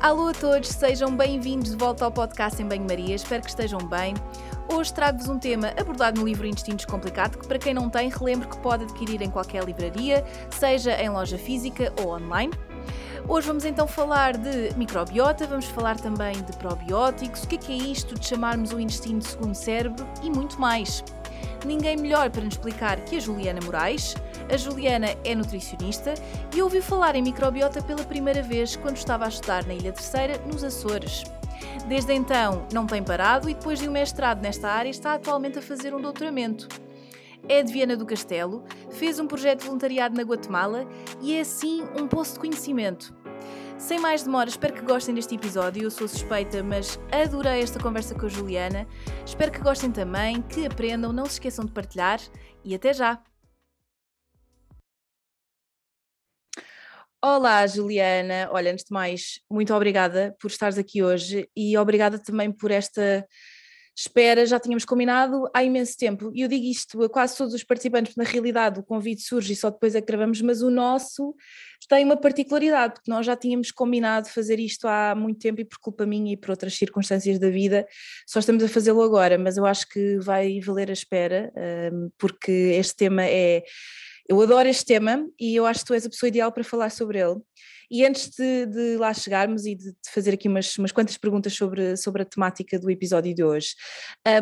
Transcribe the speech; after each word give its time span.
Alô 0.00 0.28
a 0.28 0.32
todos, 0.32 0.68
sejam 0.68 1.16
bem-vindos 1.16 1.72
de 1.72 1.76
volta 1.76 2.04
ao 2.04 2.12
podcast 2.12 2.62
em 2.62 2.66
Banho-Maria, 2.66 3.16
espero 3.16 3.42
que 3.42 3.48
estejam 3.48 3.80
bem. 3.80 4.14
Hoje 4.72 4.94
trago-vos 4.94 5.28
um 5.28 5.40
tema 5.40 5.72
abordado 5.76 6.20
no 6.20 6.26
livro 6.28 6.46
Instintos 6.46 6.84
Complicado, 6.84 7.36
que 7.36 7.48
para 7.48 7.58
quem 7.58 7.74
não 7.74 7.90
tem, 7.90 8.08
relembre 8.08 8.46
que 8.46 8.56
pode 8.58 8.84
adquirir 8.84 9.20
em 9.22 9.28
qualquer 9.28 9.64
livraria, 9.64 10.24
seja 10.50 10.92
em 11.02 11.10
loja 11.10 11.36
física 11.36 11.92
ou 12.00 12.14
online. 12.14 12.52
Hoje 13.26 13.48
vamos 13.48 13.64
então 13.64 13.88
falar 13.88 14.36
de 14.36 14.72
microbiota, 14.76 15.48
vamos 15.48 15.66
falar 15.66 15.98
também 15.98 16.40
de 16.44 16.56
probióticos, 16.58 17.42
o 17.42 17.48
que 17.48 17.56
é, 17.56 17.58
que 17.58 17.72
é 17.72 17.76
isto 17.76 18.14
de 18.14 18.24
chamarmos 18.24 18.72
o 18.72 18.78
intestino 18.78 19.18
de 19.18 19.26
segundo 19.26 19.56
cérebro 19.56 20.06
e 20.22 20.30
muito 20.30 20.60
mais. 20.60 21.02
Ninguém 21.66 21.96
melhor 21.96 22.30
para 22.30 22.44
nos 22.44 22.54
explicar 22.54 23.00
que 23.00 23.16
a 23.16 23.20
Juliana 23.20 23.58
Moraes. 23.64 24.14
A 24.50 24.56
Juliana 24.56 25.08
é 25.24 25.34
nutricionista 25.34 26.14
e 26.54 26.62
ouviu 26.62 26.82
falar 26.82 27.14
em 27.14 27.22
microbiota 27.22 27.82
pela 27.82 28.02
primeira 28.02 28.42
vez 28.42 28.76
quando 28.76 28.96
estava 28.96 29.26
a 29.26 29.28
estudar 29.28 29.66
na 29.66 29.74
Ilha 29.74 29.92
Terceira, 29.92 30.38
nos 30.46 30.64
Açores. 30.64 31.24
Desde 31.86 32.14
então 32.14 32.66
não 32.72 32.86
tem 32.86 33.02
parado 33.02 33.48
e 33.50 33.54
depois 33.54 33.78
de 33.78 33.88
um 33.88 33.92
mestrado 33.92 34.40
nesta 34.40 34.70
área 34.70 34.88
está 34.88 35.14
atualmente 35.14 35.58
a 35.58 35.62
fazer 35.62 35.94
um 35.94 36.00
doutoramento. 36.00 36.66
É 37.46 37.62
de 37.62 37.72
Viana 37.72 37.96
do 37.96 38.06
Castelo, 38.06 38.64
fez 38.90 39.18
um 39.18 39.26
projeto 39.26 39.60
de 39.60 39.66
voluntariado 39.66 40.16
na 40.16 40.22
Guatemala 40.22 40.86
e 41.20 41.34
é 41.34 41.40
assim 41.40 41.84
um 41.98 42.08
poço 42.08 42.34
de 42.34 42.40
conhecimento. 42.40 43.14
Sem 43.76 44.00
mais 44.00 44.22
demora, 44.22 44.48
espero 44.48 44.74
que 44.74 44.82
gostem 44.82 45.14
deste 45.14 45.34
episódio. 45.34 45.84
Eu 45.84 45.90
sou 45.90 46.08
suspeita, 46.08 46.62
mas 46.62 46.98
adorei 47.12 47.62
esta 47.62 47.78
conversa 47.78 48.14
com 48.14 48.26
a 48.26 48.28
Juliana. 48.28 48.88
Espero 49.24 49.52
que 49.52 49.60
gostem 49.60 49.92
também, 49.92 50.42
que 50.42 50.66
aprendam, 50.66 51.12
não 51.12 51.26
se 51.26 51.32
esqueçam 51.32 51.64
de 51.64 51.70
partilhar 51.70 52.18
e 52.64 52.74
até 52.74 52.92
já! 52.92 53.27
Olá, 57.30 57.66
Juliana. 57.66 58.48
Olha, 58.50 58.72
antes 58.72 58.86
de 58.86 58.92
mais, 58.92 59.40
muito 59.50 59.74
obrigada 59.74 60.34
por 60.40 60.50
estares 60.50 60.78
aqui 60.78 61.02
hoje 61.02 61.46
e 61.54 61.76
obrigada 61.76 62.18
também 62.18 62.50
por 62.50 62.70
esta 62.70 63.22
espera, 63.94 64.46
já 64.46 64.58
tínhamos 64.58 64.86
combinado 64.86 65.46
há 65.52 65.62
imenso 65.62 65.94
tempo. 65.98 66.32
E 66.34 66.40
eu 66.40 66.48
digo 66.48 66.64
isto 66.64 67.02
a 67.02 67.08
quase 67.08 67.36
todos 67.36 67.52
os 67.52 67.62
participantes, 67.62 68.16
na 68.16 68.24
realidade 68.24 68.80
o 68.80 68.82
convite 68.82 69.20
surge 69.20 69.52
e 69.52 69.56
só 69.56 69.68
depois 69.68 69.94
é 69.94 70.00
que 70.00 70.06
gravamos, 70.06 70.40
mas 70.40 70.62
o 70.62 70.70
nosso 70.70 71.34
tem 71.86 72.02
uma 72.02 72.16
particularidade, 72.16 72.94
porque 72.94 73.10
nós 73.10 73.26
já 73.26 73.36
tínhamos 73.36 73.70
combinado 73.70 74.28
fazer 74.28 74.58
isto 74.58 74.86
há 74.86 75.14
muito 75.14 75.38
tempo 75.38 75.60
e 75.60 75.64
por 75.64 75.78
culpa 75.78 76.06
minha 76.06 76.32
e 76.32 76.36
por 76.36 76.50
outras 76.50 76.74
circunstâncias 76.74 77.38
da 77.38 77.50
vida, 77.50 77.86
só 78.26 78.38
estamos 78.38 78.64
a 78.64 78.68
fazê-lo 78.68 79.02
agora, 79.02 79.36
mas 79.36 79.56
eu 79.56 79.66
acho 79.66 79.86
que 79.88 80.18
vai 80.18 80.60
valer 80.60 80.88
a 80.88 80.94
espera, 80.94 81.52
hum, 81.92 82.10
porque 82.18 82.52
este 82.52 82.96
tema 82.96 83.24
é. 83.24 83.62
Eu 84.28 84.40
adoro 84.42 84.68
este 84.68 84.84
tema 84.84 85.26
e 85.40 85.56
eu 85.56 85.64
acho 85.64 85.80
que 85.80 85.86
tu 85.86 85.94
és 85.94 86.04
a 86.04 86.10
pessoa 86.10 86.28
ideal 86.28 86.52
para 86.52 86.62
falar 86.62 86.90
sobre 86.90 87.18
ele. 87.18 87.40
E 87.90 88.04
antes 88.04 88.30
de, 88.30 88.66
de 88.66 88.96
lá 88.96 89.14
chegarmos 89.14 89.64
e 89.64 89.74
de, 89.74 89.92
de, 89.92 90.10
fazer 90.10 90.34
aqui 90.34 90.48
umas, 90.48 90.76
umas 90.76 90.92
quantas 90.92 91.16
perguntas 91.16 91.54
sobre, 91.54 91.96
sobre 91.96 92.22
a 92.22 92.24
temática 92.24 92.78
do 92.78 92.90
episódio 92.90 93.34
de 93.34 93.42
hoje, 93.42 93.74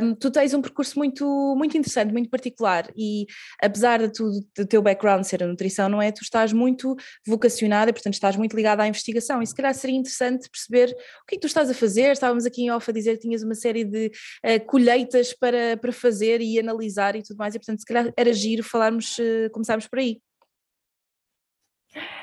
um, 0.02 0.14
tu 0.14 0.30
tens 0.30 0.52
um 0.52 0.60
percurso 0.60 0.98
muito, 0.98 1.54
muito 1.56 1.76
interessante, 1.76 2.12
muito 2.12 2.28
particular 2.28 2.90
e 2.96 3.26
apesar 3.62 4.00
de 4.00 4.12
tu, 4.12 4.28
do 4.56 4.66
teu 4.66 4.82
background 4.82 5.24
ser 5.24 5.42
a 5.42 5.46
nutrição, 5.46 5.88
não 5.88 6.02
é? 6.02 6.10
Tu 6.10 6.22
estás 6.22 6.52
muito 6.52 6.96
vocacionada, 7.26 7.92
portanto 7.92 8.14
estás 8.14 8.36
muito 8.36 8.56
ligada 8.56 8.82
à 8.82 8.88
investigação 8.88 9.40
e 9.40 9.46
se 9.46 9.54
calhar 9.54 9.74
seria 9.74 9.96
interessante 9.96 10.48
perceber 10.50 10.90
o 11.22 11.26
que 11.26 11.34
é 11.34 11.38
que 11.38 11.40
tu 11.40 11.46
estás 11.46 11.70
a 11.70 11.74
fazer, 11.74 12.12
estávamos 12.12 12.46
aqui 12.46 12.62
em 12.62 12.70
off 12.70 12.90
a 12.90 12.94
dizer 12.94 13.14
que 13.16 13.22
tinhas 13.22 13.42
uma 13.42 13.54
série 13.54 13.84
de 13.84 14.10
uh, 14.44 14.66
colheitas 14.66 15.32
para, 15.32 15.76
para 15.76 15.92
fazer 15.92 16.40
e 16.40 16.58
analisar 16.58 17.14
e 17.14 17.22
tudo 17.22 17.36
mais 17.36 17.54
e 17.54 17.58
portanto 17.58 17.80
se 17.80 17.86
calhar 17.86 18.12
era 18.16 18.32
giro 18.32 18.62
falarmos, 18.62 19.18
uh, 19.18 19.50
começarmos 19.52 19.86
por 19.86 19.98
aí. 19.98 20.20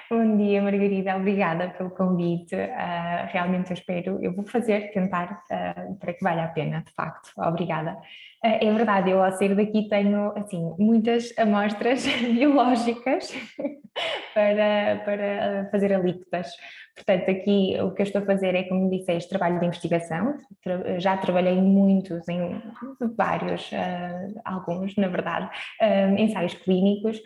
Bom 0.09 0.38
dia, 0.38 0.62
Margarida. 0.62 1.16
Obrigada 1.16 1.70
pelo 1.70 1.90
convite. 1.90 2.56
Uh, 2.56 3.28
realmente 3.32 3.72
eu 3.72 3.73
espero, 3.73 4.20
eu 4.22 4.34
vou 4.36 4.46
fazer, 4.46 4.92
tentar, 4.92 5.42
uh, 5.50 5.96
para 5.96 6.14
que 6.14 6.23
valha 6.23 6.44
a 6.44 6.48
pena, 6.50 6.84
de 6.86 6.92
facto. 6.94 7.32
Obrigada. 7.38 7.94
Uh, 8.44 8.59
é 8.62 8.72
verdade, 8.74 9.12
eu 9.12 9.24
ao 9.24 9.31
sair 9.31 9.56
daqui 9.56 9.88
tenho, 9.88 10.34
assim, 10.38 10.75
muitas 10.78 11.34
amostras 11.38 12.06
biológicas 12.19 13.34
para, 14.36 15.02
para 15.06 15.69
fazer 15.72 15.94
alíquotas. 15.94 16.52
Portanto, 16.96 17.31
aqui 17.31 17.75
o 17.81 17.90
que 17.92 18.03
eu 18.03 18.06
estou 18.06 18.22
a 18.22 18.25
fazer 18.25 18.53
é, 18.53 18.63
como 18.63 18.88
disseste, 18.88 19.28
trabalho 19.28 19.59
de 19.59 19.66
investigação. 19.66 20.36
Já 21.00 21.18
trabalhei 21.18 21.59
muitos, 21.59 22.28
em 22.30 22.62
vários, 23.18 23.72
uh, 23.72 24.42
alguns, 24.46 24.96
na 24.96 25.08
verdade, 25.08 25.50
ensaios 26.19 26.53
clínicos, 26.53 27.19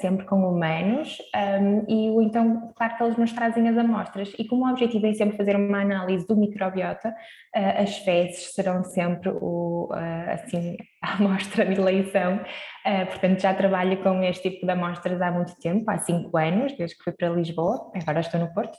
sempre 0.00 0.26
com 0.26 0.36
humanos, 0.48 1.18
um, 1.60 1.84
e 1.88 2.10
então, 2.22 2.72
claro 2.74 2.96
que 2.96 3.02
eles 3.02 3.16
nos 3.16 3.32
trazem 3.32 3.68
as 3.68 3.76
amostras, 3.76 4.32
e 4.38 4.46
como 4.46 4.66
o 4.66 4.70
objetivo 4.70 5.06
é 5.06 5.14
sempre 5.14 5.36
fazer 5.36 5.56
uma 5.56 5.80
análise 5.80 6.26
do 6.26 6.36
microbiota, 6.36 7.08
uh, 7.08 7.82
as 7.82 7.98
fezes 7.98 8.54
serão 8.54 8.84
sempre 8.84 9.30
o, 9.30 9.90
assim, 10.32 10.76
a 11.02 11.14
amostra 11.14 11.64
de 11.64 11.80
eleição. 11.80 12.40
portanto, 13.08 13.40
já 13.40 13.54
trabalho 13.54 14.02
com 14.02 14.22
este 14.22 14.50
tipo 14.50 14.66
de 14.66 14.72
amostras 14.72 15.20
há 15.20 15.30
muito 15.30 15.54
tempo, 15.58 15.90
há 15.90 15.98
cinco 15.98 16.36
anos, 16.36 16.76
desde 16.76 16.96
que 16.96 17.04
fui 17.04 17.12
para 17.12 17.28
Lisboa, 17.28 17.90
agora 17.94 18.20
estou 18.20 18.40
no 18.40 18.52
Porto, 18.52 18.78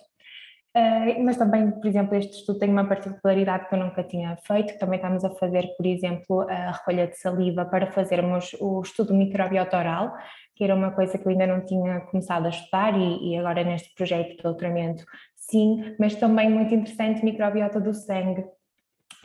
Uh, 0.75 1.24
mas 1.24 1.38
também, 1.38 1.70
por 1.70 1.86
exemplo, 1.86 2.16
este 2.16 2.36
estudo 2.36 2.58
tem 2.58 2.68
uma 2.68 2.88
particularidade 2.88 3.70
que 3.70 3.75
eu 3.75 3.80
nunca 3.80 4.04
tinha 4.04 4.36
feito, 4.38 4.75
também 4.80 4.96
estamos 4.96 5.24
a 5.24 5.30
fazer, 5.30 5.68
por 5.78 5.86
exemplo, 5.86 6.42
a 6.50 6.72
recolha 6.72 7.06
de 7.06 7.16
saliva 7.16 7.64
para 7.64 7.92
fazermos 7.92 8.56
o 8.60 8.81
estudo 8.81 9.14
microbiota 9.14 9.78
oral, 9.78 10.16
que 10.56 10.64
era 10.64 10.75
uma 10.75 10.91
coisa 10.91 11.18
que 11.18 11.25
eu 11.25 11.31
ainda 11.31 11.47
não 11.47 11.66
tinha 11.66 12.02
começado 12.02 12.46
a 12.46 12.50
estudar 12.50 12.97
e, 12.97 13.31
e 13.31 13.38
agora 13.38 13.64
neste 13.64 13.94
projeto 13.96 14.38
de 14.38 14.44
doutoramento 14.44 15.03
sim, 15.36 15.96
mas 16.00 16.16
também 16.16 16.50
muito 16.50 16.74
interessante 16.74 17.24
microbiota 17.24 17.80
do 17.80 17.94
sangue, 17.94 18.46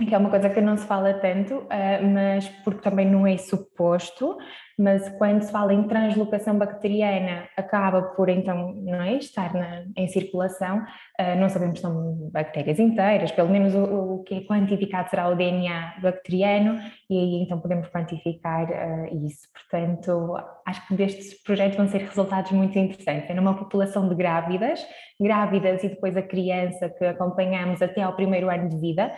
que 0.06 0.14
é 0.14 0.18
uma 0.18 0.30
coisa 0.30 0.48
que 0.48 0.60
não 0.60 0.76
se 0.76 0.86
fala 0.86 1.14
tanto, 1.14 1.56
uh, 1.56 2.08
mas 2.14 2.48
porque 2.64 2.80
também 2.80 3.06
não 3.10 3.26
é 3.26 3.36
suposto, 3.36 4.36
mas 4.78 5.08
quando 5.18 5.42
se 5.42 5.50
fala 5.50 5.74
em 5.74 5.82
translocação 5.88 6.56
bacteriana, 6.56 7.48
acaba 7.56 8.02
por 8.02 8.28
então 8.28 8.74
não 8.74 9.02
é, 9.02 9.14
estar 9.14 9.52
na, 9.52 9.82
em 9.96 10.06
circulação, 10.06 10.78
uh, 10.78 11.40
não 11.40 11.48
sabemos 11.48 11.80
se 11.80 11.82
são 11.82 12.30
bactérias 12.32 12.78
inteiras, 12.78 13.32
pelo 13.32 13.48
menos 13.48 13.74
o, 13.74 13.82
o, 13.82 14.22
que 14.22 14.36
é 14.36 14.40
quantificado 14.42 15.10
será 15.10 15.28
o 15.28 15.34
DNA 15.34 15.94
bacteriano, 16.00 16.78
e 17.10 17.18
aí 17.18 17.42
então 17.42 17.58
podemos 17.58 17.88
quantificar 17.88 18.68
uh, 18.70 19.26
isso. 19.26 19.48
Portanto, 19.52 20.36
acho 20.64 20.86
que 20.86 20.94
destes 20.94 21.42
projetos 21.42 21.76
vão 21.76 21.88
ser 21.88 22.02
resultados 22.02 22.52
muito 22.52 22.78
interessantes. 22.78 23.28
É 23.28 23.34
numa 23.34 23.54
população 23.54 24.08
de 24.08 24.14
grávidas, 24.14 24.86
grávidas 25.20 25.82
e 25.82 25.88
depois 25.88 26.16
a 26.16 26.22
criança 26.22 26.88
que 26.88 27.04
acompanhamos 27.04 27.82
até 27.82 28.02
ao 28.02 28.14
primeiro 28.14 28.48
ano 28.48 28.68
de 28.68 28.78
vida, 28.78 29.10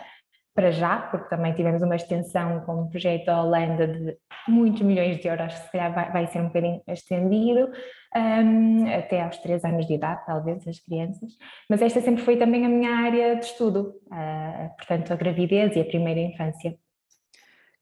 para 0.53 0.71
já, 0.71 0.97
porque 0.97 1.29
também 1.29 1.53
tivemos 1.53 1.81
uma 1.81 1.95
extensão 1.95 2.61
com 2.61 2.81
um 2.81 2.89
projeto 2.89 3.25
da 3.25 3.41
Holanda 3.41 3.87
de 3.87 4.17
muitos 4.47 4.81
milhões 4.81 5.19
de 5.19 5.27
euros, 5.27 5.53
se 5.53 5.71
calhar 5.71 5.93
vai, 5.93 6.11
vai 6.11 6.27
ser 6.27 6.39
um 6.39 6.47
bocadinho 6.47 6.81
estendido, 6.87 7.71
um, 8.15 8.93
até 8.93 9.21
aos 9.21 9.37
3 9.37 9.63
anos 9.63 9.87
de 9.87 9.93
idade, 9.93 10.25
talvez, 10.25 10.67
as 10.67 10.79
crianças. 10.79 11.31
Mas 11.69 11.81
esta 11.81 12.01
sempre 12.01 12.23
foi 12.23 12.37
também 12.37 12.65
a 12.65 12.69
minha 12.69 12.93
área 12.95 13.35
de 13.35 13.45
estudo, 13.45 13.93
uh, 14.07 14.75
portanto, 14.77 15.13
a 15.13 15.15
gravidez 15.15 15.75
e 15.75 15.79
a 15.79 15.85
primeira 15.85 16.19
infância. 16.19 16.75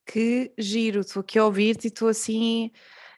Que 0.05 0.51
giro, 0.57 1.01
estou 1.01 1.21
aqui 1.21 1.39
a 1.39 1.45
ouvir-te 1.45 1.85
e 1.85 1.87
estou 1.87 2.07
assim 2.07 2.71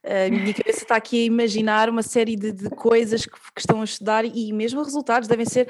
a 0.04 0.30
minha 0.30 0.54
está 0.92 0.98
aqui 0.98 1.24
a 1.24 1.26
imaginar 1.26 1.90
uma 1.90 2.04
série 2.04 2.36
de, 2.36 2.52
de 2.52 2.70
coisas 2.70 3.26
que, 3.26 3.32
que, 3.32 3.62
estão 3.62 3.80
a 3.80 3.86
estudar 3.86 4.26
e 4.26 4.52
mesmo 4.52 4.84
resultados 4.84 5.26
devem 5.26 5.46
ser, 5.46 5.70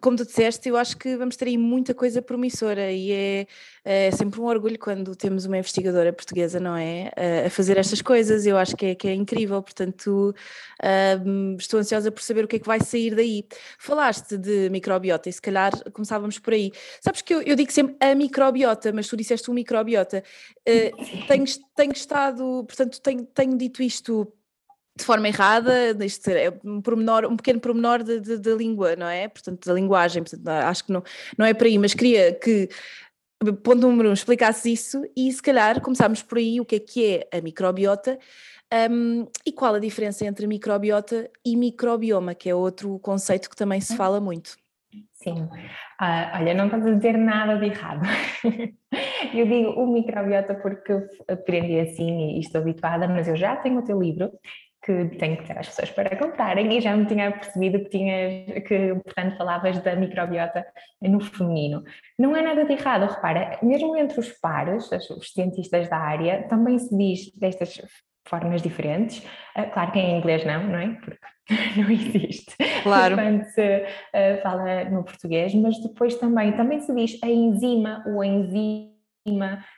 como 0.00 0.16
tu 0.16 0.26
disseste, 0.26 0.68
eu 0.68 0.76
acho 0.76 0.96
que 0.96 1.16
vamos 1.16 1.36
ter 1.36 1.46
aí 1.46 1.56
muita 1.56 1.94
coisa 1.94 2.20
promissora 2.20 2.90
e 2.90 3.12
é, 3.12 3.46
é 3.84 4.10
sempre 4.10 4.40
um 4.40 4.46
orgulho 4.46 4.76
quando 4.76 5.14
temos 5.14 5.44
uma 5.44 5.58
investigadora 5.58 6.12
portuguesa, 6.12 6.58
não 6.58 6.76
é? 6.76 7.12
A 7.46 7.50
fazer 7.50 7.78
estas 7.78 8.02
coisas, 8.02 8.46
eu 8.46 8.58
acho 8.58 8.76
que 8.76 8.86
é, 8.86 8.94
que 8.96 9.06
é 9.06 9.14
incrível, 9.14 9.62
portanto 9.62 10.34
um, 11.24 11.54
estou 11.56 11.78
ansiosa 11.78 12.10
por 12.10 12.22
saber 12.22 12.44
o 12.44 12.48
que 12.48 12.56
é 12.56 12.58
que 12.58 12.66
vai 12.66 12.80
sair 12.80 13.14
daí. 13.14 13.46
Falaste 13.78 14.36
de 14.36 14.68
microbiota 14.70 15.28
e 15.28 15.32
se 15.32 15.40
calhar 15.40 15.72
começávamos 15.92 16.40
por 16.40 16.52
aí. 16.52 16.72
Sabes 17.00 17.22
que 17.22 17.32
eu, 17.32 17.42
eu 17.42 17.54
digo 17.54 17.70
sempre 17.70 17.96
a 18.00 18.12
microbiota, 18.12 18.92
mas 18.92 19.06
tu 19.06 19.16
disseste 19.16 19.48
o 19.50 19.54
microbiota. 19.54 20.24
Uh, 20.68 21.26
tenho, 21.28 21.44
tenho 21.76 21.92
estado, 21.92 22.64
portanto, 22.66 23.00
tenho, 23.00 23.24
tenho 23.24 23.56
dito 23.56 23.82
isto 23.82 24.32
de 24.98 25.04
forma 25.04 25.28
errada, 25.28 26.04
isto 26.04 26.28
é 26.28 26.52
um, 26.64 26.82
pormenor, 26.82 27.24
um 27.24 27.36
pequeno 27.36 27.60
pormenor 27.60 28.02
da 28.02 28.54
língua, 28.54 28.96
não 28.96 29.06
é? 29.06 29.28
Portanto, 29.28 29.64
da 29.64 29.72
linguagem, 29.72 30.22
portanto, 30.22 30.48
acho 30.48 30.84
que 30.84 30.92
não, 30.92 31.02
não 31.36 31.46
é 31.46 31.54
por 31.54 31.66
aí, 31.66 31.78
mas 31.78 31.94
queria 31.94 32.34
que, 32.34 32.68
ponto 33.62 33.80
número 33.80 34.10
um, 34.10 34.12
explicasses 34.12 34.64
isso 34.64 35.02
e 35.16 35.32
se 35.32 35.40
calhar 35.40 35.80
começarmos 35.80 36.22
por 36.22 36.38
aí 36.38 36.60
o 36.60 36.64
que 36.64 36.76
é 36.76 36.80
que 36.80 37.06
é 37.06 37.38
a 37.38 37.40
microbiota 37.40 38.18
um, 38.90 39.26
e 39.46 39.52
qual 39.52 39.74
a 39.74 39.78
diferença 39.78 40.26
entre 40.26 40.46
microbiota 40.46 41.30
e 41.46 41.56
microbioma, 41.56 42.34
que 42.34 42.50
é 42.50 42.54
outro 42.54 42.98
conceito 42.98 43.48
que 43.48 43.56
também 43.56 43.80
se 43.80 43.96
fala 43.96 44.20
muito. 44.20 44.56
Sim, 45.12 45.48
ah, 46.00 46.38
olha, 46.40 46.54
não 46.54 46.66
estás 46.66 46.86
a 46.86 46.92
dizer 46.92 47.16
nada 47.16 47.56
de 47.56 47.66
errado. 47.66 48.02
eu 49.34 49.46
digo 49.46 49.70
o 49.70 49.86
microbiota 49.86 50.54
porque 50.54 50.92
aprendi 51.28 51.78
assim 51.80 52.36
e 52.36 52.40
estou 52.40 52.60
habituada, 52.60 53.06
mas 53.06 53.28
eu 53.28 53.36
já 53.36 53.56
tenho 53.56 53.78
o 53.78 53.84
teu 53.84 54.00
livro 54.00 54.30
que 54.82 55.16
tenho 55.16 55.36
que 55.36 55.44
ter 55.44 55.58
as 55.58 55.68
pessoas 55.68 55.90
para 55.90 56.16
comprarem 56.16 56.76
e 56.76 56.80
já 56.80 56.96
me 56.96 57.06
tinha 57.06 57.30
percebido 57.32 57.80
que 57.80 57.90
tinhas, 57.90 58.64
que 58.66 58.94
portanto 59.04 59.36
falavas 59.36 59.78
da 59.80 59.96
microbiota 59.96 60.64
no 61.02 61.20
feminino. 61.20 61.82
Não 62.18 62.34
é 62.36 62.42
nada 62.42 62.64
de 62.64 62.72
errado, 62.72 63.10
repara, 63.12 63.58
mesmo 63.62 63.96
entre 63.96 64.20
os 64.20 64.30
pares, 64.32 64.90
os 64.92 65.32
cientistas 65.32 65.88
da 65.88 65.98
área, 65.98 66.44
também 66.48 66.78
se 66.78 66.96
diz 66.96 67.32
destas 67.34 67.80
formas 68.26 68.62
diferentes, 68.62 69.26
ah, 69.54 69.64
claro 69.64 69.90
que 69.90 69.98
em 69.98 70.18
inglês 70.18 70.44
não, 70.44 70.64
não 70.64 70.78
é? 70.78 70.88
Porque 71.00 71.18
não 71.80 71.90
existe. 71.90 72.54
Claro. 72.82 73.16
Quando 73.16 73.44
se 73.44 73.78
uh, 73.78 74.42
fala 74.42 74.84
no 74.84 75.02
português, 75.02 75.54
mas 75.54 75.80
depois 75.82 76.14
também, 76.16 76.52
também 76.52 76.80
se 76.80 76.94
diz 76.94 77.18
a 77.22 77.26
enzima 77.26 78.04
ou 78.06 78.20
a 78.20 78.26
enzima 78.26 78.97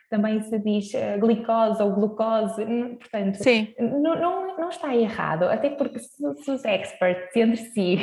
também 0.09 0.41
se 0.43 0.59
diz 0.59 0.93
uh, 0.93 1.19
glicose 1.19 1.81
ou 1.81 1.91
glucose, 1.91 2.65
portanto, 2.99 3.35
Sim. 3.35 3.73
Não, 3.79 4.57
não, 4.57 4.69
está 4.69 4.95
errado, 4.95 5.43
até 5.43 5.69
porque 5.69 5.99
se, 5.99 6.33
se 6.43 6.51
os 6.51 6.63
experts 6.63 7.35
entre 7.35 7.57
si 7.57 7.97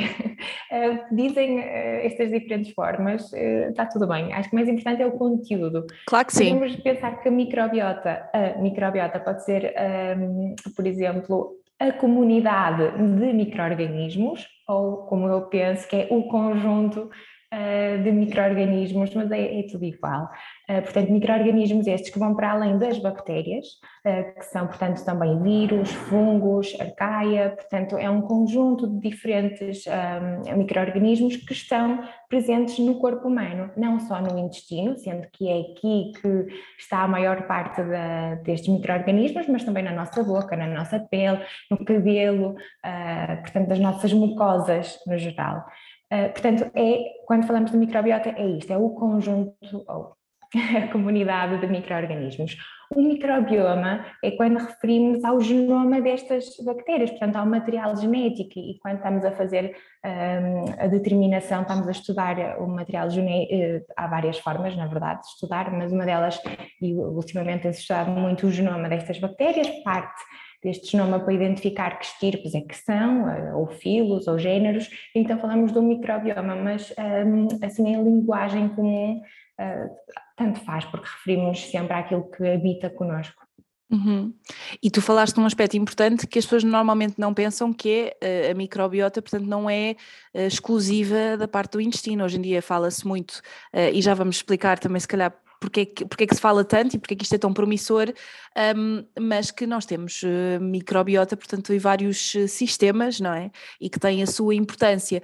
uh, 0.71 1.05
dizem 1.15 1.59
uh, 1.59 1.61
estas 2.03 2.29
diferentes 2.29 2.73
formas, 2.73 3.31
está 3.33 3.85
tudo 3.85 4.07
bem. 4.07 4.33
Acho 4.33 4.49
que 4.49 4.55
o 4.55 4.57
mais 4.57 4.67
importante 4.67 5.01
é 5.01 5.05
o 5.05 5.11
conteúdo. 5.11 5.85
Claro 6.07 6.27
que 6.27 6.33
sim. 6.33 6.53
Podemos 6.53 6.75
pensar 6.77 7.21
que 7.21 7.27
a 7.27 7.31
microbiota, 7.31 8.29
a 8.33 8.61
microbiota 8.61 9.19
pode 9.19 9.43
ser, 9.43 9.73
um, 10.17 10.55
por 10.75 10.85
exemplo, 10.85 11.55
a 11.79 11.91
comunidade 11.93 12.91
de 12.91 13.33
micro-organismos, 13.33 14.47
ou 14.67 15.07
como 15.07 15.27
eu 15.27 15.43
penso 15.43 15.87
que 15.87 15.95
é 15.95 16.07
o 16.11 16.23
conjunto 16.23 17.09
de 18.03 18.11
micro-organismos, 18.11 19.13
mas 19.15 19.31
é, 19.31 19.59
é, 19.59 19.63
tudo 19.63 19.83
igual. 19.83 20.29
Uh, 20.69 20.81
portanto, 20.83 21.11
micro-organismos 21.11 21.87
estes 21.87 22.11
que 22.11 22.19
vão 22.19 22.35
para 22.35 22.51
além 22.51 22.77
das 22.77 22.99
bactérias, 22.99 23.65
uh, 24.05 24.39
que 24.39 24.45
são, 24.45 24.67
portanto, 24.67 25.03
também 25.03 25.41
vírus, 25.41 25.91
fungos, 25.91 26.75
arcaia, 26.79 27.49
portanto, 27.49 27.97
é 27.97 28.07
um 28.07 28.21
conjunto 28.21 28.87
de 28.87 29.09
diferentes 29.09 29.83
um, 29.87 30.57
micro-organismos 30.57 31.37
que 31.37 31.53
estão 31.53 32.03
presentes 32.29 32.77
no 32.77 32.99
corpo 32.99 33.27
humano, 33.27 33.71
não 33.75 33.99
só 33.99 34.21
no 34.21 34.37
intestino, 34.37 34.95
sendo 34.95 35.27
que 35.31 35.49
é 35.49 35.61
aqui 35.61 36.11
que 36.21 36.47
está 36.77 37.01
a 37.01 37.07
maior 37.07 37.47
parte 37.47 37.81
da, 37.81 38.35
destes 38.35 38.71
micro-organismos, 38.71 39.47
mas 39.47 39.63
também 39.63 39.83
na 39.83 39.91
nossa 39.91 40.23
boca, 40.23 40.55
na 40.55 40.67
nossa 40.67 40.99
pele, 40.99 41.39
no 41.71 41.83
cabelo, 41.83 42.55
portanto, 43.41 43.67
das 43.69 43.79
nossas 43.79 44.13
mucosas 44.13 44.99
no 45.07 45.17
geral. 45.17 45.65
Uh, 46.11 46.31
portanto, 46.31 46.71
é, 46.75 47.03
quando 47.25 47.45
falamos 47.45 47.71
de 47.71 47.77
microbiota, 47.77 48.29
é 48.29 48.47
isto, 48.47 48.71
é 48.71 48.77
o 48.77 48.89
conjunto, 48.89 49.55
ou 49.87 50.15
a 50.77 50.91
comunidade 50.91 51.59
de 51.59 51.67
micro-organismos. 51.67 52.57
O 52.91 53.03
microbioma 53.03 54.03
é 54.23 54.31
quando 54.31 54.57
referimos 54.57 55.23
ao 55.23 55.39
genoma 55.39 56.01
destas 56.01 56.45
bactérias, 56.65 57.11
portanto, 57.11 57.35
ao 57.35 57.45
material 57.45 57.95
genético, 57.95 58.57
e 58.57 58.79
quando 58.81 58.97
estamos 58.97 59.23
a 59.23 59.31
fazer 59.31 59.75
um, 60.03 60.83
a 60.83 60.87
determinação, 60.87 61.61
estamos 61.61 61.87
a 61.87 61.91
estudar 61.91 62.59
o 62.59 62.67
material 62.67 63.07
genético, 63.11 63.53
eh, 63.53 63.83
há 63.95 64.07
várias 64.07 64.39
formas, 64.39 64.75
na 64.75 64.87
verdade, 64.87 65.21
de 65.21 65.27
estudar, 65.27 65.71
mas 65.71 65.91
uma 65.91 66.03
delas, 66.03 66.41
e 66.81 66.95
ultimamente 66.95 67.61
tem-se 67.61 67.81
estudado 67.81 68.09
muito 68.09 68.47
o 68.47 68.51
genoma 68.51 68.89
destas 68.89 69.19
bactérias, 69.19 69.69
parte 69.83 70.23
deste 70.63 70.91
genoma 70.91 71.19
para 71.19 71.33
identificar 71.33 71.97
que 71.97 72.05
estirpes 72.05 72.53
é 72.53 72.61
que 72.61 72.75
são, 72.75 73.29
eh, 73.29 73.53
ou 73.53 73.67
filos, 73.67 74.27
ou 74.27 74.37
géneros, 74.37 74.89
então 75.15 75.39
falamos 75.39 75.71
do 75.71 75.81
microbioma, 75.81 76.55
mas 76.55 76.93
hum, 77.25 77.47
assim 77.61 77.87
em 77.87 78.03
linguagem 78.03 78.69
comum, 78.69 79.21
eh, 79.57 79.89
tanto 80.35 80.59
faz, 80.61 80.85
porque 80.85 81.07
referimos 81.07 81.59
sempre 81.69 81.93
àquilo 81.93 82.29
que 82.29 82.45
habita 82.47 82.89
connosco. 82.89 83.47
Uhum. 83.91 84.31
E 84.83 84.91
tu 84.91 85.01
falaste 85.01 85.33
de 85.33 85.41
um 85.41 85.47
aspecto 85.47 85.75
importante 85.75 86.27
que 86.27 86.37
as 86.37 86.45
pessoas 86.45 86.63
normalmente 86.63 87.15
não 87.17 87.33
pensam 87.33 87.73
que 87.73 87.89
é 87.89 88.17
eh, 88.21 88.51
a 88.51 88.53
microbiota, 88.53 89.19
portanto, 89.19 89.47
não 89.47 89.67
é 89.67 89.95
exclusiva 90.33 91.35
da 91.37 91.47
parte 91.47 91.71
do 91.71 91.81
intestino. 91.81 92.23
Hoje 92.23 92.37
em 92.37 92.41
dia 92.41 92.61
fala-se 92.61 93.07
muito, 93.07 93.41
e 93.73 93.99
já 93.99 94.13
vamos 94.13 94.35
explicar 94.35 94.77
também, 94.77 94.99
se 94.99 95.07
calhar, 95.07 95.33
porque 95.59 95.81
é, 95.81 95.85
que, 95.85 96.05
porque 96.05 96.23
é 96.23 96.27
que 96.27 96.35
se 96.35 96.41
fala 96.41 96.63
tanto 96.63 96.95
e 96.95 96.99
porque 96.99 97.13
é 97.13 97.17
que 97.17 97.23
isto 97.23 97.35
é 97.35 97.37
tão 97.37 97.53
promissor, 97.53 98.13
um, 98.77 99.03
mas 99.19 99.51
que 99.51 99.67
nós 99.67 99.85
temos 99.85 100.23
uh, 100.23 100.61
microbiota, 100.61 101.35
portanto, 101.35 101.73
em 101.73 101.77
vários 101.77 102.33
uh, 102.35 102.47
sistemas, 102.47 103.19
não 103.19 103.33
é? 103.33 103.51
E 103.79 103.89
que 103.89 103.99
tem 103.99 104.23
a 104.23 104.27
sua 104.27 104.55
importância. 104.55 105.21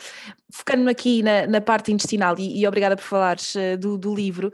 Focando-me 0.51 0.91
aqui 0.91 1.23
na, 1.23 1.47
na, 1.47 1.61
parte 1.61 1.91
intestinal, 1.91 2.35
e, 2.37 2.59
e, 2.59 2.67
obrigada 2.67 2.95
por 2.95 3.03
falares 3.03 3.55
uh, 3.55 3.77
do, 3.79 3.97
do, 3.97 4.13
livro, 4.13 4.51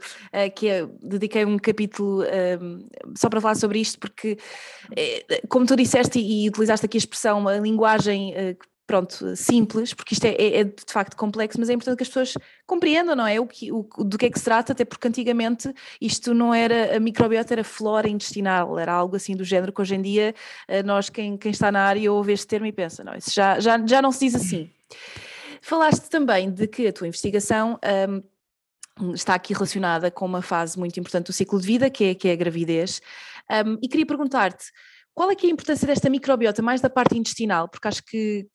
que 0.56 0.66
eu 0.66 0.96
dediquei 1.02 1.44
um 1.44 1.58
capítulo 1.58 2.22
um, 2.22 2.88
só 3.16 3.28
para 3.28 3.40
falar 3.40 3.54
sobre 3.54 3.80
isto, 3.80 3.98
porque, 3.98 4.36
como 5.48 5.66
tu 5.66 5.76
disseste 5.76 6.18
e, 6.18 6.44
e 6.44 6.48
utilizaste 6.48 6.86
aqui 6.86 6.96
a 6.96 6.98
expressão, 6.98 7.46
a 7.46 7.58
linguagem 7.58 8.34
pronto, 8.86 9.36
simples, 9.36 9.94
porque 9.94 10.14
isto 10.14 10.24
é, 10.24 10.30
é, 10.30 10.60
é, 10.60 10.64
de 10.64 10.74
facto 10.86 11.16
complexo, 11.16 11.58
mas 11.58 11.70
é 11.70 11.72
importante 11.72 11.96
que 11.96 12.02
as 12.02 12.08
pessoas 12.08 12.34
compreendam, 12.66 13.14
não 13.14 13.26
é? 13.26 13.40
O 13.40 13.46
que, 13.46 13.72
o, 13.72 13.82
do 14.04 14.18
que 14.18 14.26
é 14.26 14.30
que 14.30 14.38
se 14.38 14.44
trata, 14.44 14.72
até 14.72 14.84
porque 14.84 15.08
antigamente 15.08 15.72
isto 16.00 16.34
não 16.34 16.52
era, 16.52 16.96
a 16.96 17.00
microbiota 17.00 17.54
era 17.54 17.64
flora 17.64 18.08
intestinal, 18.08 18.78
era 18.78 18.92
algo 18.92 19.16
assim 19.16 19.36
do 19.36 19.44
género 19.44 19.72
que 19.72 19.80
hoje 19.80 19.94
em 19.94 20.02
dia 20.02 20.34
eh, 20.68 20.82
nós, 20.82 21.08
quem, 21.08 21.36
quem 21.36 21.52
está 21.52 21.72
na 21.72 21.84
área, 21.84 22.12
ouve 22.12 22.32
este 22.32 22.46
termo 22.46 22.66
e 22.66 22.72
pensa, 22.72 23.02
não, 23.02 23.14
isso 23.14 23.32
já, 23.32 23.58
já, 23.60 23.84
já 23.86 24.02
não 24.02 24.12
se 24.12 24.26
diz 24.26 24.34
assim. 24.34 24.70
Falaste 25.60 26.08
também 26.10 26.50
de 26.50 26.66
que 26.66 26.88
a 26.88 26.92
tua 26.92 27.06
investigação 27.06 27.78
um, 29.00 29.12
está 29.14 29.34
aqui 29.34 29.54
relacionada 29.54 30.10
com 30.10 30.26
uma 30.26 30.42
fase 30.42 30.78
muito 30.78 30.98
importante 30.98 31.26
do 31.26 31.32
ciclo 31.32 31.60
de 31.60 31.66
vida, 31.66 31.88
que 31.88 32.04
é, 32.04 32.14
que 32.14 32.28
é 32.28 32.32
a 32.32 32.36
gravidez, 32.36 33.00
um, 33.64 33.78
e 33.80 33.88
queria 33.88 34.04
perguntar-te, 34.04 34.66
qual 35.14 35.30
é 35.30 35.34
que 35.34 35.46
é 35.46 35.50
a 35.50 35.52
importância 35.52 35.86
desta 35.86 36.08
microbiota, 36.08 36.62
mais 36.62 36.80
da 36.80 36.88
parte 36.88 37.16
intestinal? 37.18 37.68
Porque 37.68 37.88
acho 37.88 38.02
que, 38.04 38.46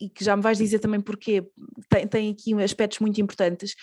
e 0.00 0.08
que 0.08 0.24
já 0.24 0.36
me 0.36 0.42
vais 0.42 0.58
dizer 0.58 0.78
também 0.78 1.00
porquê, 1.00 1.46
tem, 1.88 2.06
tem 2.06 2.30
aqui 2.30 2.54
aspectos 2.62 2.98
muito 2.98 3.20
importantes. 3.20 3.74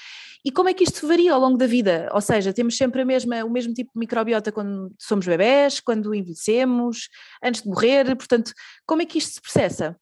E 0.44 0.52
como 0.52 0.70
é 0.70 0.74
que 0.74 0.84
isto 0.84 1.08
varia 1.08 1.34
ao 1.34 1.40
longo 1.40 1.58
da 1.58 1.68
vida? 1.68 2.10
Ou 2.14 2.22
seja, 2.22 2.54
temos 2.54 2.76
sempre 2.76 3.02
a 3.02 3.06
mesma, 3.06 3.44
o 3.44 3.50
mesmo 3.50 3.74
tipo 3.74 3.92
de 3.94 4.00
microbiota 4.00 4.52
quando 4.52 4.92
somos 5.00 5.26
bebés, 5.26 5.80
quando 5.80 6.16
envelhecemos, 6.16 7.10
antes 7.44 7.62
de 7.62 7.70
morrer, 7.70 8.16
portanto, 8.16 8.52
como 8.86 9.02
é 9.02 9.06
que 9.06 9.18
isto 9.18 9.34
se 9.34 9.42
processa? 9.42 9.96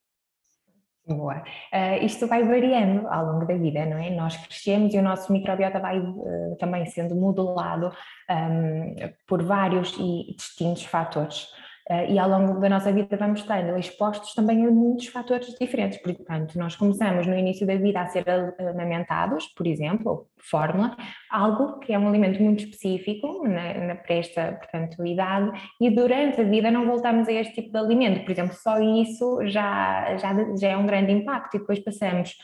Boa. 1.06 1.42
Uh, 1.74 2.06
isto 2.06 2.28
vai 2.28 2.44
variando 2.44 3.08
ao 3.08 3.26
longo 3.26 3.46
da 3.46 3.56
vida, 3.56 3.84
não 3.86 3.98
é? 3.98 4.12
Nós 4.12 4.38
crescemos 4.38 4.94
e 4.94 5.00
o 5.00 5.02
nosso 5.02 5.34
microbiota 5.34 5.80
vai 5.80 6.00
uh, 6.00 6.56
também 6.60 6.86
sendo 6.86 7.16
modelado 7.16 7.88
um, 8.30 8.34
ehm, 8.34 9.14
por 9.28 9.42
vários 9.42 9.96
e 9.98 10.36
distintos 10.36 10.84
fatores. 10.84 11.48
Uh, 11.90 12.06
e 12.08 12.20
ao 12.20 12.30
longo 12.30 12.60
da 12.60 12.70
nossa 12.70 12.92
vida 12.92 13.18
vamos 13.18 13.40
estando 13.40 13.76
expostos 13.76 14.36
também 14.36 14.64
a 14.64 14.70
muitos 14.70 15.08
fatores 15.08 15.56
diferentes. 15.60 16.00
Portanto, 16.00 16.56
nós 16.56 16.76
começamos 16.76 17.26
no 17.26 17.36
início 17.36 17.66
da 17.66 17.76
vida 17.78 18.02
a 18.02 18.08
ser 18.08 18.26
amamentados, 18.60 19.48
por 19.48 19.66
exemplo, 19.66 20.12
ou 20.12 20.28
fórmula, 20.38 20.96
algo 21.32 21.80
que 21.80 21.92
é 21.92 21.98
um 21.98 22.08
alimento 22.08 22.44
muito 22.44 22.64
específico 22.64 23.48
na, 23.48 23.74
na, 23.74 23.96
para 23.96 24.16
esta, 24.16 24.52
portanto, 24.52 25.04
idade, 25.04 25.52
e 25.82 25.90
durante 25.90 26.42
a 26.42 26.44
vida 26.44 26.70
não 26.70 26.86
voltamos 26.86 27.28
a 27.28 27.34
este 27.34 27.56
tipo 27.56 27.72
de 27.72 27.78
alimento. 27.80 28.24
Por 28.24 28.32
exemplo, 28.32 28.54
só 28.54 28.80
isso 28.80 29.40
já, 29.48 30.16
já, 30.18 30.56
já 30.56 30.68
é 30.68 30.78
um 30.78 30.86
grande 30.86 31.12
impacto 31.12 31.56
e 31.56 31.60
depois 31.60 31.80
passamos 31.80 32.36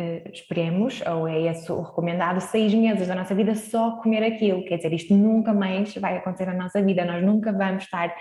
Uh, 0.00 0.30
esperemos, 0.32 1.02
ou 1.02 1.28
é 1.28 1.42
esse 1.42 1.70
o 1.70 1.82
recomendado, 1.82 2.40
seis 2.40 2.72
meses 2.72 3.06
da 3.06 3.14
nossa 3.14 3.34
vida 3.34 3.54
só 3.54 3.98
comer 3.98 4.24
aquilo. 4.24 4.64
Quer 4.64 4.76
dizer, 4.76 4.94
isto 4.94 5.12
nunca 5.12 5.52
mais 5.52 5.94
vai 5.96 6.16
acontecer 6.16 6.46
na 6.46 6.54
nossa 6.54 6.82
vida, 6.82 7.04
nós 7.04 7.22
nunca 7.22 7.52
vamos 7.52 7.84
estar 7.84 8.08
eh, 8.08 8.14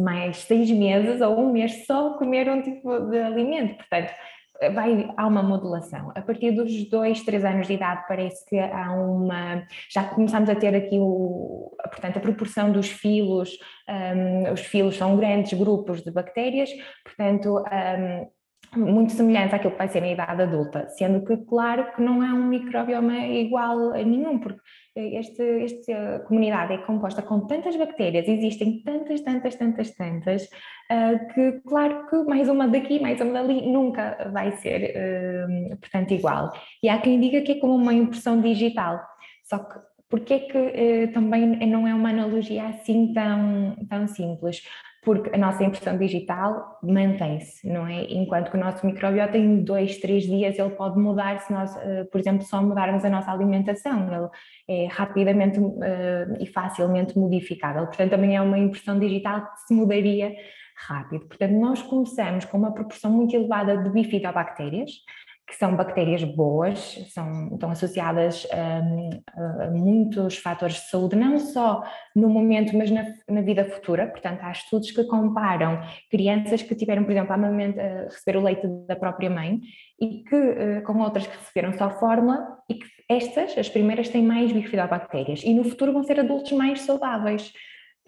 mais 0.00 0.38
seis 0.38 0.70
meses 0.70 1.20
ou 1.20 1.38
um 1.38 1.52
mês 1.52 1.86
só 1.86 2.14
comer 2.14 2.48
um 2.48 2.62
tipo 2.62 3.00
de 3.06 3.18
alimento. 3.18 3.76
Portanto, 3.76 4.12
vai, 4.74 5.08
há 5.16 5.26
uma 5.26 5.42
modulação. 5.42 6.12
A 6.14 6.20
partir 6.20 6.52
dos 6.52 6.88
dois, 6.88 7.22
três 7.22 7.44
anos 7.44 7.66
de 7.66 7.74
idade 7.74 8.04
parece 8.06 8.44
que 8.46 8.58
há 8.58 8.92
uma, 8.92 9.64
já 9.90 10.04
começamos 10.04 10.50
a 10.50 10.54
ter 10.54 10.74
aqui 10.74 10.98
o, 10.98 11.74
portanto, 11.84 12.18
a 12.18 12.20
proporção 12.20 12.70
dos 12.70 12.88
filos, 12.88 13.50
um, 13.88 14.52
os 14.52 14.60
filos 14.60 14.96
são 14.96 15.16
grandes 15.16 15.58
grupos 15.58 16.02
de 16.02 16.10
bactérias, 16.10 16.70
portanto, 17.04 17.58
um, 17.58 18.30
muito 18.76 19.12
semelhantes 19.12 19.52
àquilo 19.52 19.72
que 19.72 19.78
vai 19.78 19.88
ser 19.88 20.00
na 20.00 20.12
idade 20.12 20.42
adulta, 20.42 20.88
sendo 20.90 21.24
que 21.24 21.36
claro 21.44 21.92
que 21.92 22.00
não 22.00 22.22
é 22.22 22.32
um 22.32 22.46
microbioma 22.46 23.18
igual 23.26 23.92
a 23.92 24.02
nenhum, 24.02 24.38
porque 24.38 24.60
este, 24.94 25.42
esta 25.64 26.20
comunidade 26.20 26.74
é 26.74 26.78
composta 26.78 27.20
com 27.20 27.46
tantas 27.46 27.74
bactérias, 27.76 28.28
existem 28.28 28.80
tantas, 28.82 29.20
tantas, 29.22 29.56
tantas, 29.56 29.90
tantas, 29.96 30.44
uh, 30.44 31.34
que 31.34 31.60
claro 31.66 32.08
que 32.08 32.16
mais 32.24 32.48
uma 32.48 32.68
daqui, 32.68 33.00
mais 33.00 33.20
uma 33.20 33.32
dali, 33.32 33.66
nunca 33.70 34.30
vai 34.32 34.52
ser, 34.52 34.94
uh, 34.96 35.76
portanto, 35.76 36.12
igual. 36.12 36.52
E 36.82 36.88
há 36.88 36.98
quem 36.98 37.18
diga 37.18 37.40
que 37.40 37.52
é 37.52 37.60
como 37.60 37.74
uma 37.74 37.92
impressão 37.92 38.40
digital, 38.40 39.00
só 39.44 39.58
que 39.58 39.90
porque 40.08 40.34
é 40.34 40.38
que 40.40 41.12
também 41.14 41.46
não 41.68 41.86
é 41.86 41.94
uma 41.94 42.10
analogia 42.10 42.66
assim 42.66 43.12
tão, 43.12 43.76
tão 43.88 44.08
simples? 44.08 44.60
Porque 45.02 45.34
a 45.34 45.38
nossa 45.38 45.64
impressão 45.64 45.96
digital 45.96 46.78
mantém-se, 46.82 47.66
não 47.66 47.86
é? 47.86 48.02
Enquanto 48.04 48.50
que 48.50 48.56
o 48.56 48.60
nosso 48.60 48.84
microbiota 48.84 49.38
em 49.38 49.62
dois, 49.62 49.96
três 49.98 50.24
dias 50.24 50.58
ele 50.58 50.70
pode 50.70 50.98
mudar 50.98 51.40
se 51.40 51.52
nós, 51.52 51.74
eh, 51.76 52.04
por 52.04 52.20
exemplo, 52.20 52.42
só 52.44 52.62
mudarmos 52.62 53.02
a 53.04 53.08
nossa 53.08 53.32
alimentação, 53.32 54.12
ele 54.12 54.28
é 54.68 54.88
rapidamente 54.90 55.58
uh, 55.58 56.36
e 56.38 56.46
facilmente 56.46 57.18
modificável. 57.18 57.86
Portanto, 57.86 58.10
também 58.10 58.36
é 58.36 58.42
uma 58.42 58.58
impressão 58.58 58.98
digital 58.98 59.40
que 59.40 59.60
se 59.66 59.74
mudaria 59.74 60.34
rápido. 60.76 61.26
Portanto, 61.26 61.52
nós 61.52 61.82
começamos 61.82 62.44
com 62.44 62.58
uma 62.58 62.72
proporção 62.72 63.10
muito 63.10 63.34
elevada 63.34 63.76
de 63.78 63.90
bifidobactérias, 63.90 64.90
que 65.50 65.56
são 65.56 65.74
bactérias 65.74 66.22
boas, 66.22 67.04
são, 67.12 67.48
estão 67.52 67.72
associadas 67.72 68.46
um, 68.54 69.10
a, 69.36 69.70
muitos 69.72 70.38
fatores 70.38 70.76
de 70.76 70.88
saúde, 70.88 71.16
não 71.16 71.40
só 71.40 71.82
no 72.14 72.28
momento, 72.28 72.76
mas 72.76 72.88
na, 72.88 73.04
na, 73.28 73.40
vida 73.40 73.64
futura. 73.64 74.06
Portanto, 74.06 74.38
há 74.42 74.52
estudos 74.52 74.92
que 74.92 75.02
comparam 75.04 75.80
crianças 76.08 76.62
que 76.62 76.72
tiveram, 76.76 77.02
por 77.02 77.10
exemplo, 77.10 77.32
a, 77.32 77.34
a 77.34 78.04
receber 78.04 78.38
o 78.38 78.42
leite 78.42 78.66
da 78.86 78.94
própria 78.94 79.28
mãe 79.28 79.60
e 80.00 80.22
que 80.22 80.36
uh, 80.36 80.82
com 80.84 81.00
outras 81.00 81.26
que 81.26 81.36
receberam 81.36 81.76
só 81.76 81.90
fórmula 81.98 82.46
e 82.68 82.74
que 82.74 82.86
estas, 83.08 83.58
as 83.58 83.68
primeiras, 83.68 84.08
têm 84.08 84.22
mais 84.22 84.52
bifidobactérias 84.52 85.42
e 85.42 85.52
no 85.52 85.64
futuro 85.64 85.92
vão 85.92 86.04
ser 86.04 86.20
adultos 86.20 86.52
mais 86.52 86.82
saudáveis. 86.82 87.52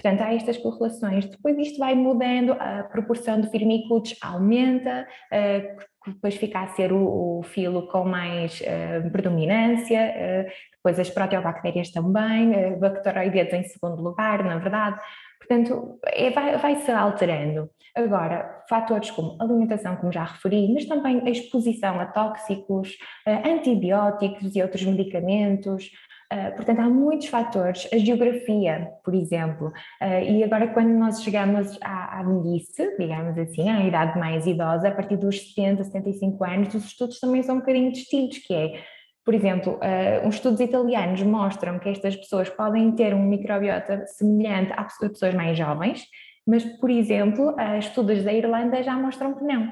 Portanto, 0.02 0.20
há 0.22 0.34
estas 0.34 0.58
correlações. 0.58 1.26
Depois 1.26 1.56
isto 1.58 1.78
vai 1.78 1.94
mudando, 1.94 2.52
a 2.58 2.82
proporção 2.82 3.40
de 3.40 3.48
firmicutes 3.48 4.18
aumenta, 4.20 5.06
uh, 5.32 6.10
depois 6.10 6.34
fica 6.34 6.58
a 6.60 6.66
ser 6.68 6.92
o, 6.92 7.40
filo 7.44 7.86
com 7.86 8.04
mais 8.04 8.60
uh, 8.62 9.08
predominância, 9.12 10.00
uh, 10.00 10.50
depois 10.72 10.98
as 10.98 11.08
proteobactérias 11.08 11.92
também, 11.92 12.76
bacteroidetes 12.80 13.54
em 13.54 13.62
segundo 13.62 14.02
lugar, 14.02 14.42
na 14.42 14.58
verdade. 14.58 15.00
Portanto, 15.38 16.00
é, 16.06 16.30
vai, 16.30 16.56
vai 16.58 16.76
alterando. 16.92 17.70
Agora, 17.94 18.64
fatores 18.68 19.10
como 19.12 19.36
alimentação, 19.40 19.94
como 19.96 20.10
já 20.10 20.24
referi, 20.24 20.72
mas 20.72 20.86
também 20.86 21.20
a 21.24 21.30
exposição 21.30 22.00
a 22.00 22.06
tóxicos, 22.06 22.96
antibióticos 23.26 24.56
e 24.56 24.62
outros 24.62 24.82
medicamentos, 24.84 25.90
Uh, 26.32 26.56
portanto, 26.56 26.78
há 26.78 26.88
muitos 26.88 27.26
fatores, 27.26 27.86
a 27.92 27.98
geografia, 27.98 28.90
por 29.04 29.14
exemplo, 29.14 29.66
uh, 29.68 30.24
e 30.26 30.42
agora 30.42 30.66
quando 30.68 30.88
nós 30.88 31.22
chegamos 31.22 31.78
à, 31.82 32.20
à 32.20 32.22
velhice, 32.22 32.96
digamos 32.98 33.36
assim, 33.36 33.68
à 33.68 33.84
idade 33.84 34.18
mais 34.18 34.46
idosa, 34.46 34.88
a 34.88 34.92
partir 34.92 35.18
dos 35.18 35.50
70, 35.50 35.84
75 35.84 36.42
anos, 36.42 36.74
os 36.74 36.86
estudos 36.86 37.20
também 37.20 37.42
são 37.42 37.56
um 37.56 37.58
bocadinho 37.58 37.92
distintos, 37.92 38.38
que 38.38 38.54
é, 38.54 38.82
por 39.22 39.34
exemplo, 39.34 39.74
uh, 39.74 40.26
uns 40.26 40.36
estudos 40.36 40.60
italianos 40.60 41.22
mostram 41.22 41.78
que 41.78 41.90
estas 41.90 42.16
pessoas 42.16 42.48
podem 42.48 42.92
ter 42.92 43.12
um 43.12 43.28
microbiota 43.28 44.06
semelhante 44.06 44.72
a 44.72 44.84
pessoas 44.84 45.34
mais 45.34 45.58
jovens, 45.58 46.02
mas, 46.46 46.64
por 46.64 46.88
exemplo, 46.88 47.54
estudos 47.78 48.24
da 48.24 48.32
Irlanda 48.32 48.82
já 48.82 48.94
mostram 48.94 49.34
que 49.34 49.44
não, 49.44 49.70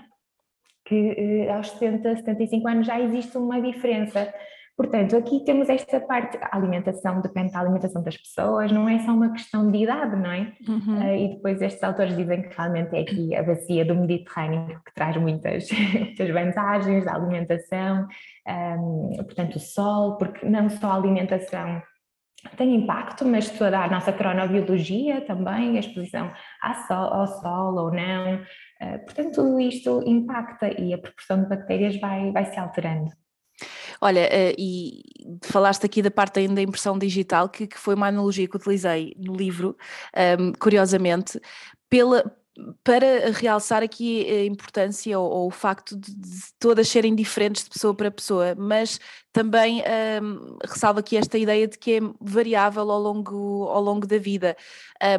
que 0.85 1.49
aos 1.49 1.71
70, 1.71 2.17
75 2.17 2.69
anos 2.69 2.87
já 2.87 3.01
existe 3.01 3.37
uma 3.39 3.61
diferença. 3.63 4.33
Portanto, 4.81 5.15
aqui 5.15 5.45
temos 5.45 5.69
esta 5.69 6.01
parte, 6.01 6.39
a 6.41 6.57
alimentação 6.57 7.21
depende 7.21 7.53
da 7.53 7.61
alimentação 7.61 8.03
das 8.03 8.17
pessoas, 8.17 8.73
não 8.73 8.89
é 8.89 8.99
só 9.01 9.13
uma 9.13 9.31
questão 9.31 9.71
de 9.71 9.77
idade, 9.77 10.17
não 10.17 10.33
é? 10.33 10.55
Uhum. 10.67 10.99
Uh, 10.99 11.17
e 11.17 11.29
depois 11.35 11.61
estes 11.61 11.83
autores 11.83 12.17
dizem 12.17 12.41
que 12.41 12.57
realmente 12.57 12.97
é 12.97 13.01
aqui 13.03 13.37
a 13.37 13.43
bacia 13.43 13.85
do 13.85 13.95
Mediterrâneo 13.95 14.81
que 14.83 14.95
traz 14.95 15.15
muitas, 15.19 15.69
muitas 15.93 16.31
vantagens 16.31 17.05
da 17.05 17.15
alimentação, 17.15 18.09
um, 18.49 19.17
portanto 19.17 19.57
o 19.57 19.61
sol, 19.61 20.17
porque 20.17 20.49
não 20.49 20.71
só 20.71 20.93
a 20.93 20.95
alimentação 20.95 21.83
tem 22.57 22.75
impacto, 22.75 23.27
mas 23.27 23.51
toda 23.51 23.81
a 23.81 23.91
nossa 23.91 24.15
cronobiologia 24.15 25.21
também, 25.27 25.77
a 25.77 25.81
exposição 25.81 26.33
sol, 26.89 27.13
ao 27.13 27.27
sol 27.27 27.75
ou 27.77 27.93
não, 27.93 28.37
uh, 28.37 29.05
portanto 29.05 29.35
tudo 29.35 29.61
isto 29.61 30.03
impacta 30.07 30.73
e 30.81 30.95
a 30.95 30.99
proporção 30.99 31.43
de 31.43 31.51
bactérias 31.51 32.01
vai, 32.01 32.33
vai 32.33 32.47
se 32.47 32.59
alterando. 32.59 33.11
Olha, 34.01 34.23
uh, 34.23 34.55
e 34.59 35.03
falaste 35.43 35.85
aqui 35.85 36.03
da 36.03 36.11
parte 36.11 36.41
ainda 36.41 36.55
da 36.55 36.63
impressão 36.63 36.99
digital, 36.99 37.49
que, 37.49 37.67
que 37.67 37.79
foi 37.79 37.95
uma 37.95 38.09
analogia 38.09 38.49
que 38.49 38.57
utilizei 38.57 39.15
no 39.19 39.35
livro, 39.35 39.77
um, 40.17 40.21
ehm, 40.21 40.53
curiosamente, 40.59 41.41
pela, 41.89 42.25
para 42.83 43.31
realçar 43.33 43.83
aqui 43.83 44.27
a 44.29 44.45
importância 44.45 45.19
ou, 45.19 45.31
ou 45.31 45.47
o 45.49 45.51
facto 45.51 45.97
de, 45.97 46.15
de, 46.15 46.41
todas 46.59 46.89
serem 46.89 47.15
diferentes 47.15 47.65
de 47.65 47.71
pessoa 47.71 47.95
para 47.95 48.11
pessoa, 48.11 48.55
mas 48.57 48.99
também 49.33 49.83
um, 50.23 50.59
ressalva 50.65 51.01
aqui 51.01 51.17
esta 51.17 51.39
ideia 51.39 51.67
de 51.69 51.79
que 51.79 51.95
é 51.95 52.01
variável 52.21 52.91
ao 52.91 53.01
longo, 53.01 53.69
ao 53.69 53.81
longo 53.81 54.07
da 54.07 54.19
vida. 54.19 54.57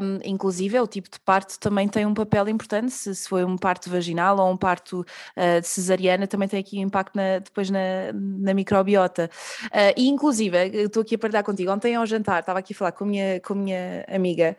Um, 0.01 0.19
inclusive, 0.23 0.77
é 0.77 0.81
o 0.81 0.87
tipo 0.87 1.09
de 1.09 1.19
parto 1.19 1.59
também 1.59 1.87
tem 1.87 2.05
um 2.05 2.13
papel 2.13 2.49
importante, 2.49 2.91
se, 2.91 3.15
se 3.15 3.27
foi 3.27 3.43
um 3.43 3.57
parto 3.57 3.89
vaginal 3.89 4.37
ou 4.37 4.51
um 4.51 4.57
parto 4.57 5.01
uh, 5.01 5.63
cesariana, 5.63 6.27
também 6.27 6.47
tem 6.47 6.59
aqui 6.59 6.77
um 6.79 6.83
impacto 6.83 7.15
na, 7.15 7.39
depois 7.39 7.69
na, 7.69 8.11
na 8.13 8.53
microbiota. 8.53 9.29
Uh, 9.65 9.93
e 9.95 10.07
inclusive, 10.07 10.57
estou 10.83 11.01
aqui 11.01 11.15
a 11.15 11.17
partilhar 11.17 11.43
contigo, 11.43 11.71
ontem 11.71 11.95
ao 11.95 12.05
jantar, 12.05 12.41
estava 12.41 12.59
aqui 12.59 12.73
a 12.73 12.75
falar 12.75 12.91
com 12.91 13.05
a 13.05 13.07
minha, 13.07 13.39
com 13.39 13.53
a 13.53 13.55
minha 13.55 14.05
amiga, 14.09 14.57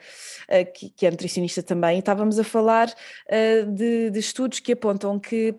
uh, 0.48 0.72
que, 0.72 0.90
que 0.90 1.06
é 1.06 1.10
nutricionista 1.10 1.62
também, 1.62 1.96
e 1.96 1.98
estávamos 1.98 2.38
a 2.38 2.44
falar 2.44 2.92
de, 3.74 4.10
de 4.10 4.18
estudos 4.18 4.60
que 4.60 4.72
apontam 4.72 5.18
que 5.18 5.54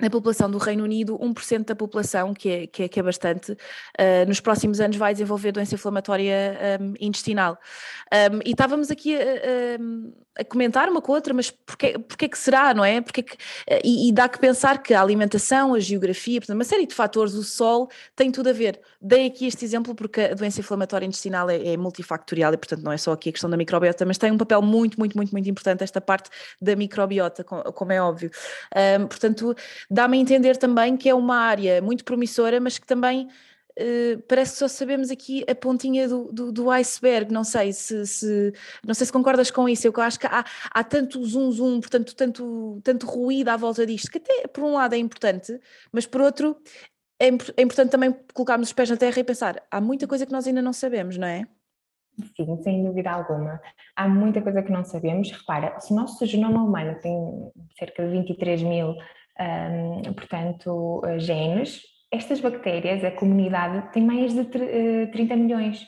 na 0.00 0.10
população 0.10 0.50
do 0.50 0.58
Reino 0.58 0.84
Unido, 0.84 1.18
1% 1.18 1.64
da 1.64 1.74
população, 1.74 2.34
que 2.34 2.48
é, 2.48 2.66
que 2.66 2.82
é, 2.82 2.88
que 2.88 3.00
é 3.00 3.02
bastante, 3.02 3.52
uh, 3.52 3.56
nos 4.28 4.40
próximos 4.40 4.80
anos 4.80 4.96
vai 4.96 5.12
desenvolver 5.12 5.52
doença 5.52 5.74
inflamatória 5.74 6.78
um, 6.80 6.94
intestinal. 7.00 7.58
Um, 8.12 8.40
e 8.44 8.50
estávamos 8.50 8.90
aqui 8.90 9.16
a, 9.16 9.20
a, 9.20 10.42
a, 10.42 10.44
comentar 10.44 10.88
uma 10.88 11.00
com 11.00 11.12
a 11.12 11.14
outra, 11.16 11.32
mas 11.32 11.50
porquê, 11.50 11.98
porquê 11.98 12.28
que 12.28 12.38
será, 12.38 12.74
não 12.74 12.84
é? 12.84 13.00
Porquê 13.00 13.22
que, 13.22 13.36
e, 13.82 14.08
e, 14.08 14.12
dá 14.12 14.28
que 14.28 14.38
pensar 14.38 14.82
que 14.82 14.92
a 14.92 15.00
alimentação, 15.00 15.74
a 15.74 15.80
geografia, 15.80 16.40
portanto, 16.40 16.56
uma 16.56 16.64
série 16.64 16.86
de 16.86 16.94
fatores, 16.94 17.34
o 17.34 17.42
sol, 17.42 17.88
tem 18.14 18.30
tudo 18.30 18.50
a 18.50 18.52
ver. 18.52 18.78
Dei 19.00 19.26
aqui 19.26 19.46
este 19.46 19.64
exemplo 19.64 19.94
porque 19.94 20.20
a 20.20 20.34
doença 20.34 20.60
inflamatória 20.60 21.06
intestinal 21.06 21.48
é, 21.48 21.72
é 21.72 21.76
multifactorial 21.76 22.52
e, 22.52 22.56
portanto, 22.56 22.82
não 22.82 22.92
é 22.92 22.98
só 22.98 23.12
aqui 23.12 23.30
a 23.30 23.32
questão 23.32 23.48
da 23.48 23.56
microbiota, 23.56 24.04
mas 24.04 24.18
tem 24.18 24.30
um 24.30 24.38
papel 24.38 24.60
muito, 24.60 24.98
muito, 24.98 25.16
muito, 25.16 25.32
muito 25.32 25.48
importante 25.48 25.82
esta 25.82 26.00
parte 26.00 26.28
da 26.60 26.76
microbiota, 26.76 27.42
como 27.42 27.92
é 27.92 28.00
óbvio. 28.00 28.30
Um, 29.00 29.06
portanto, 29.06 29.54
dá-me 29.90 30.18
a 30.18 30.20
entender 30.20 30.56
também 30.56 30.96
que 30.96 31.08
é 31.08 31.14
uma 31.14 31.36
área 31.36 31.80
muito 31.80 32.04
promissora, 32.04 32.60
mas 32.60 32.78
que 32.78 32.86
também 32.86 33.28
uh, 33.78 34.22
parece 34.28 34.52
que 34.52 34.58
só 34.58 34.68
sabemos 34.68 35.10
aqui 35.10 35.44
a 35.48 35.54
pontinha 35.54 36.08
do, 36.08 36.32
do, 36.32 36.52
do 36.52 36.70
iceberg. 36.70 37.32
Não 37.32 37.44
sei 37.44 37.72
se, 37.72 38.06
se, 38.06 38.52
não 38.86 38.94
sei 38.94 39.06
se 39.06 39.12
concordas 39.12 39.50
com 39.50 39.68
isso. 39.68 39.86
Eu 39.86 39.92
acho 40.02 40.18
que 40.18 40.26
há, 40.26 40.44
há 40.70 40.84
tanto 40.84 41.24
zoom 41.24 41.50
zoom, 41.50 41.80
portanto, 41.80 42.14
tanto, 42.14 42.80
tanto 42.82 43.06
ruído 43.06 43.48
à 43.48 43.56
volta 43.56 43.86
disto, 43.86 44.10
que 44.10 44.18
até 44.18 44.46
por 44.48 44.64
um 44.64 44.74
lado 44.74 44.94
é 44.94 44.98
importante, 44.98 45.58
mas 45.92 46.06
por 46.06 46.20
outro 46.20 46.56
é, 47.20 47.28
é 47.28 47.62
importante 47.62 47.90
também 47.90 48.14
colocarmos 48.34 48.68
os 48.68 48.74
pés 48.74 48.90
na 48.90 48.96
terra 48.96 49.18
e 49.18 49.24
pensar, 49.24 49.62
há 49.70 49.80
muita 49.80 50.06
coisa 50.06 50.26
que 50.26 50.32
nós 50.32 50.46
ainda 50.46 50.62
não 50.62 50.72
sabemos, 50.72 51.16
não 51.16 51.26
é? 51.26 51.46
Sim, 52.34 52.62
sem 52.62 52.82
dúvida 52.82 53.10
alguma. 53.10 53.60
Há 53.94 54.08
muita 54.08 54.40
coisa 54.40 54.62
que 54.62 54.72
não 54.72 54.84
sabemos. 54.84 55.30
Repara, 55.30 55.78
se 55.80 55.92
o 55.92 55.96
nosso 55.96 56.24
genoma 56.24 56.62
humano 56.62 56.98
tem 57.00 57.14
cerca 57.78 58.06
de 58.06 58.10
23 58.10 58.62
mil 58.62 58.94
um, 59.40 60.12
portanto, 60.14 61.02
eh, 61.04 61.18
genes, 61.18 61.82
estas 62.10 62.40
bactérias, 62.40 63.04
a 63.04 63.10
comunidade, 63.10 63.92
tem 63.92 64.02
mais 64.02 64.32
de 64.32 64.44
30 64.44 65.34
eh, 65.34 65.36
milhões. 65.36 65.86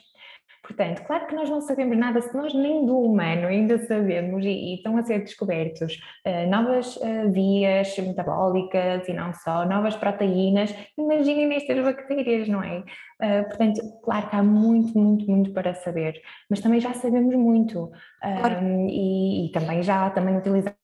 Portanto, 0.68 1.02
claro 1.06 1.26
que 1.26 1.34
nós 1.34 1.48
não 1.48 1.62
sabemos 1.62 1.96
nada, 1.96 2.20
se 2.20 2.36
nós 2.36 2.52
nem 2.52 2.84
do 2.84 2.98
humano 2.98 3.46
ainda 3.46 3.78
sabemos 3.86 4.44
e, 4.44 4.50
e 4.50 4.74
estão 4.74 4.98
a 4.98 5.02
ser 5.02 5.20
descobertos 5.20 5.98
uh, 6.26 6.50
novas 6.50 6.94
uh, 6.96 7.30
vias 7.32 7.96
metabólicas 7.96 9.08
e 9.08 9.14
não 9.14 9.32
só, 9.32 9.64
novas 9.64 9.96
proteínas, 9.96 10.74
imaginem 10.98 11.46
nestas 11.46 11.82
bactérias, 11.82 12.48
não 12.48 12.62
é? 12.62 12.80
Uh, 12.80 13.48
portanto, 13.48 13.80
claro 14.04 14.28
que 14.28 14.36
há 14.36 14.42
muito, 14.42 14.98
muito, 14.98 15.30
muito 15.30 15.52
para 15.52 15.72
saber, 15.72 16.20
mas 16.50 16.60
também 16.60 16.80
já 16.80 16.92
sabemos 16.92 17.34
muito 17.34 17.90
claro. 18.20 18.60
e, 18.90 19.46
e, 19.46 19.52
também 19.52 19.82
já 19.82 20.10
também 20.10 20.36
utilizamos 20.36 20.77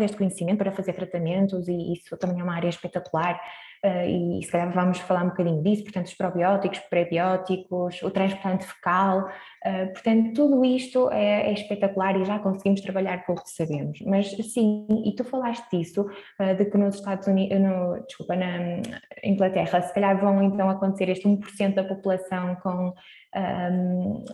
este 0.00 0.16
conhecimento 0.16 0.58
para 0.58 0.72
fazer 0.72 0.92
tratamentos 0.92 1.66
e 1.68 1.92
isso 1.94 2.16
também 2.16 2.40
é 2.40 2.44
uma 2.44 2.54
área 2.54 2.68
espetacular 2.68 3.40
uh, 3.84 4.38
e 4.38 4.44
se 4.44 4.50
calhar 4.50 4.72
vamos 4.72 4.98
falar 4.98 5.24
um 5.24 5.28
bocadinho 5.28 5.62
disso, 5.62 5.84
portanto 5.84 6.06
os 6.06 6.14
probióticos, 6.14 6.78
prebióticos, 6.80 8.02
o 8.02 8.10
transplante 8.10 8.66
fecal, 8.66 9.28
uh, 9.28 9.92
portanto 9.92 10.34
tudo 10.34 10.64
isto 10.64 11.10
é, 11.10 11.50
é, 11.50 11.52
espetacular 11.52 12.20
e 12.20 12.24
já 12.24 12.38
conseguimos 12.38 12.80
trabalhar 12.82 13.24
com 13.24 13.32
o 13.32 13.36
que 13.36 13.50
sabemos, 13.50 14.00
mas 14.02 14.30
sim, 14.52 14.86
e 15.06 15.14
tu 15.14 15.24
falaste 15.24 15.66
disso, 15.72 16.02
uh, 16.02 16.54
de 16.56 16.66
que 16.66 16.76
nos 16.76 16.96
Estados 16.96 17.26
Unidos, 17.26 17.58
no, 17.58 18.04
desculpa, 18.06 18.36
na 18.36 18.82
Inglaterra 19.24 19.80
se 19.80 19.94
calhar 19.94 20.20
vão 20.20 20.42
então 20.42 20.68
acontecer 20.68 21.08
este 21.08 21.26
1% 21.26 21.74
da 21.74 21.84
população 21.84 22.54
com 22.56 22.92
um, 23.36 24.24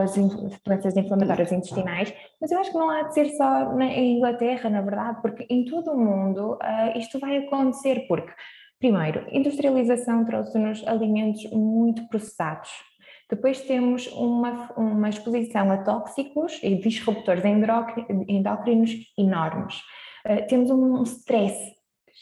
as 0.00 0.14
doenças 0.14 0.96
inflamatórias 0.96 1.52
intestinais, 1.52 2.12
mas 2.40 2.50
eu 2.50 2.58
acho 2.58 2.70
que 2.70 2.78
não 2.78 2.90
há 2.90 3.02
de 3.02 3.14
ser 3.14 3.28
só 3.30 3.74
na 3.74 3.86
Inglaterra, 3.86 4.70
na 4.70 4.80
verdade, 4.80 5.20
porque 5.20 5.46
em 5.50 5.64
todo 5.64 5.92
o 5.92 5.98
mundo 5.98 6.54
uh, 6.54 6.98
isto 6.98 7.18
vai 7.18 7.38
acontecer, 7.38 8.06
porque, 8.08 8.32
primeiro, 8.78 9.26
industrialização 9.30 10.24
trouxe-nos 10.24 10.86
alimentos 10.86 11.44
muito 11.50 12.08
processados. 12.08 12.70
Depois 13.30 13.60
temos 13.60 14.06
uma, 14.12 14.72
uma 14.76 15.08
exposição 15.08 15.70
a 15.70 15.78
tóxicos 15.78 16.58
e 16.62 16.76
disruptores 16.76 17.44
endócrinos 17.44 18.92
enormes. 19.18 19.76
Uh, 20.26 20.46
temos 20.48 20.70
um 20.70 21.02
stress 21.02 21.76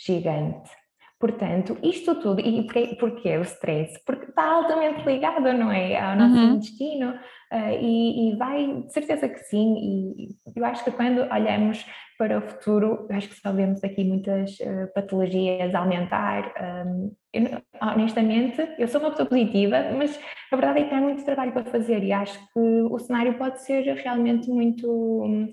gigante 0.05 0.71
Portanto, 1.19 1.79
isto 1.83 2.15
tudo, 2.17 2.41
e 2.41 2.63
porquê, 2.65 2.97
porquê 3.01 3.39
o 3.39 3.43
stress? 3.43 3.99
Porque 4.05 4.27
está 4.27 4.53
altamente 4.53 5.03
ligado, 5.07 5.51
não 5.55 5.73
é? 5.73 5.99
Ao 5.99 6.15
nosso 6.15 6.35
uhum. 6.35 6.55
intestino 6.57 7.11
uh, 7.11 7.81
e, 7.81 8.33
e, 8.33 8.37
vai, 8.37 8.83
de 8.83 8.93
certeza 8.93 9.27
que 9.27 9.39
sim, 9.39 10.15
e 10.19 10.29
eu 10.55 10.65
acho 10.65 10.85
que 10.85 10.91
quando 10.91 11.21
olhamos 11.33 11.87
para 12.19 12.37
o 12.37 12.43
futuro, 12.43 13.07
acho 13.11 13.29
que 13.29 13.41
só 13.41 13.51
vemos 13.51 13.83
aqui 13.83 14.05
muitas 14.05 14.59
uh, 14.61 14.93
patologias 14.95 15.75
aumentar. 15.75 16.53
Um, 16.87 17.13
eu, 17.33 17.63
honestamente, 17.81 18.69
eu 18.79 18.87
sou 18.87 19.01
uma 19.01 19.11
pessoa 19.11 19.29
positiva, 19.29 19.91
mas 19.97 20.19
a 20.53 20.57
verdade 20.57 20.81
é 20.81 20.85
que 20.85 20.95
há 20.95 21.01
muito 21.01 21.25
trabalho 21.25 21.53
para 21.53 21.65
fazer 21.65 22.03
e 22.05 22.13
acho 22.13 22.39
que 22.39 22.61
o 22.61 22.99
cenário 22.99 23.35
pode 23.39 23.63
ser 23.63 23.83
realmente 23.95 24.51
muito. 24.51 24.87
Um, 24.91 25.53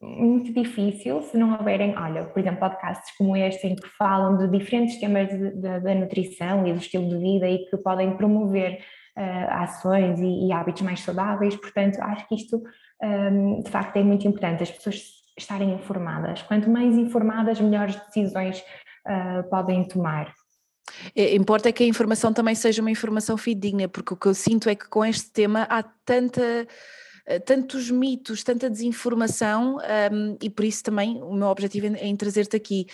muito 0.00 0.52
difícil 0.52 1.22
se 1.22 1.36
não 1.36 1.54
houverem, 1.54 1.96
olha, 1.96 2.24
por 2.24 2.38
exemplo, 2.38 2.60
podcasts 2.60 3.16
como 3.16 3.36
este 3.36 3.66
em 3.66 3.76
que 3.76 3.88
falam 3.88 4.36
de 4.36 4.48
diferentes 4.48 4.98
temas 4.98 5.28
da 5.82 5.94
nutrição 5.94 6.66
e 6.66 6.72
do 6.72 6.78
estilo 6.78 7.08
de 7.08 7.18
vida 7.18 7.48
e 7.48 7.66
que 7.66 7.76
podem 7.78 8.16
promover 8.16 8.80
uh, 9.16 9.62
ações 9.62 10.20
e, 10.20 10.46
e, 10.46 10.52
hábitos 10.52 10.82
mais 10.82 11.00
saudáveis, 11.00 11.56
portanto, 11.56 11.98
acho 12.00 12.28
que 12.28 12.34
isto 12.36 12.62
um, 13.02 13.60
de 13.62 13.70
facto 13.70 13.96
é 13.96 14.02
muito 14.02 14.26
importante, 14.26 14.62
as 14.62 14.70
pessoas 14.70 15.02
estarem 15.36 15.72
informadas. 15.72 16.42
Quanto 16.42 16.68
mais 16.68 16.96
informadas, 16.96 17.60
melhores 17.60 17.96
decisões 18.06 18.60
uh, 19.06 19.48
podem 19.50 19.86
tomar. 19.86 20.32
É, 21.14 21.34
importa 21.34 21.70
que 21.72 21.84
a 21.84 21.86
informação 21.86 22.32
também 22.32 22.54
seja 22.54 22.80
uma 22.80 22.90
informação 22.90 23.36
fidedigna, 23.36 23.88
porque 23.88 24.14
o 24.14 24.16
que 24.16 24.26
eu 24.26 24.34
sinto 24.34 24.68
é 24.68 24.74
que 24.74 24.88
com 24.88 25.04
este 25.04 25.30
tema 25.32 25.66
há 25.70 25.82
tanta 25.82 26.66
tantos 27.44 27.90
mitos, 27.90 28.42
tanta 28.42 28.70
desinformação 28.70 29.76
um, 29.76 30.38
e 30.42 30.48
por 30.48 30.64
isso 30.64 30.82
também 30.82 31.22
o 31.22 31.34
meu 31.34 31.48
objetivo 31.48 31.86
é 31.86 32.06
em 32.06 32.16
trazer-te 32.16 32.56
aqui. 32.56 32.86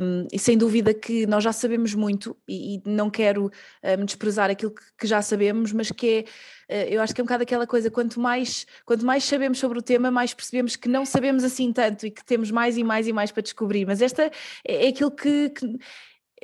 Um, 0.00 0.26
e 0.32 0.38
sem 0.38 0.58
dúvida 0.58 0.92
que 0.92 1.26
nós 1.26 1.42
já 1.42 1.52
sabemos 1.52 1.94
muito 1.94 2.36
e, 2.46 2.76
e 2.76 2.82
não 2.84 3.08
quero 3.08 3.50
um, 3.98 4.04
desprezar 4.04 4.50
aquilo 4.50 4.72
que, 4.72 4.82
que, 4.98 5.06
já 5.06 5.22
sabemos, 5.22 5.72
mas 5.72 5.90
que 5.90 6.26
é, 6.68 6.84
uh, 6.84 6.92
eu 6.92 7.00
acho 7.00 7.14
que 7.14 7.20
é 7.20 7.22
um 7.22 7.26
bocado 7.26 7.42
aquela 7.42 7.66
coisa, 7.66 7.90
quanto 7.90 8.20
mais, 8.20 8.66
quanto 8.84 9.04
mais 9.04 9.24
sabemos 9.24 9.58
sobre 9.58 9.78
o 9.78 9.82
tema, 9.82 10.10
mais 10.10 10.34
percebemos 10.34 10.76
que 10.76 10.88
não 10.88 11.06
sabemos 11.06 11.42
assim 11.44 11.72
tanto 11.72 12.06
e 12.06 12.10
que 12.10 12.24
temos 12.24 12.50
mais 12.50 12.76
e 12.76 12.84
mais 12.84 13.06
e 13.06 13.12
mais 13.12 13.30
para 13.32 13.42
descobrir. 13.42 13.86
Mas 13.86 14.02
esta 14.02 14.24
é, 14.64 14.86
é 14.86 14.88
aquilo 14.88 15.10
que, 15.10 15.50
que 15.50 15.78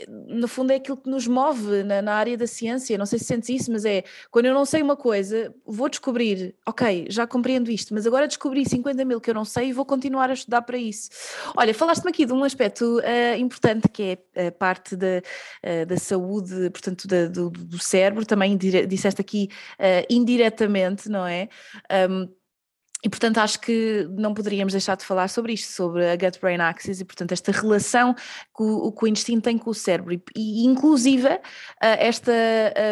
no 0.08 0.46
fundo 0.46 0.72
é 0.72 0.76
aquilo 0.76 0.96
que 0.96 1.08
nos 1.08 1.26
move 1.26 1.82
na, 1.82 2.02
na, 2.02 2.14
área 2.14 2.36
da 2.36 2.46
ciência, 2.46 2.98
não 2.98 3.06
sei 3.06 3.18
se 3.18 3.24
sentes 3.24 3.48
isso, 3.48 3.72
mas 3.72 3.84
é 3.84 4.04
quando 4.30 4.46
eu 4.46 4.54
não 4.54 4.64
sei 4.64 4.82
uma 4.82 4.96
coisa, 4.96 5.54
vou 5.64 5.88
descobrir, 5.88 6.54
ok, 6.66 7.06
já 7.08 7.26
compreendo 7.26 7.70
isto, 7.70 7.94
mas 7.94 8.06
agora 8.06 8.26
descobri 8.26 8.68
50 8.68 9.04
mil 9.04 9.20
que 9.20 9.30
eu 9.30 9.34
não 9.34 9.44
sei 9.44 9.68
e 9.68 9.72
vou 9.72 9.86
continuar 9.86 10.28
a 10.28 10.34
estudar 10.34 10.62
para 10.62 10.76
isso. 10.76 11.08
Olha, 11.56 11.72
falaste-me 11.72 12.10
aqui 12.10 12.26
de 12.26 12.32
um 12.32 12.44
aspecto 12.44 12.98
uh, 12.98 13.38
importante 13.38 13.88
que 13.88 14.18
é 14.34 14.48
a 14.48 14.52
parte 14.52 14.94
da, 14.96 15.22
uh, 15.64 15.86
da 15.86 15.96
saúde, 15.96 16.70
portanto, 16.70 17.08
da, 17.08 17.26
do, 17.26 17.48
do, 17.50 17.78
cérebro, 17.78 18.26
também 18.26 18.56
disseste 18.56 19.20
aqui 19.20 19.48
uh, 19.78 20.06
indiretamente, 20.10 21.08
não 21.08 21.26
é? 21.26 21.48
Um, 22.10 22.28
e 23.04 23.08
portanto 23.08 23.38
acho 23.38 23.60
que 23.60 24.08
não 24.10 24.32
poderíamos 24.32 24.72
deixar 24.72 24.96
de 24.96 25.04
falar 25.04 25.28
sobre 25.28 25.52
isto, 25.52 25.70
sobre 25.70 26.08
a 26.08 26.16
gut-brain 26.16 26.58
axis 26.60 27.00
e 27.00 27.04
portanto 27.04 27.32
esta 27.32 27.52
relação 27.52 28.14
que 28.14 28.62
o, 28.62 28.90
que 28.90 29.04
o 29.04 29.06
intestino 29.06 29.40
tem 29.40 29.58
com 29.58 29.70
o 29.70 29.74
cérebro 29.74 30.14
e, 30.14 30.22
e 30.34 30.64
inclusive 30.64 31.28
uh, 31.28 31.40
esta 31.80 32.32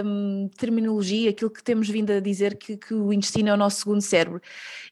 um, 0.04 0.49
terminologia, 0.58 1.30
aquilo 1.30 1.50
que 1.50 1.62
temos 1.62 1.88
vindo 1.88 2.12
a 2.12 2.20
dizer 2.20 2.56
que, 2.56 2.76
que, 2.76 2.92
o 2.92 3.12
intestino 3.12 3.49
é 3.49 3.54
o 3.54 3.56
nosso 3.56 3.80
segundo 3.80 4.02
cérebro. 4.02 4.40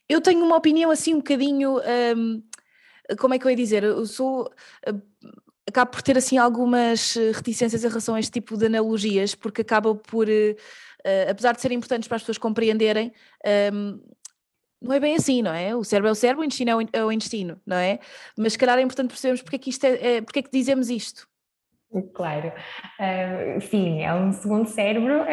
Eu 0.08 0.20
tenho 0.20 0.44
uma 0.44 0.56
opinião 0.56 0.90
assim 0.90 1.14
um 1.14 1.18
bocadinho, 1.18 1.78
um, 2.16 2.42
como 3.18 3.34
é 3.34 3.38
que 3.38 3.46
eu 3.46 3.50
ia 3.50 3.56
dizer, 3.56 3.84
eu 3.84 4.06
sou... 4.06 4.50
Uh, 4.88 5.00
acabo 5.68 5.92
por 5.92 6.02
ter 6.02 6.18
assim 6.18 6.36
algumas 6.36 7.14
reticências 7.32 7.84
em 7.84 7.88
relação 7.88 8.16
a 8.16 8.20
este 8.20 8.32
tipo 8.32 8.56
de 8.56 8.66
analogias, 8.66 9.34
porque 9.34 9.62
acaba 9.62 9.94
por, 9.94 10.26
uh, 10.28 11.30
apesar 11.30 11.52
de 11.52 11.60
serem 11.60 11.78
importantes 11.78 12.08
para 12.08 12.16
as 12.16 12.22
pessoas 12.22 12.38
compreenderem, 12.38 13.12
um, 13.72 14.00
não 14.82 14.92
é 14.92 15.00
bem 15.00 15.14
assim, 15.14 15.42
não 15.42 15.52
é? 15.52 15.74
O 15.74 15.84
cérebro 15.84 16.08
é 16.08 16.12
o 16.12 16.14
cérebro, 16.14 16.42
o 16.42 16.44
intestino 16.44 16.70
é 16.70 16.76
o, 16.76 16.88
é 16.92 17.04
o 17.04 17.12
intestino, 17.12 17.60
não 17.66 17.76
é? 17.76 17.98
Mas 18.36 18.52
se 18.54 18.58
calhar 18.58 18.78
é 18.78 18.82
importante 18.82 19.08
percebermos 19.08 19.42
porque 19.42 19.56
é 19.56 19.58
que, 19.58 19.70
isto 19.70 19.84
é, 19.84 20.16
é 20.16 20.20
porque 20.20 20.40
é 20.40 20.42
que 20.42 20.50
dizemos 20.52 20.90
isto. 20.90 21.26
Claro, 22.14 22.48
uh, 22.48 23.60
sim, 23.60 24.02
é 24.02 24.14
um 24.14 24.32
segundo 24.32 24.66
cérebro, 24.66 25.24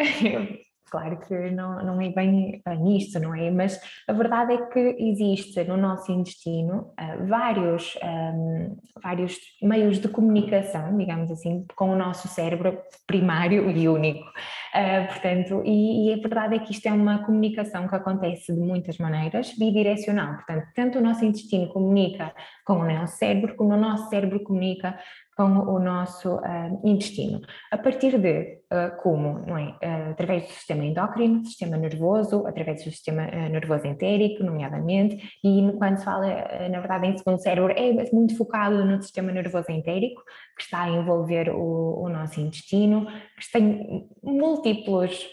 claro 0.90 1.18
que 1.20 1.34
não, 1.50 1.84
não 1.84 2.00
é 2.00 2.08
bem, 2.10 2.60
bem 2.64 2.96
isto, 2.96 3.18
não 3.20 3.34
é? 3.34 3.50
Mas 3.50 3.80
a 4.08 4.12
verdade 4.12 4.54
é 4.54 4.66
que 4.66 4.96
existe 4.98 5.62
no 5.64 5.76
nosso 5.76 6.10
intestino 6.10 6.92
uh, 7.00 7.26
vários, 7.26 7.96
um, 8.02 8.76
vários 9.02 9.38
meios 9.62 9.98
de 9.98 10.08
comunicação, 10.08 10.96
digamos 10.98 11.30
assim, 11.30 11.64
com 11.76 11.90
o 11.90 11.96
nosso 11.96 12.28
cérebro 12.28 12.78
primário 13.06 13.70
e 13.70 13.88
único. 13.88 14.26
Uh, 14.74 15.06
portanto, 15.08 15.62
e, 15.64 16.08
e, 16.08 16.14
a 16.14 16.16
verdade 16.16 16.56
é 16.56 16.58
que 16.58 16.72
isto 16.72 16.86
é 16.86 16.92
uma 16.92 17.24
comunicação 17.24 17.88
que 17.88 17.94
acontece 17.94 18.52
de 18.52 18.60
muitas 18.60 18.98
maneiras, 18.98 19.52
bidirecional. 19.56 20.34
Portanto, 20.34 20.66
tanto 20.74 20.98
o 20.98 21.02
nosso 21.02 21.24
intestino 21.24 21.68
comunica 21.68 22.34
com 22.64 22.74
o 22.74 22.84
nosso 22.84 23.16
cérebro, 23.16 23.54
como 23.56 23.74
o 23.74 23.76
nosso 23.76 24.08
cérebro 24.08 24.40
comunica 24.42 24.98
com 25.40 25.74
o 25.74 25.78
nosso 25.78 26.34
uh, 26.34 26.80
intestino. 26.84 27.40
A 27.70 27.78
partir 27.78 28.18
de 28.18 28.58
uh, 28.70 28.94
como, 29.02 29.38
não 29.46 29.56
é? 29.56 29.70
Uh, 29.82 30.10
através 30.10 30.42
do 30.42 30.50
sistema 30.50 30.84
endócrino, 30.84 31.46
sistema 31.46 31.78
nervoso, 31.78 32.46
através 32.46 32.84
do 32.84 32.90
sistema 32.90 33.24
nervoso 33.48 33.86
entérico, 33.86 34.44
nomeadamente, 34.44 35.16
e 35.42 35.72
quando 35.78 35.96
se 35.96 36.04
fala, 36.04 36.26
na 36.70 36.80
verdade, 36.80 37.06
em 37.06 37.16
segundo 37.16 37.40
cérebro, 37.40 37.72
é 37.72 38.10
muito 38.12 38.36
focado 38.36 38.84
no 38.84 39.00
sistema 39.02 39.32
nervoso 39.32 39.70
entérico, 39.70 40.22
que 40.58 40.64
está 40.64 40.82
a 40.82 40.90
envolver 40.90 41.48
o, 41.48 42.02
o 42.02 42.08
nosso 42.10 42.38
intestino, 42.38 43.06
que 43.06 43.50
tem 43.50 44.06
múltiplas 44.22 45.30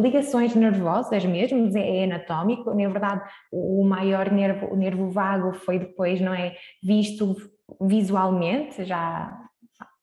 ligações 0.00 0.56
nervosas 0.56 1.24
mesmo, 1.24 1.70
é, 1.78 1.98
é 1.98 2.04
anatómico, 2.04 2.74
na 2.74 2.88
verdade, 2.88 3.22
o 3.52 3.84
maior 3.84 4.32
nervo, 4.32 4.72
o 4.72 4.76
nervo 4.76 5.08
vago 5.10 5.52
foi 5.52 5.78
depois, 5.78 6.20
não 6.20 6.34
é, 6.34 6.56
visto 6.82 7.36
visualmente, 7.80 8.84
já 8.84 9.38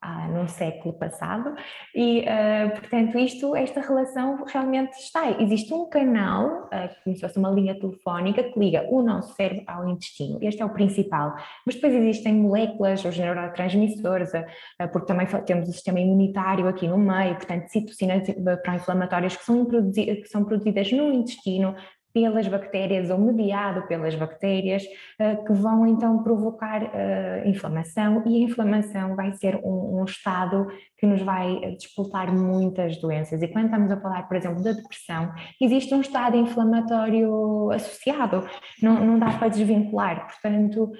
há 0.01 0.27
num 0.27 0.47
século 0.47 0.93
passado, 0.93 1.55
e 1.95 2.21
uh, 2.21 2.69
portanto 2.79 3.17
isto, 3.17 3.55
esta 3.55 3.81
relação 3.81 4.43
realmente 4.45 4.93
está. 4.93 5.29
Existe 5.41 5.73
um 5.73 5.89
canal, 5.89 6.65
uh, 6.65 7.03
como 7.03 7.15
se 7.15 7.21
fosse 7.21 7.37
uma 7.37 7.49
linha 7.49 7.77
telefónica, 7.79 8.43
que 8.43 8.59
liga 8.59 8.85
o 8.89 9.01
nosso 9.01 9.35
cérebro 9.35 9.63
ao 9.67 9.89
intestino, 9.89 10.37
este 10.41 10.61
é 10.61 10.65
o 10.65 10.69
principal, 10.69 11.35
mas 11.65 11.75
depois 11.75 11.93
existem 11.93 12.33
moléculas, 12.35 13.03
os 13.03 13.17
neurotransmissores, 13.17 14.33
uh, 14.33 14.87
porque 14.91 15.07
também 15.07 15.27
temos 15.45 15.67
o 15.67 15.71
sistema 15.71 15.99
imunitário 15.99 16.67
aqui 16.67 16.87
no 16.87 16.97
meio, 16.97 17.35
portanto 17.35 17.67
citocinas 17.67 18.27
pró-inflamatórias 18.63 19.35
que 19.35 19.43
são, 19.43 19.65
que 19.65 20.27
são 20.27 20.43
produzidas 20.45 20.91
no 20.91 21.11
intestino, 21.11 21.75
pelas 22.17 22.47
bactérias 22.47 23.11
ou 23.11 23.19
mediado 23.19 23.85
pelas 23.87 24.15
bactérias, 24.15 24.83
uh, 24.83 25.45
que 25.45 25.53
vão 25.53 25.85
então 25.85 26.23
provocar 26.23 26.81
uh, 26.81 27.47
inflamação 27.47 28.23
e 28.25 28.37
a 28.37 28.45
inflamação 28.45 29.15
vai 29.15 29.31
ser 29.33 29.55
um, 29.63 30.03
estado 30.03 30.67
que 30.97 31.05
nos 31.05 31.21
vai 31.21 31.75
disputar 31.77 32.33
muitas 32.33 32.97
doenças. 32.97 33.39
E 33.43 33.47
quando 33.47 33.65
estamos 33.65 33.91
a 33.91 34.01
falar, 34.01 34.27
por 34.27 34.35
exemplo, 34.35 34.63
da 34.63 34.71
depressão, 34.71 35.31
existe 35.61 35.93
um 35.93 36.01
estado 36.01 36.35
inflamatório 36.37 37.69
associado, 37.71 38.47
não, 38.81 39.05
não 39.05 39.19
dá 39.19 39.31
para 39.37 39.49
desvincular, 39.49 40.25
portanto. 40.25 40.91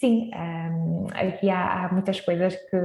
Sim, 0.00 0.28
ehm, 0.34 1.06
aqui 1.14 1.48
há, 1.48 1.84
há 1.84 1.92
muitas 1.92 2.20
coisas 2.20 2.56
que, 2.68 2.76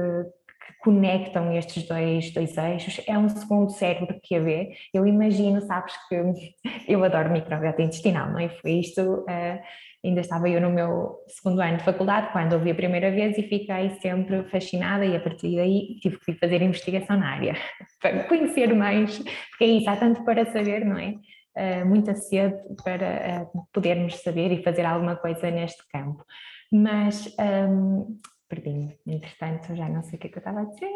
conectam 0.78 1.52
estes 1.52 1.86
dois, 1.86 2.32
dois 2.32 2.56
eixos, 2.56 3.00
é 3.06 3.16
um 3.18 3.28
segundo 3.28 3.70
cérebro 3.70 4.18
que 4.22 4.34
a 4.36 4.40
vê. 4.40 4.72
Eu 4.92 5.06
imagino, 5.06 5.60
sabes 5.62 5.94
que 6.08 6.14
eu 6.88 7.02
adoro 7.04 7.30
microbiota 7.30 7.82
intestinal, 7.82 8.30
não 8.30 8.38
é? 8.38 8.48
Foi 8.48 8.72
isto, 8.72 9.00
uh, 9.00 9.60
ainda 10.04 10.20
estava 10.20 10.48
eu 10.48 10.60
no 10.60 10.70
meu 10.70 11.16
segundo 11.28 11.60
ano 11.60 11.78
de 11.78 11.84
faculdade, 11.84 12.32
quando 12.32 12.54
ouvi 12.54 12.70
a 12.70 12.74
primeira 12.74 13.10
vez 13.10 13.36
e 13.36 13.42
fiquei 13.42 13.90
sempre 14.00 14.44
fascinada 14.44 15.04
e 15.04 15.16
a 15.16 15.20
partir 15.20 15.56
daí 15.56 15.96
tive 16.00 16.18
que 16.18 16.34
fazer 16.34 16.62
investigação 16.62 17.16
na 17.16 17.34
área, 17.34 17.54
para 18.00 18.24
conhecer 18.24 18.74
mais, 18.74 19.18
porque 19.18 19.64
é 19.64 19.66
isso, 19.66 19.90
há 19.90 19.96
tanto 19.96 20.24
para 20.24 20.46
saber, 20.46 20.84
não 20.84 20.98
é? 20.98 21.14
Uh, 21.56 21.84
muita 21.84 22.14
sede 22.14 22.56
para 22.82 23.42
uh, 23.52 23.66
podermos 23.72 24.16
saber 24.22 24.52
e 24.52 24.62
fazer 24.62 24.84
alguma 24.84 25.16
coisa 25.16 25.50
neste 25.50 25.82
campo. 25.88 26.24
Mas 26.72 27.34
um, 27.68 28.18
perdi-me. 28.50 28.98
Entretanto, 29.06 29.74
já 29.76 29.88
não 29.88 30.02
sei 30.02 30.18
o 30.18 30.20
que 30.20 30.26
é 30.26 30.30
que 30.30 30.36
eu 30.36 30.40
estava 30.40 30.60
a 30.60 30.64
dizer. 30.64 30.90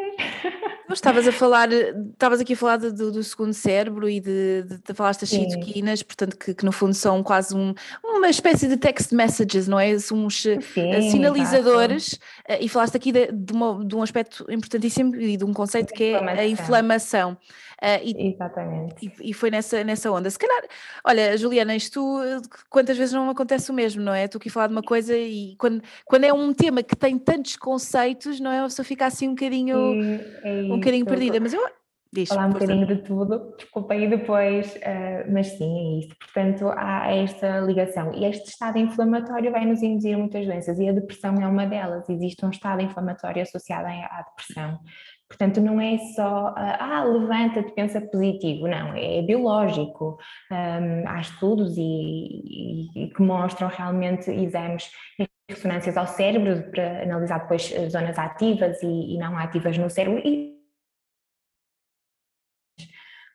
Mas 0.89 0.99
estavas 0.99 1.27
a 1.27 1.33
falar, 1.33 1.73
estavas 1.73 2.41
aqui 2.41 2.53
a 2.53 2.57
falar 2.57 2.77
do, 2.79 3.13
do 3.13 3.23
segundo 3.23 3.55
cérebro 3.55 4.09
e 4.09 4.21
de, 4.21 4.65
de, 4.65 4.79
de 4.79 4.95
falaste 4.95 5.21
das 5.21 5.31
citoquinas, 5.31 6.03
portanto, 6.03 6.37
que, 6.37 6.53
que, 6.53 6.65
no 6.65 6.73
fundo 6.73 6.93
são 6.93 7.23
quase 7.23 7.57
um, 7.57 7.73
uma 8.03 8.29
espécie 8.29 8.67
de 8.67 8.77
text 8.77 9.13
messages, 9.13 9.69
não 9.69 9.79
é? 9.79 9.95
Uns 10.13 10.45
eh, 10.45 10.61
Sim, 10.61 11.11
sinalizadores, 11.11 12.19
exato. 12.49 12.65
e 12.65 12.69
falaste 12.69 12.97
aqui 12.97 13.13
de, 13.13 13.31
de, 13.33 13.53
uma, 13.53 13.85
de, 13.85 13.95
um 13.95 14.03
aspecto 14.03 14.45
importantíssimo 14.51 15.15
e 15.15 15.37
de 15.37 15.45
um 15.45 15.53
conceito 15.53 15.95
que 15.95 16.05
é 16.05 16.17
a 16.17 16.47
inflamação. 16.47 17.39
E, 18.03 18.35
Exatamente. 18.35 18.95
E, 19.03 19.31
e, 19.31 19.35
foi 19.35 19.51
nessa, 19.51 19.85
nessa 19.85 20.11
onda. 20.11 20.31
Se 20.31 20.39
calhar, 20.39 20.65
olha, 21.05 21.37
Juliana, 21.37 21.75
isto 21.77 22.23
quantas 22.71 22.97
vezes 22.97 23.13
não 23.13 23.29
acontece 23.29 23.71
o 23.71 23.75
mesmo, 23.75 24.03
não 24.03 24.15
é? 24.15 24.27
Tu 24.27 24.39
aqui 24.39 24.51
falar 24.51 24.69
de 24.69 24.73
uma 24.73 24.83
coisa 24.83 25.17
e 25.17 25.55
quando, 25.57 25.83
quando 26.05 26.25
é 26.25 26.33
um 26.33 26.53
tema 26.53 26.83
que 26.83 26.97
tem 26.97 27.19
tantos 27.19 27.57
conceitos, 27.57 28.41
não 28.41 28.51
é? 28.51 28.61
A 28.61 28.65
pessoa 28.65 28.85
fica 28.85 29.07
assim 29.07 29.29
um 29.29 29.35
bocadinho, 29.35 29.77
é 30.43 30.63
um 30.63 30.79
bocadinho 30.79 31.05
perdida. 31.05 31.39
Mas 31.41 31.53
eu 31.53 31.61
Diz, 32.15 32.29
falar 32.29 32.47
um 32.47 32.53
bocadinho 32.53 32.87
de 32.87 32.99
tudo, 32.99 33.57
desculpa 33.57 33.93
aí 33.93 34.09
depois, 34.09 34.73
uh, 34.77 35.33
mas 35.33 35.49
sim, 35.49 35.79
é 35.79 35.99
isso. 35.99 36.15
Portanto, 36.17 36.73
há 36.77 37.13
esta 37.13 37.59
ligação. 37.59 38.15
E 38.15 38.25
este 38.25 38.51
estado 38.51 38.79
inflamatório 38.79 39.51
vai 39.51 39.67
nos 39.67 39.83
induzir 39.83 40.17
muitas 40.17 40.47
doenças, 40.47 40.79
e 40.79 40.89
a 40.89 40.93
depressão 40.93 41.35
é 41.43 41.47
uma 41.49 41.67
delas. 41.67 42.09
Existe 42.09 42.47
um 42.47 42.51
estado 42.51 42.83
inflamatório 42.83 43.43
associado 43.43 43.89
à 43.89 44.23
depressão. 44.23 44.79
Portanto, 45.29 45.61
não 45.61 45.81
é 45.81 45.99
só, 46.15 46.51
uh, 46.51 46.55
ah, 46.57 47.03
levanta-te, 47.05 47.73
pensa 47.73 48.01
positivo, 48.01 48.69
não, 48.69 48.95
é 48.95 49.21
biológico. 49.23 50.17
Um, 50.53 51.09
há 51.09 51.21
estudos 51.21 51.77
e, 51.77 51.83
e, 51.83 53.07
e, 53.07 53.11
que 53.11 53.23
mostram 53.23 53.67
realmente 53.67 54.31
exames 54.31 54.89
ressonâncias 55.51 55.97
ao 55.97 56.07
cérebro 56.07 56.71
para 56.71 57.03
analisar 57.03 57.41
depois 57.41 57.75
zonas 57.91 58.17
ativas 58.17 58.81
e, 58.85 59.17
e 59.17 59.19
não 59.19 59.37
ativas 59.37 59.77
no 59.77 59.91
cérebro 59.91 60.23
e 60.25 60.54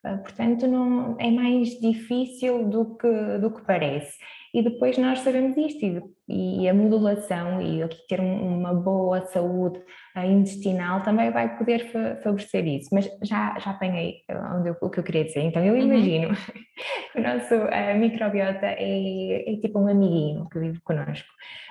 portanto, 0.02 0.68
não, 0.68 1.16
é 1.20 1.30
mais 1.30 1.70
difícil 1.80 2.70
do 2.70 2.96
que, 2.96 3.38
do 3.40 3.52
que 3.52 3.66
parece. 3.66 4.18
E 4.54 4.64
depois 4.64 4.98
nós 4.98 5.20
sabemos 5.20 5.56
isto, 5.58 5.86
e, 6.28 6.64
e 6.64 6.70
a 6.70 6.74
modulação 6.74 7.62
e 7.62 7.88
ter 8.08 8.20
uma 8.20 8.74
boa 8.74 9.22
saúde 9.28 9.80
intestinal 10.26 11.02
também 11.02 11.32
vai 11.32 11.58
poder 11.58 11.90
favorecer 12.24 12.68
isso. 12.68 12.90
Mas 12.92 13.10
já, 13.24 13.58
já 13.60 13.72
apanhei 13.72 14.22
onde 14.56 14.70
eu, 14.70 14.78
o 14.82 14.90
que 14.90 15.00
eu 15.00 15.04
queria 15.04 15.26
dizer. 15.26 15.42
Então, 15.42 15.64
eu 15.64 15.74
uhum. 15.74 15.82
imagino 15.82 16.30
uhum. 16.30 16.36
que 17.14 17.20
o 17.20 17.22
nosso 17.22 17.56
microbiota 18.00 18.66
é, 18.66 19.54
é, 19.54 19.58
tipo 19.58 19.80
um 19.80 19.88
amiguinho 19.88 20.48
que 20.50 20.60
vive 20.60 20.80
connosco. 20.82 21.28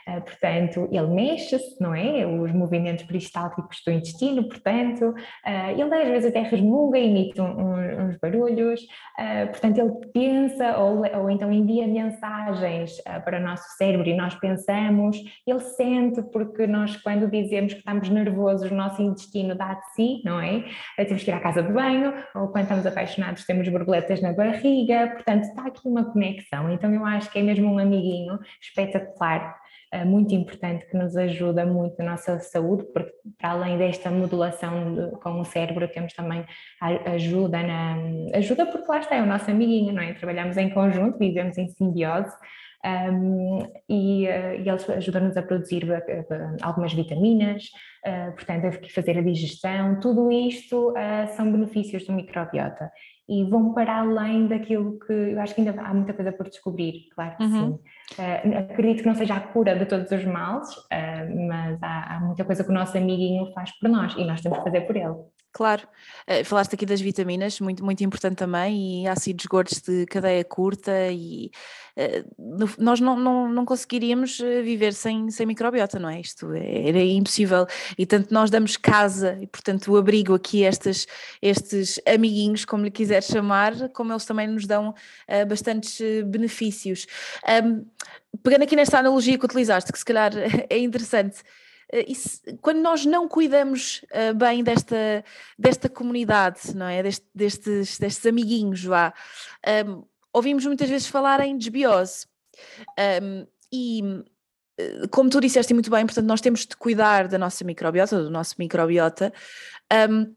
Uh, 0.09 0.23
portanto, 0.23 0.89
ele 0.91 1.07
mexe-se, 1.09 1.79
não 1.79 1.95
é? 1.95 2.27
Os 2.27 2.51
movimentos 2.53 3.05
peristálticos 3.05 3.83
do 3.85 3.93
intestino, 3.93 4.49
portanto, 4.49 5.11
uh, 5.11 5.71
ele 5.71 5.95
às 5.95 6.09
vezes 6.09 6.31
até 6.31 6.41
resmunga, 6.41 6.99
emite 6.99 7.39
um, 7.39 8.07
uns 8.07 8.17
barulhos, 8.17 8.81
uh, 8.81 9.49
portanto, 9.49 9.79
ele 9.79 9.93
pensa 10.15 10.79
ou, 10.79 11.03
ou 11.21 11.31
então 11.31 11.53
envia 11.53 11.87
mensagens 11.87 12.97
para 13.25 13.39
o 13.39 13.43
nosso 13.43 13.65
cérebro 13.77 14.09
e 14.09 14.17
nós 14.17 14.35
pensamos, 14.37 15.19
ele 15.47 15.61
sente, 15.61 16.23
porque 16.33 16.67
nós, 16.67 16.97
quando 16.97 17.31
dizemos 17.31 17.75
que 17.75 17.81
estamos 17.81 18.09
nervosos, 18.09 18.38
o 18.45 18.75
nosso 18.75 19.03
intestino 19.03 19.55
dá 19.55 19.75
de 19.75 19.95
si, 19.95 20.23
não 20.25 20.41
é? 20.41 20.65
Temos 20.97 21.23
que 21.23 21.31
ir 21.31 21.35
à 21.35 21.41
casa 21.41 21.63
de 21.63 21.73
banho, 21.73 22.15
ou 22.35 22.49
quando 22.49 22.65
estamos 22.65 22.87
apaixonados, 22.87 23.45
temos 23.45 23.69
borboletas 23.69 24.21
na 24.21 24.33
barriga, 24.33 25.09
portanto, 25.09 25.45
está 25.45 25.67
aqui 25.67 25.81
uma 25.87 26.05
conexão. 26.05 26.71
Então, 26.71 26.93
eu 26.93 27.05
acho 27.05 27.31
que 27.31 27.39
é 27.39 27.43
mesmo 27.43 27.73
um 27.73 27.79
amiguinho 27.79 28.39
espetacular 28.61 29.57
eh, 29.91 30.05
muito 30.05 30.35
importante 30.35 30.87
que 30.87 30.97
nos 30.97 31.17
ajuda 31.17 31.65
muito 31.65 31.97
na 31.99 32.11
nossa 32.11 32.39
saúde, 32.41 32.85
porque 32.93 33.11
para 33.39 33.51
além 33.51 33.79
desta 33.79 34.11
modulação 34.11 35.19
com 35.23 35.41
o 35.41 35.45
cérebro, 35.45 35.89
temos 35.89 36.13
também 36.13 36.45
ajuda 37.07 37.63
na 37.63 37.97
ajuda 38.35 38.67
porque 38.67 38.87
lá 38.87 38.99
está, 38.99 39.17
é 39.17 39.23
o 39.23 39.27
nosso 39.27 39.51
amiguinho, 39.51 39.95
não 39.95 40.03
é? 40.03 40.13
Trabalhamos 40.13 40.59
em 40.59 40.69
conjunto, 40.69 41.19
vivemos 41.19 41.57
em 41.57 41.69
simbiose. 41.69 42.35
Um, 42.85 43.59
e, 43.89 44.27
uh, 44.29 44.63
e, 44.63 44.69
eles 44.69 44.89
ajudam-nos 44.89 45.37
a 45.37 45.43
produzir 45.43 45.85
uh, 45.85 46.57
algumas 46.63 46.93
vitaminas, 46.93 47.65
uh, 48.07 48.33
portanto, 48.33 48.67
a 48.67 48.89
fazer 48.95 49.19
a 49.19 49.23
digestão, 49.23 49.99
tudo 49.99 50.31
isto 50.31 50.95
são 51.37 51.51
benefícios 51.51 52.07
do 52.07 52.13
microbiota 52.13 52.91
e 53.29 53.45
vão 53.45 53.75
para 53.75 53.99
além 53.99 54.47
daquilo 54.47 54.99
que 55.01 55.13
eu 55.13 55.41
acho 55.41 55.55
que 55.55 55.61
ainda 55.61 55.79
há 55.83 55.93
muita 55.93 56.15
coisa 56.15 56.33
por 56.33 56.49
descobrir, 56.49 57.09
claro 57.15 57.37
que 57.37 57.43
uhum. 57.43 57.51
sim. 57.51 58.23
Uh, 58.23 58.59
acredito 58.59 59.03
que 59.03 59.07
não 59.07 59.15
seja 59.15 59.35
a 59.35 59.41
cura 59.41 59.77
de 59.77 59.85
todos 59.85 60.11
os 60.11 60.25
males, 60.25 60.75
uh, 60.75 61.47
mas 61.47 61.79
há, 61.83 62.17
há, 62.17 62.21
muita 62.21 62.45
coisa 62.45 62.65
que 62.65 62.71
o 62.71 62.73
nosso 62.73 62.97
amiguinho 62.97 63.53
faz 63.53 63.71
por 63.79 63.91
nós 63.91 64.15
e 64.17 64.25
nós 64.25 64.41
temos 64.41 64.59
que 64.59 64.65
fazer 64.65 64.81
por 64.83 64.97
ele. 64.97 65.15
Claro, 65.53 65.89
uh, 66.29 66.45
falaste 66.45 66.75
aqui 66.75 66.85
das 66.85 67.01
vitaminas, 67.01 67.59
muito, 67.61 67.85
muito 67.85 68.05
importante 68.05 68.37
também, 68.37 69.03
e 69.03 69.09
ácidos 69.09 69.47
gordos 69.47 69.81
de 69.81 70.07
cadeia 70.07 70.45
curta, 70.45 70.93
e 71.11 71.51
nós 72.79 73.01
não, 73.01 73.19
não, 73.19 73.49
não 73.51 73.65
conseguiríamos 73.65 74.39
viver 74.63 74.95
sem, 74.95 75.31
sem 75.33 75.45
microbiota, 75.47 75.99
não 75.99 76.09
é? 76.09 76.21
Isto 76.21 76.53
é, 76.53 76.91
era 76.91 77.03
impossível, 77.03 77.67
e 77.99 78.07
tanto 78.07 78.33
nós 78.33 78.51
damos 78.51 78.77
casa, 78.77 79.37
e 79.41 79.49
portanto 79.49 79.91
o 79.91 79.97
abrigo 79.97 80.33
aqui 80.33 80.63
estes, 80.63 81.09
estes 81.43 82.01
amiguinhos, 82.07 82.65
como 82.65 82.85
lhe 82.85 82.91
quiser 82.91 83.23
chamar, 83.23 83.89
como 83.89 84.13
eles 84.13 84.25
também 84.25 84.47
nos 84.47 84.65
dão 84.65 84.95
bastantes 85.49 85.99
benefícios. 86.27 87.07
Um, 87.65 87.85
pegando 88.43 88.63
aqui 88.63 88.77
nesta 88.77 88.99
analogia 88.99 89.39
que 89.39 89.45
utilizaste, 89.45 89.93
que 89.93 89.99
se 89.99 90.05
calhar 90.05 90.33
é 90.71 90.79
interessante, 90.79 91.43
eh, 91.93 92.05
quando 92.61 92.81
nós 92.81 93.05
não 93.07 93.29
cuidamos 93.29 94.03
uh, 94.05 94.35
bem 94.35 94.63
desta, 94.63 95.25
desta 95.59 95.89
comunidade, 95.89 96.75
não 96.75 96.87
é? 96.87 97.03
Deste, 97.03 97.27
destes, 97.35 97.99
destes 97.99 98.27
amiguinhos, 98.27 98.85
vá, 98.85 99.13
um, 99.87 100.05
ouvimos 100.33 100.65
muitas 100.67 100.89
vezes 100.89 101.07
falar 101.07 101.41
em 101.41 101.57
desbiose. 101.57 102.27
Um, 103.23 103.47
e 103.73 104.25
eh, 104.79 105.07
como 105.11 105.29
tu 105.29 105.41
disseste 105.41 105.75
muito 105.75 105.91
bem, 105.91 106.07
portanto, 106.07 106.27
nós 106.27 106.41
temos 106.41 106.67
de 106.67 106.77
cuidar 106.77 107.29
da 107.29 107.39
nossa 107.39 107.65
microbiota, 107.65 108.23
do 108.23 108.31
nosso 108.31 108.55
microbiota, 108.59 109.33
um, 110.11 110.35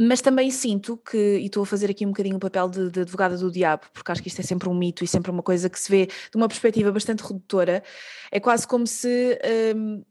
mas 0.00 0.20
também 0.20 0.50
sinto 0.50 0.96
que, 0.96 1.38
e 1.38 1.46
estou 1.46 1.62
a 1.62 1.66
fazer 1.66 1.88
aqui 1.88 2.04
um 2.04 2.08
bocadinho 2.08 2.36
o 2.36 2.40
papel 2.40 2.68
de, 2.68 2.90
de, 2.90 3.00
advogada 3.02 3.36
do 3.36 3.50
diabo, 3.50 3.84
porque 3.92 4.10
acho 4.10 4.22
que 4.22 4.28
isto 4.28 4.40
é 4.40 4.44
sempre 4.44 4.68
um 4.68 4.74
mito 4.74 5.04
e 5.04 5.06
sempre 5.06 5.30
uma 5.30 5.42
coisa 5.42 5.70
que 5.70 5.78
se 5.78 5.88
vê 5.88 6.06
de 6.06 6.36
uma 6.36 6.48
perspectiva 6.48 6.90
bastante 6.90 7.22
redutora, 7.22 7.82
é 8.30 8.40
quase 8.40 8.66
como 8.66 8.86
se. 8.86 9.38
Um, 9.76 10.04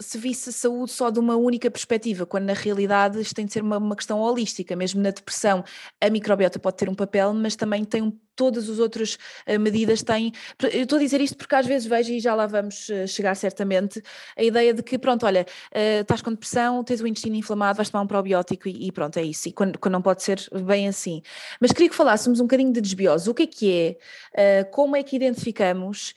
se 0.00 0.18
visse 0.18 0.52
saúde 0.52 0.92
só 0.92 1.10
de 1.10 1.18
uma 1.18 1.36
única 1.36 1.70
perspectiva, 1.70 2.24
quando 2.24 2.44
na 2.44 2.52
realidade 2.52 3.20
isto 3.20 3.34
tem 3.34 3.46
de 3.46 3.52
ser 3.52 3.62
uma, 3.62 3.78
uma 3.78 3.96
questão 3.96 4.20
holística, 4.20 4.76
mesmo 4.76 5.02
na 5.02 5.10
depressão. 5.10 5.64
A 6.00 6.10
microbiota 6.10 6.58
pode 6.58 6.76
ter 6.76 6.88
um 6.88 6.94
papel, 6.94 7.34
mas 7.34 7.56
também 7.56 7.84
tem 7.84 8.02
um 8.02 8.18
todas 8.38 8.70
as 8.70 8.78
outras 8.78 9.18
uh, 9.48 9.58
medidas 9.58 10.00
têm. 10.00 10.32
Eu 10.72 10.84
estou 10.84 10.96
a 10.96 11.02
dizer 11.02 11.20
isto 11.20 11.36
porque 11.36 11.56
às 11.56 11.66
vezes 11.66 11.88
vejo, 11.88 12.12
e 12.12 12.20
já 12.20 12.36
lá 12.36 12.46
vamos 12.46 12.88
uh, 12.88 13.06
chegar 13.08 13.34
certamente, 13.34 14.00
a 14.36 14.42
ideia 14.44 14.72
de 14.72 14.80
que, 14.80 14.96
pronto, 14.96 15.26
olha, 15.26 15.44
uh, 15.74 16.00
estás 16.00 16.22
com 16.22 16.30
depressão, 16.30 16.84
tens 16.84 17.00
o 17.00 17.06
intestino 17.06 17.34
inflamado, 17.34 17.76
vais 17.76 17.90
tomar 17.90 18.04
um 18.04 18.06
probiótico 18.06 18.68
e, 18.68 18.86
e 18.86 18.92
pronto, 18.92 19.18
é 19.18 19.22
isso. 19.24 19.48
E 19.48 19.52
quando, 19.52 19.76
quando, 19.76 19.92
não 19.92 20.02
pode 20.02 20.22
ser 20.22 20.40
bem 20.64 20.86
assim. 20.86 21.20
Mas 21.60 21.72
queria 21.72 21.88
que 21.88 21.96
falássemos 21.96 22.38
um 22.38 22.44
bocadinho 22.44 22.72
de 22.72 22.80
desbiose. 22.80 23.28
O 23.28 23.34
que 23.34 23.42
é 23.42 23.46
que 23.46 23.98
é? 24.34 24.64
como 24.64 24.94
é 24.94 25.02
que 25.02 25.16
identificamos? 25.16 26.14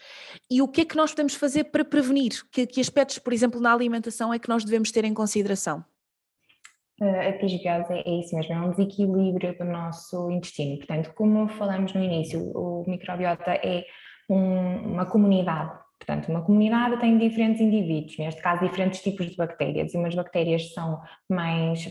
E 0.49 0.62
o 0.62 0.67
que 0.67 0.81
é 0.81 0.86
que 0.86 0.95
nós 0.95 1.12
podemos 1.12 1.34
fazer 1.34 1.65
para 1.65 1.84
prevenir? 1.84 2.45
Que, 2.51 2.67
que 2.67 2.79
aspectos, 2.79 3.17
por 3.17 3.34
exemplo, 3.34 3.60
na 3.60 3.73
alimentação 3.73 4.31
é 4.31 4.38
que 4.38 4.47
nós 4.47 4.63
devemos 4.63 4.91
ter 4.91 5.03
em 5.05 5.13
consideração? 5.13 5.84
A 7.01 7.31
disbiose 7.31 7.93
é, 7.93 8.03
é 8.05 8.19
isso 8.19 8.35
mesmo, 8.35 8.53
é 8.53 8.61
um 8.61 8.69
desequilíbrio 8.71 9.57
do 9.57 9.65
nosso 9.65 10.29
intestino. 10.31 10.77
Portanto, 10.77 11.11
como 11.15 11.47
falamos 11.47 11.93
no 11.93 12.03
início, 12.03 12.39
o 12.55 12.83
microbiota 12.87 13.51
é 13.51 13.85
um, 14.29 14.93
uma 14.93 15.05
comunidade. 15.05 15.71
Portanto, 15.97 16.29
uma 16.29 16.41
comunidade 16.41 16.99
tem 16.99 17.17
diferentes 17.17 17.61
indivíduos, 17.61 18.17
neste 18.17 18.41
caso 18.41 18.65
diferentes 18.65 19.01
tipos 19.01 19.27
de 19.27 19.35
bactérias, 19.35 19.93
e 19.93 19.97
umas 19.97 20.15
bactérias 20.15 20.73
são 20.73 20.99
mais 21.29 21.87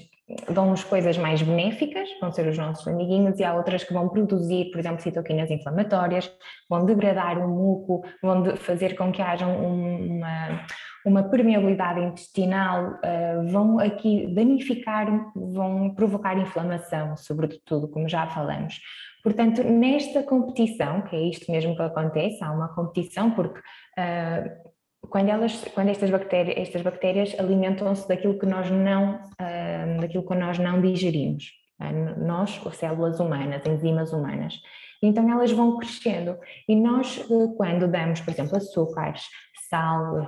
dão-nos 0.49 0.85
coisas 0.85 1.19
mais 1.19 1.43
benéficas, 1.43 2.09
vão 2.21 2.31
ser 2.31 2.47
os 2.47 2.57
nossos 2.57 2.87
amiguinhos, 2.87 3.39
e 3.39 3.45
há 3.45 3.55
outras 3.55 3.85
que 3.85 3.93
vão 3.93 4.09
produzir, 4.09 4.71
por 4.71 4.79
exemplo, 4.79 5.01
citoquinas 5.01 5.51
inflamatórias, 5.51 6.31
vão 6.69 6.85
degradar 6.85 7.39
o 7.39 7.49
muco, 7.49 8.05
vão 8.23 8.57
fazer 8.57 8.95
com 8.97 9.11
que 9.11 9.21
haja 9.21 9.47
uma, 9.47 10.65
uma 11.05 11.23
permeabilidade 11.23 12.01
intestinal, 12.01 12.93
uh, 12.95 13.49
vão 13.49 13.79
aqui 13.79 14.27
danificar, 14.35 15.31
vão 15.35 15.95
provocar 15.95 16.39
inflamação, 16.39 17.17
sobretudo, 17.17 17.89
como 17.89 18.09
já 18.09 18.27
falamos. 18.27 18.81
Portanto, 19.23 19.63
nesta 19.63 20.23
competição, 20.23 21.03
que 21.03 21.15
é 21.15 21.21
isto 21.21 21.51
mesmo 21.51 21.77
que 21.77 21.83
acontece, 21.83 22.43
há 22.43 22.51
uma 22.51 22.69
competição 22.75 23.31
porque 23.31 23.59
uh, 23.59 24.71
quando, 25.09 25.29
elas, 25.29 25.63
quando 25.75 25.89
estas 25.89 26.11
bactérias, 26.11 26.57
estas 26.57 26.83
bactérias 26.83 27.39
alimentam-se 27.39 28.09
daquilo 28.09 28.39
que 28.39 28.47
nós 28.47 28.71
não, 28.71 29.17
uh, 29.17 30.01
daquilo 30.01 30.27
que 30.27 30.35
nós 30.35 30.59
não 30.59 30.81
digerimos, 30.81 31.51
uh, 31.81 32.25
nós, 32.25 32.61
células 32.73 33.21
humanas, 33.21 33.65
enzimas 33.67 34.13
humanas. 34.13 34.55
Então 35.03 35.31
elas 35.31 35.51
vão 35.51 35.79
crescendo 35.79 36.39
e 36.69 36.77
nós, 36.77 37.25
quando 37.57 37.89
damos, 37.89 38.21
por 38.21 38.33
exemplo, 38.33 38.57
açúcares, 38.57 39.23
sal, 39.71 40.27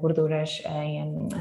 gorduras 0.00 0.62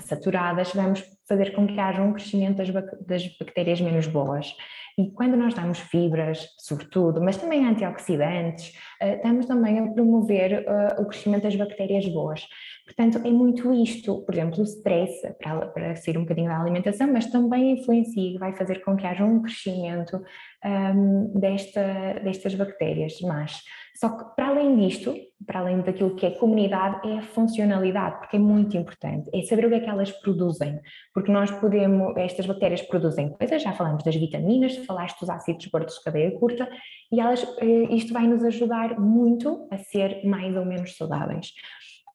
saturadas, 0.02 0.71
vamos 0.74 1.04
fazer 1.28 1.54
com 1.54 1.67
que 1.67 1.80
haja 1.80 2.02
um 2.02 2.13
crescimento 2.13 2.58
das, 3.06 3.38
bactérias 3.38 3.82
menos 3.82 4.08
boas. 4.08 4.56
E 4.98 5.12
quando 5.12 5.36
nós 5.36 5.54
damos 5.54 5.80
fibras, 5.80 6.48
sobretudo, 6.58 7.21
mas 7.21 7.36
também 7.36 7.67
antioxidantes, 7.67 8.69
uh, 9.02 9.15
estamos 9.15 9.45
também 9.45 9.78
a 9.78 9.91
promover 9.91 10.62
uh, 10.62 11.02
o 11.02 11.06
crescimento 11.06 11.43
das 11.43 11.56
bactérias 11.56 12.08
boas. 12.08 12.48
Portanto, 12.86 13.17
é 13.26 13.30
muito 13.30 13.74
isto, 13.74 14.21
por 14.21 14.34
exemplo, 14.34 14.62
o 14.62 14.63
stress, 14.63 15.36
para, 15.43 15.65
para 15.67 15.95
sair 15.98 16.17
um 16.17 16.21
bocadinho 16.21 16.48
da 16.48 16.62
alimentação, 16.62 17.12
mas 17.12 17.26
também 17.26 17.74
influencia 17.74 18.36
e 18.36 18.38
vai 18.38 18.56
fazer 18.56 18.86
com 18.86 18.95
que 18.95 19.06
haja 19.06 19.26
um 19.26 19.41
crescimento 19.41 20.24
um, 20.65 21.39
desta, 21.39 22.19
destas 22.23 22.56
bactérias 22.56 23.21
más. 23.21 23.62
Só 23.95 24.10
que 24.10 24.36
para 24.36 24.47
além 24.47 24.75
disto, 24.75 25.15
para 25.45 25.60
além 25.60 25.80
daquilo 25.82 26.15
que 26.15 26.25
é 26.25 26.32
comunidade, 26.32 27.08
é 27.08 27.19
a 27.19 27.21
funcionalidade, 27.21 28.19
porque 28.19 28.36
é 28.36 28.39
muito 28.39 28.75
importante, 28.75 29.30
é 29.34 29.41
saber 29.43 29.67
o 29.67 29.69
que 29.69 29.75
é 29.75 29.80
que 29.80 29.89
elas 29.89 30.12
produzem, 30.12 30.82
porque 31.13 31.32
nós 31.32 31.49
podemos, 31.51 32.17
estas 32.17 32.45
bactérias 32.45 32.82
produzem 32.82 33.30
coisas, 33.30 33.62
já 33.62 33.71
falamos 33.71 34.04
das 34.04 34.15
vitaminas, 34.15 34.75
falaste 34.86 35.19
dos 35.19 35.30
ácidos 35.30 35.65
gordos 35.67 35.95
de 35.95 36.04
cadeia 36.04 36.32
curta, 36.32 36.67
e 37.10 37.21
elas, 37.21 37.43
eh, 37.60 37.95
isto 37.95 38.12
vai 38.12 38.28
nos 38.28 38.43
ajudar 38.43 38.99
muito 38.99 39.67
a 39.71 39.78
ser 39.78 40.25
mais 40.25 40.56
ou 40.58 40.65
menos 40.65 40.97
saudáveis. 40.97 41.54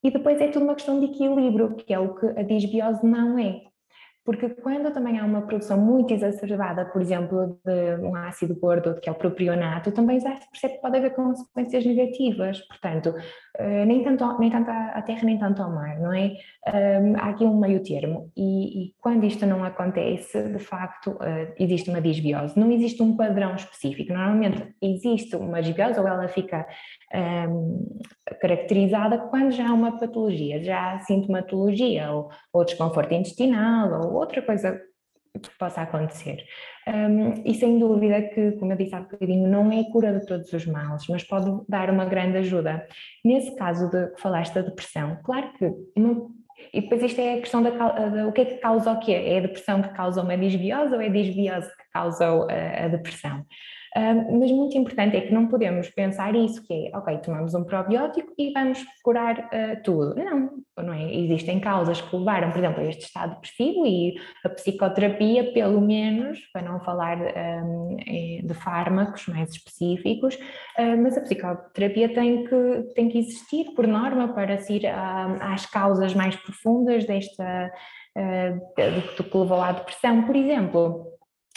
E 0.03 0.11
depois 0.11 0.39
é 0.41 0.47
tudo 0.49 0.65
uma 0.65 0.75
questão 0.75 0.99
de 0.99 1.07
equilíbrio, 1.07 1.75
que 1.75 1.93
é 1.93 1.99
o 1.99 2.13
que 2.13 2.27
a 2.27 2.43
disbiose 2.43 3.05
não 3.05 3.39
é. 3.39 3.70
Porque 4.23 4.49
quando 4.49 4.91
também 4.93 5.19
há 5.19 5.25
uma 5.25 5.41
produção 5.41 5.77
muito 5.79 6.13
exacerbada, 6.13 6.85
por 6.85 7.01
exemplo, 7.01 7.59
de 7.65 8.05
um 8.05 8.15
ácido 8.15 8.55
gordo, 8.55 8.99
que 9.01 9.09
é 9.09 9.11
o 9.11 9.15
propionato, 9.15 9.91
também 9.91 10.19
já 10.19 10.35
se 10.35 10.49
percebe 10.49 10.75
que 10.75 10.81
pode 10.81 10.97
haver 10.97 11.15
consequências 11.15 11.85
negativas. 11.85 12.59
Portanto, 12.67 13.15
eh, 13.57 13.85
nem 13.85 14.03
tanto, 14.03 14.39
nem 14.39 14.51
tanto 14.51 14.69
à 14.69 15.01
terra, 15.01 15.23
nem 15.23 15.39
tanto 15.39 15.61
ao 15.61 15.71
mar, 15.71 15.99
não 15.99 16.13
é? 16.13 16.33
há 17.17 17.29
aqui 17.29 17.43
um 17.43 17.59
meio 17.59 17.81
termo. 17.81 18.31
E, 18.37 18.85
e 18.85 18.93
quando 19.01 19.25
isto 19.25 19.45
não 19.45 19.63
acontece, 19.63 20.49
de 20.49 20.59
facto, 20.59 21.17
eh, 21.21 21.53
existe 21.59 21.89
uma 21.89 22.01
disbiose. 22.01 22.59
Não 22.59 22.71
existe 22.71 23.01
um 23.01 23.15
padrão 23.15 23.55
específico. 23.55 24.13
Normalmente 24.13 24.75
existe 24.81 25.35
uma 25.35 25.61
disbiose 25.61 25.99
ou 25.99 26.07
ela 26.07 26.27
fica 26.27 26.67
um, 27.49 27.99
caracterizada 28.39 29.17
quando 29.17 29.51
já 29.51 29.69
há 29.69 29.73
uma 29.73 29.99
patologia, 29.99 30.63
já 30.63 30.93
há 30.93 30.99
sintomatologia 30.99 32.11
ou, 32.11 32.29
ou 32.53 32.63
desconforto 32.63 33.13
intestinal 33.13 33.91
ou 34.01 34.10
outra 34.13 34.41
coisa 34.41 34.81
que 35.33 35.49
possa 35.57 35.81
acontecer. 35.81 36.43
Um, 36.87 37.41
e 37.45 37.53
sem 37.53 37.79
dúvida 37.79 38.21
que, 38.21 38.51
como 38.53 38.73
eu 38.73 38.77
disse 38.77 38.93
há 38.93 38.99
bocadinho, 38.99 39.47
não 39.47 39.71
é 39.71 39.83
cura 39.85 40.19
de 40.19 40.25
todos 40.25 40.51
os 40.51 40.65
males, 40.65 41.05
mas 41.07 41.23
pode 41.23 41.49
dar 41.69 41.89
uma 41.89 42.05
grande 42.05 42.37
ajuda. 42.37 42.85
Nesse 43.23 43.55
caso 43.55 43.89
de 43.89 44.07
que 44.07 44.21
falaste 44.21 44.53
da 44.53 44.61
depressão, 44.61 45.17
claro 45.23 45.53
que 45.53 45.71
não, 45.95 46.31
e 46.73 46.81
depois 46.81 47.01
isto 47.03 47.19
é 47.19 47.35
a 47.35 47.39
questão 47.39 47.63
da, 47.63 48.27
o 48.27 48.31
que 48.31 48.41
é 48.41 48.45
que 48.45 48.57
causa 48.57 48.91
o 48.91 48.99
quê? 48.99 49.13
É 49.13 49.37
a 49.37 49.41
depressão 49.41 49.81
que 49.81 49.89
causa 49.89 50.21
uma 50.21 50.37
disbiose 50.37 50.93
ou 50.93 51.01
é 51.01 51.07
a 51.07 51.11
disbiose 51.11 51.69
que 51.69 51.83
causa 51.93 52.25
a, 52.25 52.85
a 52.85 52.87
depressão? 52.89 53.45
Mas 53.95 54.51
muito 54.51 54.77
importante 54.77 55.17
é 55.17 55.21
que 55.21 55.33
não 55.33 55.47
podemos 55.47 55.89
pensar 55.89 56.33
isso, 56.33 56.65
que 56.65 56.87
é, 56.87 56.97
ok, 56.97 57.17
tomamos 57.17 57.53
um 57.53 57.63
probiótico 57.63 58.31
e 58.37 58.51
vamos 58.53 58.79
curar 59.03 59.37
uh, 59.39 59.83
tudo. 59.83 60.15
Não, 60.15 60.49
não 60.77 60.93
é? 60.93 61.13
Existem 61.13 61.59
causas 61.59 61.99
que 61.99 62.15
levaram, 62.15 62.51
por 62.51 62.59
exemplo, 62.59 62.81
a 62.81 62.85
este 62.85 63.03
estado 63.03 63.35
depressivo 63.35 63.85
e 63.85 64.15
a 64.45 64.49
psicoterapia, 64.49 65.51
pelo 65.51 65.81
menos, 65.81 66.39
para 66.53 66.61
não 66.61 66.79
falar 66.79 67.17
um, 67.17 67.97
de 67.97 68.53
fármacos 68.53 69.27
mais 69.27 69.51
específicos, 69.51 70.35
uh, 70.35 70.97
mas 71.01 71.17
a 71.17 71.21
psicoterapia 71.21 72.13
tem 72.13 72.45
que, 72.45 72.93
tem 72.95 73.09
que 73.09 73.17
existir, 73.17 73.73
por 73.75 73.85
norma, 73.85 74.33
para 74.33 74.57
se 74.57 74.73
ir 74.73 74.87
às 74.87 75.65
causas 75.65 76.13
mais 76.13 76.35
profundas 76.37 77.05
desta, 77.05 77.71
uh, 78.17 79.17
do 79.17 79.23
que 79.23 79.37
levou 79.37 79.61
à 79.61 79.73
depressão. 79.73 80.23
Por 80.23 80.35
exemplo, 80.35 81.11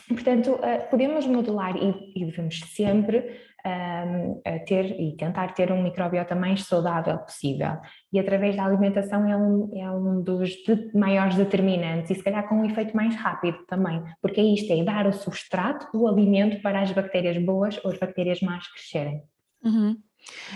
Portanto, 0.08 0.58
eh, 0.62 0.78
podemos 0.90 1.26
modular 1.26 1.74
e, 1.76 2.12
devemos 2.24 2.60
sempre 2.74 3.40
um, 3.66 4.42
ter 4.66 5.00
e 5.00 5.16
tentar 5.16 5.54
ter 5.54 5.72
um 5.72 5.82
microbiota 5.82 6.34
mais 6.34 6.64
saudável 6.64 7.18
possível. 7.18 7.78
E 8.12 8.18
através 8.18 8.54
da 8.56 8.64
alimentação 8.64 9.26
é 9.26 9.36
um, 9.36 9.70
é 9.74 9.90
um 9.90 10.22
dos 10.22 10.50
de 10.50 10.90
maiores 10.94 11.36
determinantes 11.36 12.10
e 12.10 12.14
se 12.14 12.22
calhar 12.22 12.46
com 12.46 12.56
um 12.56 12.64
efeito 12.64 12.94
mais 12.94 13.14
rápido 13.16 13.58
também, 13.66 14.02
porque 14.20 14.40
é 14.40 14.44
isto, 14.44 14.70
é 14.72 14.84
dar 14.84 15.06
o 15.06 15.12
substrato, 15.12 15.88
o 15.94 16.06
alimento 16.06 16.60
para 16.60 16.82
as 16.82 16.92
bactérias 16.92 17.42
boas 17.42 17.82
ou 17.82 17.90
as 17.90 17.98
bactérias 17.98 18.40
más 18.40 18.68
crescerem. 18.68 19.22
Uhum. 19.64 19.96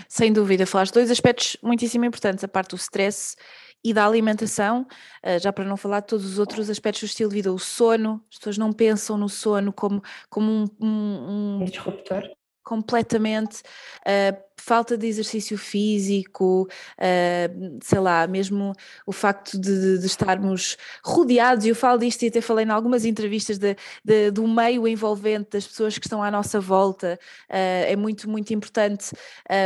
Sem 0.07 0.33
dúvida, 0.33 0.65
falaste 0.65 0.93
dois 0.93 1.11
aspectos 1.11 1.57
muitíssimo 1.61 2.05
importantes, 2.05 2.43
a 2.43 2.47
parte 2.47 2.71
do 2.71 2.75
stress 2.75 3.35
e 3.83 3.93
da 3.93 4.05
alimentação, 4.05 4.85
eh, 5.23 5.39
já 5.39 5.53
para 5.53 5.63
não 5.65 5.77
falar 5.77 6.01
de 6.01 6.07
todos 6.07 6.25
os 6.25 6.39
outros 6.39 6.69
aspectos 6.69 7.01
do 7.01 7.05
estilo 7.05 7.29
de 7.29 7.35
vida, 7.35 7.53
o 7.53 7.59
sono, 7.59 8.23
as 8.29 8.37
pessoas 8.37 8.57
não 8.57 8.73
pensam 8.73 9.17
no 9.17 9.29
sono 9.29 9.71
como, 9.71 10.01
como 10.29 10.51
um, 10.51 10.85
um, 10.85 11.61
um 11.61 11.65
disruptor. 11.65 12.29
completamente, 12.63 13.61
uh, 14.05 14.48
falta 14.59 14.97
de 14.97 15.07
exercício 15.07 15.57
físico, 15.57 16.67
uh, 16.97 17.79
sei 17.81 17.99
lá, 17.99 18.27
mesmo 18.27 18.73
o 19.05 19.11
facto 19.11 19.59
de, 19.59 19.99
de, 19.99 20.05
estarmos 20.05 20.77
rodeados, 21.03 21.65
e 21.65 21.69
eu 21.69 21.75
falo 21.75 21.99
disto 21.99 22.23
e 22.23 22.27
até 22.27 22.41
falei 22.41 22.65
em 22.65 22.69
algumas 22.69 23.05
entrevistas 23.05 23.57
de, 23.57 23.75
de, 24.03 24.31
do 24.31 24.47
meio 24.47 24.87
envolvente 24.87 25.49
das 25.51 25.67
pessoas 25.67 25.97
que 25.97 26.05
estão 26.05 26.21
à 26.23 26.29
nossa 26.29 26.59
volta, 26.59 27.19
uh, 27.49 27.85
é 27.87 27.95
muito, 27.95 28.29
muito 28.29 28.53
importante. 28.53 29.11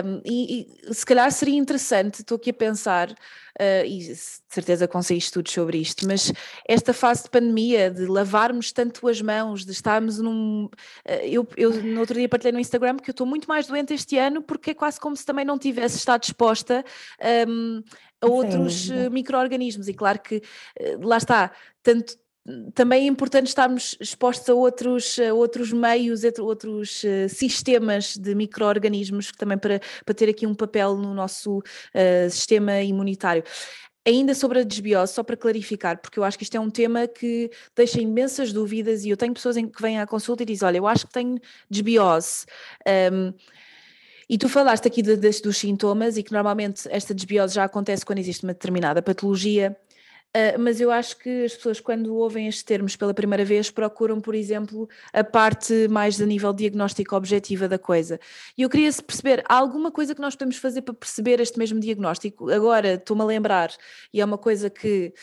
Um, 0.06 0.22
e, 0.26 0.68
e 0.90 0.94
se 0.94 1.06
calhar 1.06 1.32
seria 1.32 1.58
interessante, 1.58 2.22
estou 2.22 2.36
aqui 2.36 2.50
a 2.52 2.54
pensar, 2.54 3.14
Uh, 3.54 3.86
e 3.86 4.00
de 4.00 4.16
certeza 4.50 4.88
consegui 4.88 5.20
estudos 5.20 5.54
sobre 5.54 5.78
isto, 5.78 6.08
mas 6.08 6.34
esta 6.68 6.92
fase 6.92 7.24
de 7.24 7.30
pandemia, 7.30 7.92
de 7.92 8.08
lavarmos 8.08 8.72
tanto 8.72 9.08
as 9.08 9.22
mãos, 9.22 9.64
de 9.64 9.72
estarmos 9.72 10.18
num. 10.18 10.68
Eu, 11.22 11.48
eu 11.56 11.72
no 11.84 12.00
outro 12.00 12.16
dia 12.16 12.28
partilhei 12.28 12.52
no 12.52 12.60
Instagram 12.60 12.98
que 12.98 13.12
eu 13.12 13.14
estou 13.14 13.28
muito 13.28 13.48
mais 13.48 13.68
doente 13.68 13.94
este 13.94 14.18
ano 14.18 14.42
porque 14.42 14.72
é 14.72 14.74
quase 14.84 15.00
como 15.00 15.16
se 15.16 15.26
também 15.26 15.46
não 15.46 15.58
tivesse 15.58 15.98
estado 15.98 16.24
exposta 16.24 16.84
um, 17.48 17.82
a 18.20 18.28
outros 18.28 18.90
uh, 18.90 19.10
micro-organismos, 19.10 19.88
e 19.88 19.94
claro 19.94 20.20
que 20.20 20.42
lá 21.02 21.18
está, 21.18 21.52
tanto 21.82 22.18
também 22.74 23.06
é 23.06 23.08
importante 23.08 23.48
estarmos 23.48 23.96
expostos 24.02 24.50
a 24.50 24.54
outros, 24.54 25.18
a 25.18 25.34
outros 25.34 25.72
meios, 25.72 26.26
a 26.26 26.42
outros 26.42 27.02
uh, 27.04 27.30
sistemas 27.30 28.18
de 28.18 28.36
micro-organismos 28.36 29.32
também 29.32 29.58
para, 29.58 29.80
para 30.06 30.14
ter 30.14 30.30
aqui 30.30 30.46
um 30.46 30.54
papel 30.54 30.98
no 30.98 31.14
nosso 31.14 31.60
uh, 31.60 32.30
sistema 32.30 32.82
imunitário. 32.82 33.44
Ainda 34.06 34.36
sobre 34.36 34.60
a 34.60 34.64
desbiose, 34.64 35.14
só 35.14 35.24
para 35.24 35.38
clarificar, 35.38 36.02
porque 36.02 36.20
eu 36.20 36.26
acho 36.26 36.38
que 36.38 36.44
isto 36.44 36.58
é 36.58 36.60
um 36.60 36.70
tema 36.70 37.08
que 37.08 37.50
deixa 37.74 38.02
imensas 38.02 38.52
dúvidas 38.52 39.06
e 39.06 39.10
eu 39.10 39.16
tenho 39.16 39.34
pessoas 39.34 39.56
em 39.56 39.66
que 39.66 39.82
vêm 39.82 40.02
à 40.02 40.06
consulta 40.06 40.44
e 40.44 40.46
dizem, 40.46 40.68
olha, 40.68 40.78
eu 40.80 40.86
acho 40.88 41.08
que 41.08 41.14
tenho 41.14 41.40
desbiose. 41.70 42.46
Um, 42.86 43.34
e 44.30 44.38
tu 44.38 44.48
falaste 44.50 44.88
aqui 44.88 45.02
de, 45.02 45.16
de, 45.16 45.42
dos 45.42 45.58
sintomas 45.58 46.18
e 46.18 46.24
que 46.24 46.32
normalmente 46.32 46.88
esta 46.90 47.14
desbiose 47.14 47.56
já 47.56 47.64
acontece 47.64 48.06
quando 48.06 48.20
existe 48.20 48.44
uma 48.44 48.54
determinada 48.54 49.02
patologia 49.02 49.78
Uh, 50.36 50.58
mas 50.58 50.82
eu 50.82 50.90
acho 50.90 51.20
que 51.20 51.46
as 51.46 51.54
pessoas, 51.54 51.80
quando 51.80 52.16
ouvem 52.16 52.48
estes 52.48 52.64
termos 52.64 52.96
pela 52.96 53.14
primeira 53.14 53.46
vez, 53.46 53.70
procuram, 53.70 54.20
por 54.20 54.34
exemplo, 54.34 54.90
a 55.14 55.24
parte 55.24 55.88
mais 55.90 56.20
a 56.20 56.26
nível 56.26 56.52
diagnóstico 56.52 57.16
objetiva 57.16 57.68
da 57.68 57.78
coisa. 57.78 58.20
E 58.58 58.64
eu 58.64 58.70
queria 58.70 58.92
perceber, 58.92 59.44
alguma 59.48 59.92
coisa 59.92 60.16
que 60.16 60.22
nós 60.22 60.36
podemos 60.36 60.58
fazer 60.58 60.82
para 60.82 60.96
perceber 60.96 61.40
este 61.40 61.60
mesmo 61.60 61.80
diagnóstico? 61.80 62.50
Agora, 62.50 62.96
estou-me 62.96 63.22
a 63.22 63.26
lembrar, 63.26 63.70
e 64.12 64.22
é 64.22 64.26
uma 64.26 64.40
coisa 64.40 64.72
que 64.72 65.14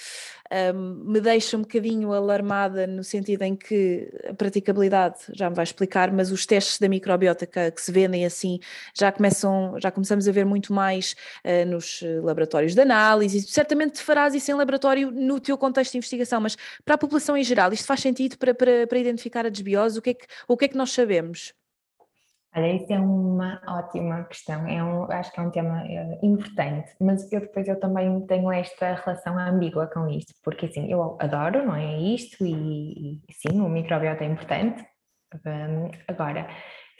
me 0.74 1.20
deixa 1.20 1.56
um 1.56 1.60
bocadinho 1.60 2.12
alarmada 2.12 2.86
no 2.86 3.04
sentido 3.04 3.42
em 3.42 3.54
que 3.54 4.10
a 4.28 4.34
praticabilidade 4.34 5.18
já 5.32 5.48
me 5.48 5.54
vai 5.54 5.62
explicar, 5.62 6.12
mas 6.12 6.32
os 6.32 6.44
testes 6.44 6.78
da 6.78 6.88
microbiota 6.88 7.46
que, 7.46 7.70
que 7.70 7.80
se 7.80 7.92
vendem 7.92 8.24
assim 8.26 8.58
já 8.94 9.12
começam, 9.12 9.76
já 9.78 9.90
começamos 9.90 10.26
a 10.26 10.32
ver 10.32 10.44
muito 10.44 10.72
mais 10.72 11.14
uh, 11.44 11.66
nos 11.66 12.02
eh, 12.02 12.20
laboratórios 12.20 12.74
de 12.74 12.80
análise. 12.80 13.42
Certamente 13.42 14.00
farás 14.00 14.34
isso 14.34 14.50
em 14.50 14.54
laboratório 14.54 15.10
no 15.10 15.38
teu 15.38 15.56
contexto 15.56 15.92
de 15.92 15.98
investigação, 15.98 16.40
mas 16.40 16.56
para 16.84 16.96
a 16.96 16.98
população 16.98 17.36
em 17.36 17.44
geral, 17.44 17.72
isto 17.72 17.86
faz 17.86 18.00
sentido 18.00 18.36
para, 18.36 18.54
para, 18.54 18.86
para 18.86 18.98
identificar 18.98 19.46
a 19.46 19.48
desbiose? 19.48 19.98
O 19.98 20.02
que, 20.02 20.10
é 20.10 20.14
que, 20.14 20.26
o 20.48 20.56
que 20.56 20.64
é 20.64 20.68
que 20.68 20.76
nós 20.76 20.90
sabemos? 20.92 21.54
Olha, 22.54 22.72
isso 22.74 22.92
é 22.92 22.98
uma 22.98 23.62
ótima 23.64 24.24
questão, 24.24 24.66
é 24.66 24.82
um, 24.82 25.04
acho 25.04 25.32
que 25.32 25.38
é 25.38 25.42
um 25.42 25.50
tema 25.52 25.84
é, 25.86 26.18
importante, 26.20 26.92
mas 27.00 27.30
eu 27.32 27.40
depois 27.40 27.68
eu 27.68 27.78
também 27.78 28.26
tenho 28.26 28.50
esta 28.50 28.94
relação 28.94 29.38
ambígua 29.38 29.86
com 29.86 30.08
isto, 30.08 30.34
porque 30.42 30.66
assim, 30.66 30.90
eu 30.90 31.16
adoro, 31.20 31.64
não 31.64 31.76
é 31.76 31.96
isto, 31.96 32.44
e, 32.44 33.20
e 33.28 33.32
sim, 33.32 33.60
o 33.60 33.68
microbiota 33.68 34.24
é 34.24 34.26
importante, 34.26 34.84
um, 35.46 35.90
agora, 36.08 36.48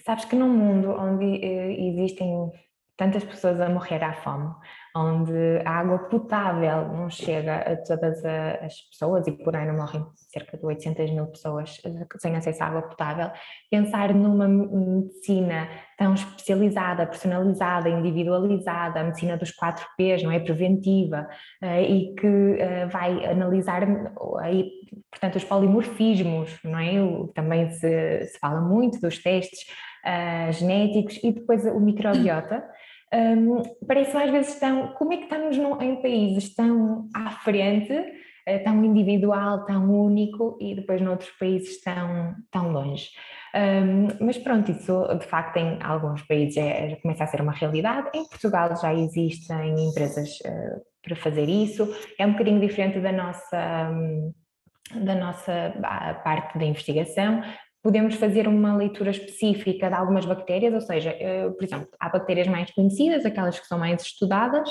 sabes 0.05 0.25
que 0.25 0.37
num 0.37 0.49
mundo 0.49 0.93
onde 0.93 1.25
uh, 1.25 1.99
existem 1.99 2.53
tantas 2.97 3.25
pessoas 3.25 3.61
a 3.61 3.69
morrer 3.69 4.05
à 4.05 4.13
fome, 4.13 4.55
onde 4.95 5.63
a 5.65 5.71
água 5.71 5.99
potável 5.99 6.89
não 6.89 7.09
chega 7.09 7.57
a 7.57 7.77
todas 7.77 8.25
as 8.25 8.81
pessoas 8.91 9.27
e 9.27 9.33
por 9.33 9.55
ano 9.55 9.75
morrem 9.75 10.05
cerca 10.17 10.57
de 10.57 10.65
800 10.65 11.11
mil 11.11 11.27
pessoas 11.27 11.81
sem 12.19 12.37
acesso 12.37 12.63
à 12.63 12.67
água 12.67 12.83
potável, 12.83 13.31
pensar 13.71 14.15
numa 14.15 14.49
medicina 14.49 15.69
tão 15.97 16.15
especializada, 16.15 17.07
personalizada, 17.07 17.89
individualizada, 17.89 19.01
a 19.01 19.05
medicina 19.05 19.37
dos 19.37 19.51
4 19.51 19.87
P's, 19.97 20.23
não 20.23 20.33
é? 20.33 20.41
Preventiva, 20.41 21.29
eh, 21.63 21.83
e 21.83 22.15
que 22.15 22.27
eh, 22.59 22.87
vai 22.87 23.25
analisar 23.27 23.87
portanto, 25.11 25.37
os 25.37 25.45
polimorfismos, 25.45 26.59
não 26.65 26.79
é? 26.79 26.95
Também 27.35 27.71
se, 27.71 28.27
se 28.27 28.39
fala 28.39 28.61
muito 28.61 29.01
dos 29.01 29.23
testes 29.23 29.67
genéticos 30.53 31.21
e 31.23 31.31
depois 31.31 31.65
o 31.67 31.79
microbiota 31.79 32.65
um, 33.13 33.63
parece 33.87 34.17
às 34.17 34.31
vezes 34.31 34.59
tão. 34.59 34.89
Como 34.95 35.13
é 35.13 35.17
que 35.17 35.25
estamos 35.25 35.57
no, 35.57 35.81
em 35.83 36.01
países 36.01 36.55
tão 36.55 37.09
à 37.15 37.31
frente, 37.31 37.93
uh, 37.93 38.65
tão 38.65 38.85
individual, 38.85 39.65
tão 39.65 39.91
único, 39.91 40.57
e 40.61 40.75
depois 40.75 41.01
noutros 41.01 41.31
países 41.31 41.81
tão, 41.83 42.35
tão 42.51 42.73
longe? 42.73 43.09
Um, 43.55 44.25
mas 44.25 44.39
pronto, 44.39 44.71
isso 44.71 45.07
de 45.19 45.27
facto 45.27 45.57
em 45.57 45.83
alguns 45.83 46.23
países 46.23 46.57
é, 46.57 46.95
começa 47.03 47.25
a 47.25 47.27
ser 47.27 47.41
uma 47.41 47.53
realidade. 47.53 48.09
Em 48.15 48.25
Portugal 48.29 48.77
já 48.81 48.95
existem 48.95 49.89
empresas 49.89 50.29
uh, 50.47 50.81
para 51.03 51.17
fazer 51.17 51.49
isso, 51.49 51.93
é 52.19 52.27
um 52.27 52.33
bocadinho 52.33 52.61
diferente 52.61 53.01
da 53.01 53.13
nossa. 53.13 53.91
Um, 53.91 54.33
da 54.93 55.15
nossa 55.15 55.73
parte 56.25 56.59
da 56.59 56.65
investigação, 56.65 57.41
podemos 57.83 58.15
fazer 58.15 58.47
uma 58.47 58.77
leitura 58.77 59.11
específica 59.11 59.89
de 59.89 59.95
algumas 59.95 60.27
bactérias, 60.27 60.75
ou 60.75 60.81
seja, 60.81 61.11
eh, 61.11 61.49
por 61.51 61.65
exemplo, 61.65 61.89
há 61.99 62.09
bactérias 62.09 62.47
mais 62.47 62.71
conhecidas, 62.71 63.25
aquelas 63.25 63.59
que 63.59 63.67
são 63.67 63.79
mais 63.79 64.03
estudadas, 64.03 64.69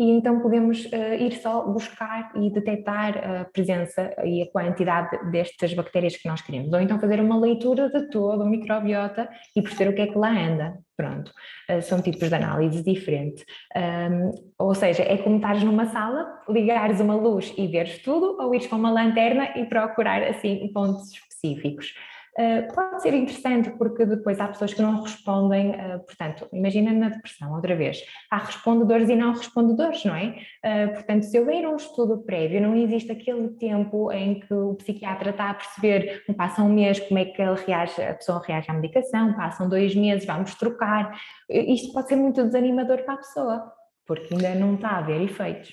e 0.00 0.12
então 0.12 0.40
podemos 0.40 0.86
uh, 0.86 1.14
ir 1.18 1.32
só 1.34 1.62
buscar 1.66 2.32
e 2.34 2.50
detectar 2.50 3.18
a 3.18 3.44
presença 3.44 4.14
e 4.24 4.42
a 4.42 4.50
quantidade 4.50 5.30
destas 5.30 5.74
bactérias 5.74 6.16
que 6.16 6.26
nós 6.26 6.40
queremos, 6.40 6.72
ou 6.72 6.80
então 6.80 6.98
fazer 6.98 7.20
uma 7.20 7.38
leitura 7.38 7.90
de 7.90 8.08
todo 8.08 8.42
o 8.42 8.48
microbiota 8.48 9.28
e 9.54 9.60
perceber 9.60 9.90
o 9.90 9.94
que 9.94 10.00
é 10.00 10.06
que 10.06 10.16
lá 10.16 10.30
anda. 10.30 10.78
Pronto, 10.96 11.30
uh, 11.70 11.82
são 11.82 12.00
tipos 12.00 12.30
de 12.30 12.34
análise 12.34 12.82
diferentes. 12.82 13.44
Um, 13.76 14.30
ou 14.58 14.74
seja, 14.74 15.02
é 15.02 15.18
como 15.18 15.36
estares 15.36 15.62
numa 15.62 15.84
sala, 15.84 16.26
ligares 16.48 16.98
uma 16.98 17.14
luz 17.14 17.52
e 17.58 17.66
veres 17.66 17.98
tudo, 17.98 18.38
ou 18.40 18.54
ires 18.54 18.66
com 18.66 18.76
uma 18.76 18.90
lanterna 18.90 19.50
e 19.54 19.66
procurar 19.66 20.22
assim 20.22 20.70
pontos 20.72 21.12
específicos. 21.12 21.92
Eh, 22.38 22.62
pode 22.72 23.02
ser 23.02 23.12
interessante 23.14 23.70
porque 23.70 24.06
depois 24.06 24.38
há 24.38 24.48
pessoas 24.48 24.72
que 24.72 24.80
não 24.80 25.02
respondem, 25.02 25.70
uh, 25.70 25.98
portanto, 26.00 26.48
imagina 26.52 26.92
na 26.92 27.08
depressão, 27.08 27.52
outra 27.52 27.74
vez, 27.74 28.02
há 28.30 28.38
respondedores 28.38 29.08
e 29.08 29.16
não 29.16 29.32
respondedores, 29.32 30.04
não 30.04 30.14
é? 30.14 30.36
Uh, 30.64 30.92
portanto, 30.94 31.24
se 31.24 31.38
houver 31.38 31.68
um 31.68 31.76
estudo 31.76 32.18
prévio, 32.18 32.60
não 32.60 32.76
existe 32.76 33.10
aquele 33.10 33.48
tempo 33.56 34.12
em 34.12 34.38
que 34.40 34.54
o 34.54 34.74
psiquiatra 34.76 35.30
está 35.30 35.50
a 35.50 35.54
perceber, 35.54 36.24
passa 36.36 36.62
um 36.62 36.72
mês, 36.72 37.00
como 37.00 37.18
é 37.18 37.24
que 37.24 37.42
ele 37.42 37.60
reage, 37.66 38.00
a 38.00 38.14
pessoa 38.14 38.42
reage 38.46 38.70
à 38.70 38.74
medicação, 38.74 39.34
passam 39.34 39.68
dois 39.68 39.94
meses, 39.94 40.24
vamos 40.24 40.54
trocar, 40.54 41.18
isto 41.48 41.92
pode 41.92 42.08
ser 42.08 42.16
muito 42.16 42.44
desanimador 42.44 43.02
para 43.02 43.14
a 43.14 43.18
pessoa, 43.18 43.72
porque 44.06 44.34
ainda 44.34 44.54
não 44.54 44.76
está 44.76 44.90
a 44.90 44.98
haver 44.98 45.20
efeitos. 45.20 45.70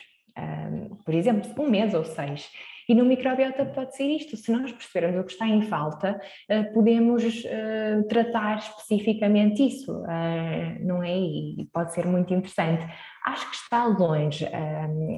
por 1.05 1.13
exemplo, 1.13 1.49
um 1.63 1.69
mês 1.69 1.93
ou 1.93 2.03
seis. 2.03 2.49
E 2.87 2.95
no 2.95 3.03
microbiota 3.03 3.65
pode 3.65 3.95
ser 3.95 4.05
isto, 4.05 4.37
se 4.37 4.51
nós 4.51 4.71
percebermos 4.71 5.19
o 5.19 5.23
que 5.25 5.31
está 5.33 5.47
em 5.47 5.61
falta, 5.63 6.19
eh, 6.47 6.63
podemos 6.63 7.43
eh, 7.45 8.01
tratar 8.07 8.59
especificamente 8.59 9.67
isso, 9.67 10.05
eh, 10.05 10.77
não 10.79 11.03
é? 11.03 11.17
E 11.17 11.67
pode 11.73 11.93
ser 11.93 12.05
muito 12.05 12.33
interessante. 12.33 12.85
Acho 13.25 13.49
que 13.49 13.55
está 13.57 13.85
longe 13.85 14.47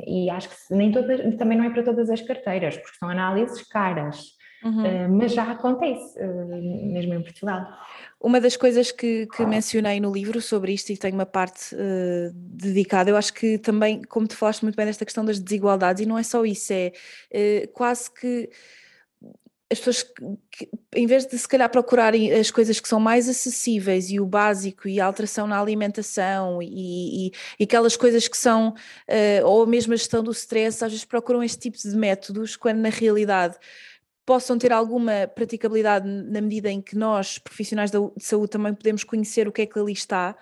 e 0.08 0.30
acho 0.32 0.50
que 0.50 0.56
nem 0.74 0.92
todas, 0.92 1.36
também 1.36 1.56
não 1.56 1.66
é 1.66 1.70
para 1.70 1.84
todas 1.84 2.10
as 2.10 2.22
carteiras, 2.22 2.76
porque 2.76 2.98
são 2.98 3.08
análises 3.08 3.62
caras. 3.68 4.39
Uhum. 4.64 5.18
mas 5.18 5.32
já 5.32 5.52
acontece, 5.52 6.20
mesmo 6.20 7.14
em 7.14 7.22
Portugal. 7.22 7.66
Uma 8.20 8.42
das 8.42 8.58
coisas 8.58 8.92
que, 8.92 9.26
que, 9.28 9.46
mencionei 9.46 10.02
no 10.02 10.12
livro 10.12 10.42
sobre 10.42 10.74
isto 10.74 10.92
e 10.92 10.98
tenho 10.98 11.16
uma 11.16 11.26
parte 11.26 11.74
uh, 11.74 12.34
dedicada, 12.34 13.10
eu 13.10 13.16
acho 13.16 13.34
que 13.34 13.58
também, 13.58 14.02
como 14.04 14.28
tu 14.28 14.36
falaste 14.36 14.64
muito 14.64 14.76
bem 14.76 14.86
desta 14.86 15.06
questão 15.06 15.24
das 15.24 15.40
desigualdades, 15.40 16.04
e 16.04 16.06
não 16.06 16.18
é 16.18 16.24
só 16.24 16.44
isso, 16.44 16.74
é 16.74 16.92
uh, 17.34 17.68
quase 17.72 18.12
que 18.12 18.50
as 19.72 19.78
pessoas, 19.78 20.04
que, 20.52 20.68
em 20.96 21.06
vez 21.06 21.28
de 21.28 21.38
se 21.38 21.48
calhar 21.48 21.70
procurarem 21.70 22.34
as 22.34 22.50
coisas 22.50 22.80
que 22.80 22.90
são 22.90 23.00
mais 23.00 23.30
acessíveis 23.30 24.10
e 24.10 24.20
o 24.20 24.26
básico 24.26 24.88
e 24.88 25.00
a 25.00 25.06
alteração 25.06 25.46
na 25.46 25.62
alimentação 25.62 26.62
e, 26.62 27.28
e, 27.28 27.32
e 27.60 27.64
aquelas 27.64 27.96
coisas 27.96 28.28
que 28.28 28.36
são, 28.36 28.70
uh, 28.70 29.46
ou 29.46 29.68
mesmo 29.68 29.94
a 29.94 29.96
gestão 29.96 30.24
do 30.24 30.32
stress, 30.32 30.84
às 30.84 30.92
vezes 30.92 31.06
procuram 31.06 31.44
este 31.44 31.60
tipo 31.60 31.78
de 31.78 31.96
métodos, 31.96 32.56
quando 32.56 32.80
na 32.80 32.90
realidade 32.90 33.58
possam 34.30 34.60
ter 34.60 34.72
alguma 34.72 35.26
praticabilidade 35.26 36.08
na 36.08 36.40
medida 36.40 36.70
em 36.70 36.80
que 36.80 36.96
nós, 36.96 37.40
profissionais 37.40 37.90
de 37.90 37.98
saúde, 38.20 38.52
também 38.52 38.76
podemos 38.76 39.04
conhecer 39.04 39.48
o 39.48 39.52
que 39.52 39.64
é 39.64 39.66
que 39.66 39.80
ali 39.80 39.92
está. 39.92 40.38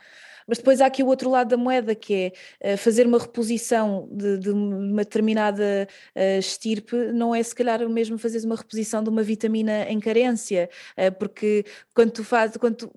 Mas 0.46 0.58
depois 0.58 0.82
há 0.82 0.88
aqui 0.88 1.02
o 1.02 1.08
outro 1.08 1.30
lado 1.30 1.48
da 1.48 1.56
moeda, 1.56 1.96
que 1.96 2.14
é 2.14 2.32
eh, 2.60 2.76
fazer 2.76 3.08
uma 3.08 3.18
reposição 3.18 4.10
de, 4.12 4.40
de 4.40 4.50
uma 4.50 5.06
determinada 5.06 5.88
uh, 6.14 6.38
estirpe, 6.38 6.98
não 7.14 7.34
é 7.34 7.42
se 7.42 7.56
calhar 7.56 7.88
mesmo 7.88 8.18
fazer 8.18 8.46
uma 8.46 8.58
reposição 8.58 9.02
de 9.02 9.10
uma 9.10 9.24
vitamina 9.24 9.84
em 9.84 10.02
carência, 10.02 10.70
uh, 10.98 11.18
porque 11.18 11.64
quando 11.94 12.12
tu 12.12 12.26
fazes, 12.26 12.58
quando 12.58 12.76
tu, 12.76 12.92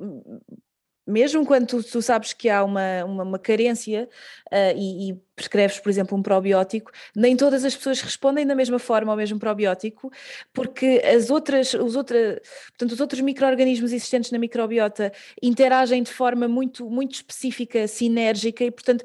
mesmo 1.11 1.45
quando 1.45 1.67
tu, 1.67 1.83
tu, 1.83 2.01
sabes 2.01 2.33
que 2.33 2.49
há 2.49 2.63
uma, 2.65 3.05
uma, 3.05 3.23
uma 3.23 3.39
carência 3.39 4.09
uh, 4.47 4.77
e, 4.77 5.11
e, 5.11 5.21
prescreves, 5.35 5.79
por 5.79 5.89
exemplo, 5.89 6.17
um 6.17 6.23
probiótico, 6.23 6.93
nem 7.17 7.37
todas 7.37 7.65
as 7.65 7.75
pessoas 7.75 8.01
respondem 8.01 8.47
da 8.47 8.55
mesma 8.55 8.79
forma 8.79 9.11
ao 9.11 9.17
mesmo 9.17 9.39
probiótico, 9.39 10.11
porque 10.53 11.03
as 11.05 11.31
outras, 11.31 11.73
os, 11.73 11.97
outra, 11.97 12.41
portanto, 12.69 12.93
os 12.93 13.01
outros 13.01 13.21
micro-organismos 13.21 13.93
existentes 13.93 14.31
na 14.31 14.39
microbiota 14.39 15.13
interagem 15.43 16.03
de 16.03 16.13
forma 16.13 16.47
muito, 16.47 16.89
muito 16.91 17.15
específica, 17.15 17.89
sinérgica, 17.89 18.65
e 18.65 18.71
portanto 18.71 19.05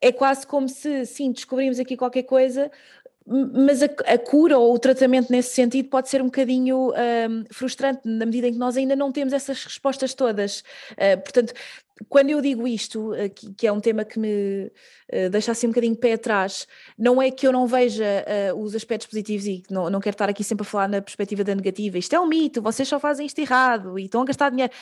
é 0.00 0.12
quase 0.12 0.46
como 0.46 0.68
se, 0.68 1.06
sim, 1.06 1.32
descobrimos 1.32 1.78
aqui 1.78 1.96
qualquer 1.96 2.24
coisa, 2.24 2.70
mas 3.26 3.82
a, 3.82 3.86
a, 3.86 4.18
cura 4.18 4.56
ou 4.56 4.72
o 4.72 4.78
tratamento 4.78 5.30
nesse 5.32 5.50
sentido 5.50 5.88
pode 5.88 6.08
ser 6.08 6.22
um 6.22 6.26
bocadinho 6.26 6.92
um, 6.92 7.44
frustrante 7.50 8.00
na 8.04 8.24
medida 8.24 8.46
em 8.46 8.52
que 8.52 8.58
nós 8.58 8.76
ainda 8.76 8.94
não 8.94 9.10
temos 9.10 9.32
essas 9.32 9.64
respostas 9.64 10.14
todas. 10.14 10.60
Uh, 10.92 11.20
portanto, 11.22 11.52
quando 12.08 12.30
eu 12.30 12.40
digo 12.40 12.68
isto, 12.68 13.12
uh, 13.12 13.28
que, 13.28 13.52
que, 13.54 13.66
é 13.66 13.72
um 13.72 13.80
tema 13.80 14.04
que 14.04 14.18
me 14.18 14.70
uh, 15.12 15.28
deixa 15.28 15.50
assim 15.50 15.66
um 15.66 15.70
bocadinho 15.70 15.96
pé 15.96 16.12
atrás, 16.12 16.68
não 16.96 17.20
é 17.20 17.30
que 17.32 17.46
eu 17.46 17.52
não 17.52 17.66
veja 17.66 18.24
os 18.56 18.76
aspectos 18.76 19.08
positivos 19.08 19.46
e 19.46 19.62
não, 19.68 19.90
não 19.90 19.98
quero 19.98 20.14
estar 20.14 20.28
aqui 20.28 20.44
sempre 20.44 20.64
a 20.64 20.70
falar 20.70 20.88
na 20.88 21.02
perspectiva 21.02 21.42
da 21.42 21.54
negativa, 21.54 21.98
isto 21.98 22.14
é 22.14 22.20
um 22.20 22.28
mito, 22.28 22.62
vocês 22.62 22.86
só 22.86 23.00
fazem 23.00 23.26
isto 23.26 23.38
errado 23.40 23.98
e 23.98 24.04
estão 24.04 24.22
a 24.22 24.24
gastar 24.24 24.50
dinheiro 24.50 24.72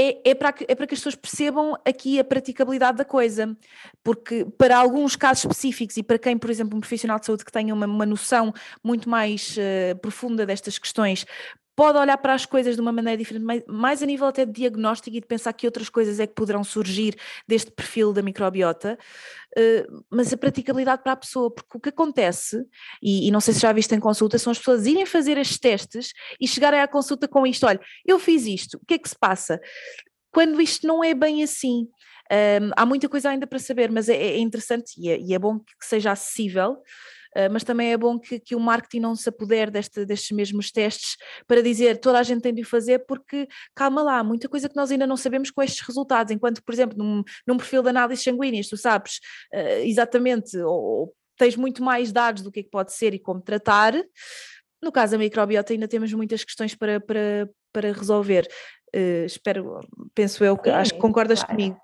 é, 0.00 0.30
é, 0.30 0.34
para, 0.34 0.54
é 0.68 0.74
para 0.76 0.86
que 0.86 0.94
as 0.94 1.00
pessoas 1.00 1.16
percebam 1.16 1.76
aqui 1.84 2.20
a 2.20 2.24
praticabilidade 2.24 2.98
da 2.98 3.04
coisa, 3.04 3.56
porque 4.04 4.44
para 4.56 4.78
alguns 4.78 5.16
casos 5.16 5.42
específicos 5.42 5.96
e 5.96 6.04
para 6.04 6.16
quem, 6.20 6.38
por 6.38 6.48
exemplo, 6.48 6.76
um 6.76 6.80
profissional 6.80 7.18
de 7.18 7.26
saúde 7.26 7.44
que 7.44 7.50
tenha 7.50 7.74
uma, 7.74 7.86
uma 7.86 8.06
noção 8.06 8.54
muito 8.82 9.10
mais 9.10 9.56
uh, 9.56 9.98
profunda 9.98 10.46
destas 10.46 10.78
questões, 10.78 11.26
pode 11.78 11.96
olhar 11.96 12.18
para 12.18 12.34
as 12.34 12.44
coisas 12.44 12.74
de 12.74 12.80
uma 12.80 12.90
maneira 12.90 13.16
diferente, 13.16 13.64
mais, 13.68 14.02
a 14.02 14.06
nível 14.06 14.26
até 14.26 14.44
de 14.44 14.50
diagnóstico 14.50 15.16
e 15.16 15.20
de 15.20 15.26
pensar 15.28 15.52
que 15.52 15.64
outras 15.64 15.88
coisas 15.88 16.18
é 16.18 16.26
que 16.26 16.34
poderão 16.34 16.64
surgir 16.64 17.14
deste 17.46 17.70
perfil 17.70 18.12
da 18.12 18.20
microbiota, 18.20 18.98
uh, 19.56 20.04
mas 20.10 20.32
a 20.32 20.36
praticabilidade 20.36 21.04
para 21.04 21.12
a 21.12 21.16
pessoa, 21.16 21.54
porque 21.54 21.78
o 21.78 21.80
que 21.80 21.90
acontece, 21.90 22.66
e, 23.00 23.28
e, 23.28 23.30
não 23.30 23.38
sei 23.38 23.54
se 23.54 23.60
já 23.60 23.72
viste 23.72 23.94
em 23.94 24.00
consulta, 24.00 24.40
são 24.40 24.50
as 24.50 24.58
pessoas 24.58 24.86
irem 24.86 25.06
fazer 25.06 25.38
estes 25.38 25.60
testes 25.60 26.12
e 26.40 26.48
chegarem 26.48 26.80
à 26.80 26.88
consulta 26.88 27.28
com 27.28 27.46
isto: 27.46 27.64
olha, 27.64 27.78
eu 28.04 28.18
fiz 28.18 28.44
isto, 28.44 28.76
o 28.78 28.84
que 28.84 28.94
é 28.94 28.98
que 28.98 29.08
se 29.08 29.16
passa? 29.16 29.60
Quando 30.32 30.60
isto 30.60 30.84
não 30.84 31.04
é 31.04 31.14
bem 31.14 31.44
assim. 31.44 31.86
Um, 32.30 32.70
há 32.76 32.84
muita 32.84 33.08
coisa 33.08 33.30
ainda 33.30 33.46
para 33.46 33.58
saber, 33.60 33.90
mas 33.90 34.08
é, 34.08 34.16
é 34.16 34.38
interessante 34.38 34.92
é, 35.08 35.16
e 35.18 35.32
é 35.32 35.38
bom 35.38 35.60
que 35.60 35.86
seja 35.86 36.10
acessível. 36.10 36.76
Ah, 37.34 37.48
mas 37.48 37.64
também 37.64 37.92
é 37.92 37.96
bom 37.96 38.18
que, 38.18 38.38
que 38.38 38.54
o 38.54 38.60
marketing 38.60 39.00
não 39.00 39.14
se 39.14 39.28
apodere 39.28 39.70
deste, 39.70 40.04
destes 40.04 40.30
mesmos 40.30 40.70
testes 40.70 41.16
para 41.46 41.62
dizer 41.62 41.98
toda 41.98 42.18
a 42.18 42.22
gente 42.22 42.42
tem 42.42 42.54
de 42.54 42.62
o 42.62 42.66
fazer, 42.66 43.00
porque 43.00 43.46
calma 43.74 44.02
lá, 44.02 44.22
muita 44.24 44.48
coisa 44.48 44.68
que 44.68 44.76
nós 44.76 44.90
ainda 44.90 45.06
não 45.06 45.16
sabemos 45.16 45.50
com 45.50 45.62
estes 45.62 45.86
resultados, 45.86 46.32
enquanto, 46.32 46.62
por 46.62 46.72
exemplo, 46.72 46.96
num, 46.96 47.22
num 47.46 47.56
perfil 47.56 47.82
de 47.82 47.90
análise 47.90 48.22
sanguíneas, 48.22 48.68
tu 48.68 48.76
sabes 48.76 49.20
uh, 49.54 49.82
exatamente, 49.84 50.56
ou, 50.58 50.82
ou, 50.82 51.14
tens 51.36 51.54
muito 51.54 51.82
mais 51.82 52.10
dados 52.10 52.42
do 52.42 52.50
que, 52.50 52.60
é 52.60 52.62
que 52.64 52.70
pode 52.70 52.92
ser 52.92 53.14
e 53.14 53.18
como 53.18 53.40
tratar. 53.40 53.94
No 54.82 54.90
caso 54.90 55.12
da 55.12 55.18
microbiota 55.18 55.72
ainda 55.72 55.86
temos 55.86 56.12
muitas 56.12 56.42
questões 56.42 56.74
para, 56.74 57.00
para, 57.00 57.48
para 57.72 57.92
resolver. 57.92 58.48
Uh, 58.94 59.24
espero, 59.24 59.80
penso 60.14 60.44
eu, 60.44 60.56
que, 60.56 60.68
acho 60.68 60.94
que 60.94 61.00
concordas 61.00 61.40
claro. 61.40 61.54
comigo. 61.54 61.80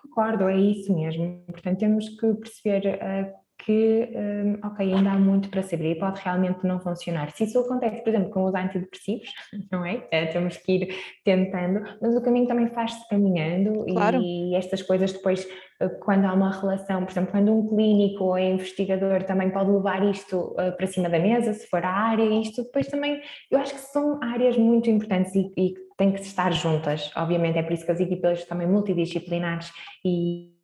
Concordo, 0.00 0.48
é 0.48 0.58
isso 0.58 0.94
mesmo. 0.94 1.44
Portanto, 1.46 1.78
temos 1.78 2.08
que 2.08 2.34
perceber 2.34 2.94
uh, 2.94 3.45
que, 3.66 4.08
um, 4.14 4.64
ok, 4.64 4.94
ainda 4.94 5.10
há 5.10 5.18
muito 5.18 5.48
para 5.50 5.60
saber 5.60 5.90
e 5.90 5.98
pode 5.98 6.20
realmente 6.22 6.64
não 6.64 6.78
funcionar. 6.78 7.32
Se 7.32 7.42
isso 7.42 7.58
acontece, 7.58 8.00
por 8.00 8.10
exemplo, 8.10 8.30
com 8.30 8.44
os 8.44 8.54
antidepressivos, 8.54 9.28
não 9.72 9.84
é? 9.84 10.06
é 10.12 10.26
temos 10.26 10.56
que 10.56 10.72
ir 10.72 10.94
tentando, 11.24 11.82
mas 12.00 12.14
o 12.14 12.22
caminho 12.22 12.46
também 12.46 12.68
faz-se 12.68 13.06
caminhando 13.08 13.84
claro. 13.86 14.22
e 14.22 14.54
estas 14.54 14.82
coisas 14.82 15.12
depois, 15.12 15.44
eh, 15.80 15.88
quando 15.88 16.26
há 16.26 16.32
uma 16.32 16.52
relação, 16.52 17.04
por 17.04 17.10
exemplo, 17.10 17.32
quando 17.32 17.52
um 17.52 17.66
clínico 17.66 18.22
ou 18.22 18.38
é 18.38 18.52
investigador 18.52 19.24
também 19.24 19.50
pode 19.50 19.68
levar 19.68 20.04
isto 20.08 20.36
uh, 20.52 20.76
para 20.76 20.86
cima 20.86 21.08
da 21.08 21.18
mesa, 21.18 21.52
se 21.52 21.66
for 21.66 21.84
a 21.84 21.90
área, 21.90 22.22
isto 22.40 22.62
depois 22.62 22.86
também, 22.86 23.20
eu 23.50 23.58
acho 23.58 23.74
que 23.74 23.80
são 23.80 24.22
áreas 24.22 24.56
muito 24.56 24.88
importantes 24.88 25.34
e, 25.34 25.52
e 25.56 25.74
têm 25.96 26.12
que 26.12 26.20
estar 26.20 26.52
juntas. 26.52 27.10
Obviamente 27.16 27.58
é 27.58 27.64
por 27.64 27.72
isso 27.72 27.84
que 27.84 27.90
as 27.90 27.98
equipas 27.98 28.44
também 28.44 28.68
multidisciplinares 28.68 29.72
e 30.04 30.55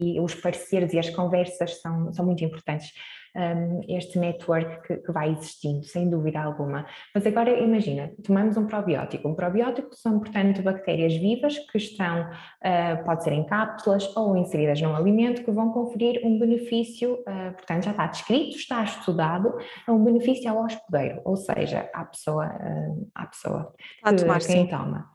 e 0.00 0.18
os 0.18 0.34
parceiros 0.34 0.92
e 0.92 0.98
as 0.98 1.10
conversas 1.10 1.80
são, 1.80 2.12
são 2.12 2.24
muito 2.24 2.44
importantes. 2.44 2.92
Um, 3.32 3.82
este 3.88 4.18
network 4.18 4.88
que, 4.88 4.96
que, 4.96 5.12
vai 5.12 5.30
existindo, 5.30 5.84
sem 5.84 6.10
dúvida 6.10 6.42
alguma. 6.42 6.84
Mas 7.14 7.24
agora 7.24 7.60
imagina, 7.60 8.10
tomamos 8.26 8.56
um 8.56 8.66
probiótico. 8.66 9.28
Um 9.28 9.36
probiótico 9.36 9.94
são, 9.94 10.18
portanto, 10.18 10.60
bactérias 10.62 11.14
vivas 11.14 11.56
que 11.56 11.78
estão, 11.78 12.22
uh, 12.22 13.04
pode 13.04 13.22
ser 13.22 13.32
em 13.32 13.46
cápsulas 13.46 14.16
ou 14.16 14.36
inseridas 14.36 14.80
num 14.80 14.96
alimento, 14.96 15.44
que 15.44 15.50
vão 15.52 15.70
conferir 15.70 16.20
um 16.24 16.40
benefício, 16.40 17.20
uh, 17.20 17.52
portanto, 17.52 17.84
já 17.84 17.92
está 17.92 18.08
descrito, 18.08 18.56
está 18.56 18.82
estudado, 18.82 19.56
é 19.86 19.92
um 19.92 20.02
benefício 20.02 20.50
ao 20.50 20.64
hospedeiro, 20.64 21.20
ou 21.24 21.36
seja, 21.36 21.88
à 21.94 22.04
pessoa, 22.06 22.46
uh, 22.46 23.08
à 23.14 23.26
pessoa 23.26 23.72
a 24.02 24.12
tomar, 24.12 24.40
quem 24.40 24.62
sim. 24.62 24.66
toma 24.66 25.08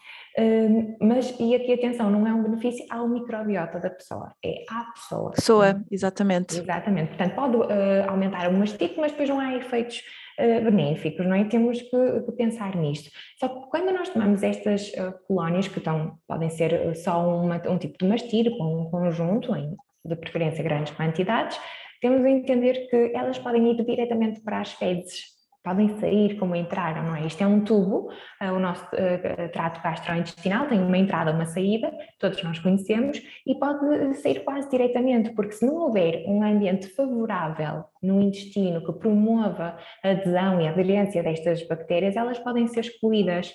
mas, 1.00 1.34
e 1.40 1.56
aqui 1.56 1.74
atenção, 1.74 2.10
não 2.10 2.28
é 2.28 2.34
um 2.34 2.44
benefício 2.44 2.86
ao 2.90 3.08
microbiota 3.08 3.80
da 3.80 3.90
pessoa, 3.90 4.34
é 4.44 4.64
à 4.70 4.92
pessoa. 4.94 5.32
Pessoa, 5.32 5.82
exatamente. 5.90 6.60
Exatamente, 6.60 7.10
portanto 7.10 7.36
pode 7.36 7.56
uh, 7.56 8.10
aumentar 8.10 8.50
o 8.50 8.54
mastite, 8.54 8.96
mas 9.00 9.12
depois 9.12 9.30
não 9.30 9.40
há 9.40 9.56
efeitos 9.56 10.02
uh, 10.40 10.64
benéficos, 10.64 11.26
não 11.26 11.36
é? 11.36 11.46
Temos 11.46 11.82
que, 11.82 12.22
que, 12.26 12.32
pensar 12.34 12.76
nisto. 12.76 13.10
Só 13.40 13.48
que 13.48 13.70
quando 13.70 13.94
nós 13.94 14.10
tomamos 14.10 14.44
estas 14.44 14.90
uh, 14.90 15.14
colónias, 15.26 15.70
que 15.70 15.78
estão, 15.78 16.18
podem 16.28 16.50
ser 16.50 16.96
só 16.96 17.42
uma, 17.42 17.62
um 17.70 17.78
tipo 17.78 17.98
de 17.98 18.06
mastir, 18.06 18.50
com 18.58 18.82
um 18.82 18.92
conjunto, 18.92 19.56
em, 19.56 19.74
de 20.06 20.16
preferência 20.18 20.64
grandes 20.64 20.94
quantidades, 20.94 21.58
temos 22.02 22.24
a 22.26 22.30
entender 22.30 22.88
que 22.90 23.12
elas 23.16 23.40
podem 23.40 23.72
ir 23.72 23.86
diretamente 23.86 24.42
para 24.42 24.60
as 24.60 24.74
fezes 24.74 25.35
podem 25.66 25.89
sair 25.99 26.38
como 26.38 26.55
entraram, 26.55 27.03
não 27.03 27.16
é? 27.16 27.26
Isto 27.26 27.43
é 27.43 27.47
um 27.47 27.61
tubo, 27.61 28.11
uh, 28.41 28.53
o 28.53 28.59
nosso 28.59 28.86
uh, 28.86 29.49
trato 29.51 29.82
gastrointestinal 29.82 30.68
tem 30.68 30.80
uma 30.80 30.97
entrada, 30.97 31.32
uma 31.32 31.47
saída, 31.47 31.91
todos 32.20 32.41
nós 32.43 32.59
conhecemos, 32.59 33.20
e 33.45 33.55
pode 33.55 34.13
sair 34.18 34.43
quase 34.43 34.70
diretamente, 34.70 35.32
porque 35.32 35.53
se 35.53 35.66
não 35.66 35.76
houver 35.76 36.24
um 36.28 36.43
ambiente 36.43 36.88
favorável 36.89 37.86
no 38.01 38.22
intestino 38.22 38.86
que 38.86 38.93
promova 38.93 39.76
a 40.03 40.09
adesão 40.11 40.61
e 40.61 40.68
a 40.68 40.70
aderência 40.70 41.24
destas 41.24 41.68
bactérias, 41.68 42.16
elas 42.16 42.38
podem 42.38 42.68
ser 42.68 42.82
excluídas. 42.82 43.51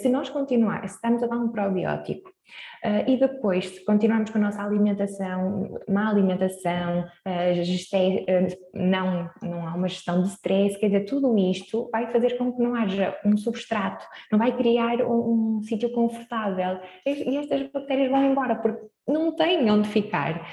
Se 0.00 0.08
nós 0.08 0.28
continuar, 0.28 0.88
se 0.88 0.94
estamos 0.94 1.22
a 1.24 1.26
dar 1.26 1.36
um 1.36 1.48
probiótico 1.48 2.30
e 3.06 3.16
depois, 3.18 3.66
se 3.66 3.84
continuarmos 3.84 4.30
com 4.30 4.38
a 4.38 4.40
nossa 4.40 4.62
alimentação, 4.62 5.78
má 5.88 6.08
alimentação, 6.08 7.00
uh, 7.00 7.54
geste, 7.54 7.96
uh, 7.96 8.46
não, 8.74 9.28
não 9.42 9.68
há 9.68 9.74
uma 9.74 9.88
gestão 9.88 10.22
de 10.22 10.28
stress, 10.28 10.78
quer 10.78 10.86
dizer, 10.86 11.04
tudo 11.04 11.36
isto 11.36 11.88
vai 11.92 12.10
fazer 12.10 12.38
com 12.38 12.52
que 12.52 12.62
não 12.62 12.74
haja 12.74 13.16
um 13.24 13.36
substrato, 13.36 14.06
não 14.32 14.38
vai 14.38 14.56
criar 14.56 15.02
um, 15.02 15.58
um 15.58 15.62
sítio 15.62 15.92
confortável. 15.92 16.80
E, 17.04 17.36
estas 17.36 17.70
bactérias 17.70 18.10
vão 18.10 18.24
embora, 18.24 18.54
porque 18.56 18.86
não 19.06 19.34
têm 19.34 19.68
onde 19.70 19.88
ficar. 19.88 20.46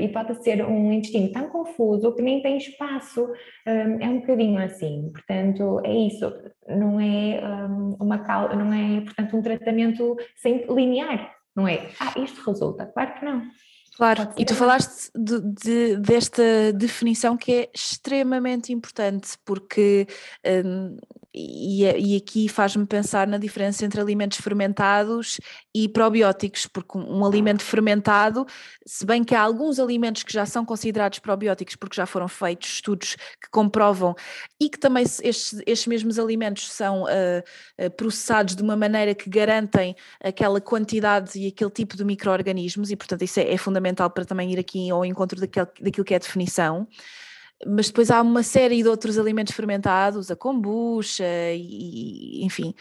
e 0.00 0.06
pode 0.08 0.40
ser 0.42 0.64
um 0.64 0.92
intestino 0.92 1.32
tão 1.32 1.48
confuso 1.48 2.14
que 2.14 2.22
nem 2.22 2.40
tem 2.40 2.56
espaço. 2.56 3.28
é 3.64 4.08
um 4.08 4.20
bocadinho 4.20 4.62
assim. 4.62 5.10
Portanto, 5.12 5.80
é 5.82 5.92
isso. 5.92 6.32
Não 6.68 7.00
é 7.00 7.40
um, 7.68 7.96
uma 8.00 8.18
não 8.54 8.72
é, 8.72 9.00
portanto, 9.00 9.36
um 9.36 9.42
tratamento 9.42 10.16
sem 10.36 10.64
linear 10.68 11.35
não 11.56 11.66
é, 11.66 11.90
ah, 11.98 12.12
isto 12.18 12.42
resulta. 12.48 12.86
Claro 12.86 13.18
que 13.18 13.24
não. 13.24 13.42
Claro, 13.96 14.28
e 14.36 14.44
tu 14.44 14.54
falaste 14.54 15.10
de, 15.16 15.40
de, 15.40 15.96
desta 15.96 16.70
definição 16.74 17.34
que 17.34 17.52
é 17.52 17.70
extremamente 17.74 18.70
importante, 18.70 19.38
porque 19.42 20.06
um, 20.66 20.98
e, 21.36 22.16
aqui 22.16 22.48
faz-me 22.48 22.86
pensar 22.86 23.26
na 23.26 23.36
diferença 23.36 23.84
entre 23.84 24.00
alimentos 24.00 24.40
fermentados 24.40 25.38
e 25.74 25.86
probióticos, 25.88 26.66
porque 26.66 26.96
um, 26.96 27.24
alimento 27.24 27.62
fermentado, 27.62 28.46
se 28.86 29.04
bem 29.04 29.22
que 29.22 29.34
há 29.34 29.42
alguns 29.42 29.78
alimentos 29.78 30.22
que 30.22 30.32
já 30.32 30.46
são 30.46 30.64
considerados 30.64 31.18
probióticos, 31.18 31.76
porque 31.76 31.96
já 31.96 32.06
foram 32.06 32.26
feitos 32.26 32.70
estudos 32.70 33.16
que 33.16 33.50
comprovam, 33.50 34.14
e 34.58 34.70
que 34.70 34.78
também 34.78 35.02
estes, 35.02 35.60
estes 35.66 35.86
mesmos 35.86 36.18
alimentos 36.18 36.72
são 36.72 37.02
uh, 37.02 37.90
processados 37.96 38.56
de 38.56 38.62
uma 38.62 38.76
maneira 38.76 39.14
que 39.14 39.28
garantem 39.28 39.94
aquela 40.22 40.60
quantidade 40.60 41.38
e 41.38 41.48
aquele 41.48 41.70
tipo 41.70 41.96
de 41.96 42.04
micro-organismos, 42.04 42.90
e 42.90 42.96
portanto 42.96 43.22
isso 43.22 43.38
é, 43.40 43.52
é 43.52 43.58
fundamental 43.58 44.08
para 44.08 44.24
também 44.24 44.52
ir 44.52 44.58
aqui 44.58 44.90
ao 44.90 45.04
encontro 45.04 45.38
daquilo 45.38 46.04
que 46.04 46.14
é 46.14 46.16
a 46.16 46.20
definição 46.20 46.88
mas 47.64 47.86
depois 47.86 48.10
há 48.10 48.20
uma 48.20 48.42
série 48.42 48.82
de 48.82 48.88
outros 48.88 49.18
alimentos 49.18 49.54
fermentados, 49.54 50.30
a 50.30 50.36
kombucha 50.36 51.24
e, 51.54 52.44
enfim, 52.44 52.74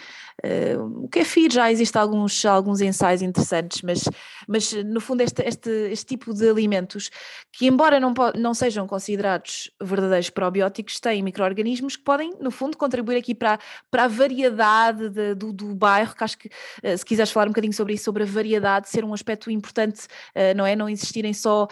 uh, 0.44 1.04
o 1.06 1.08
kefir 1.08 1.52
já 1.52 1.72
existe 1.72 1.98
alguns, 1.98 2.44
alguns 2.46 2.82
ensaios 2.82 3.22
interessantes, 3.22 3.82
mas, 3.82 4.04
mas 4.48 4.74
no 4.84 5.00
fundo 5.00 5.22
este, 5.22 5.44
este, 5.44 5.70
este 5.92 6.06
tipo 6.06 6.34
de 6.34 6.50
alimentos 6.50 7.10
que 7.54 7.68
embora 7.68 8.00
não, 8.00 8.14
não 8.38 8.54
sejam 8.54 8.86
considerados 8.86 9.72
verdadeiros 9.82 10.30
probióticos, 10.30 11.00
têm 11.00 11.24
micro-organismos 11.24 11.96
que 11.96 12.04
podem 12.04 12.34
no 12.42 12.52
fundo 12.52 12.78
contribuir 12.78 13.18
aqui 13.18 13.34
para, 13.34 13.60
para 13.90 14.04
a 14.04 14.08
variedade 14.08 15.10
de, 15.10 15.36
do, 15.36 15.54
do 15.54 15.74
bairro, 15.74 16.14
que 16.16 16.24
acho 16.24 16.38
que 16.38 16.48
uh, 16.48 16.98
se 16.98 17.06
quiseres 17.06 17.32
falar 17.32 17.46
um 17.46 17.52
bocadinho 17.52 17.74
sobre 17.74 17.94
isso, 17.94 18.04
sobre 18.04 18.24
a 18.24 18.26
variedade, 18.26 18.90
ser 18.90 19.06
um 19.06 19.14
aspecto 19.14 19.50
importante, 19.50 20.06
uh, 20.36 20.56
não 20.56 20.66
é? 20.66 20.76
Não 20.76 20.90
existirem 20.90 21.34
só... 21.34 21.68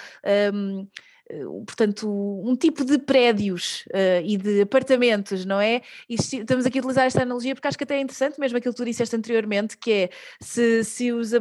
Um, 0.53 0.87
eh, 1.03 1.12
portanto, 1.65 2.09
um 2.09 2.55
tipo 2.55 2.83
de 2.83 2.97
prédios 2.97 3.85
uh, 3.87 4.23
e 4.23 4.37
de 4.37 4.61
apartamentos, 4.61 5.45
não 5.45 5.59
é? 5.59 5.81
E 6.09 6.15
estamos 6.15 6.65
aqui 6.65 6.79
a 6.79 6.81
utilizar 6.81 7.05
esta 7.05 7.21
analogia 7.21 7.55
porque 7.55 7.67
acho 7.67 7.77
que 7.77 7.83
até 7.83 7.95
é 7.97 8.01
interessante, 8.01 8.39
mesmo 8.39 8.57
aquilo 8.57 8.73
que 8.73 8.77
tu 8.77 8.85
disseste 8.85 9.15
anteriormente, 9.15 9.77
que 9.77 9.91
é 9.91 10.09
se, 10.41 10.83
se, 10.83 11.11
os, 11.11 11.31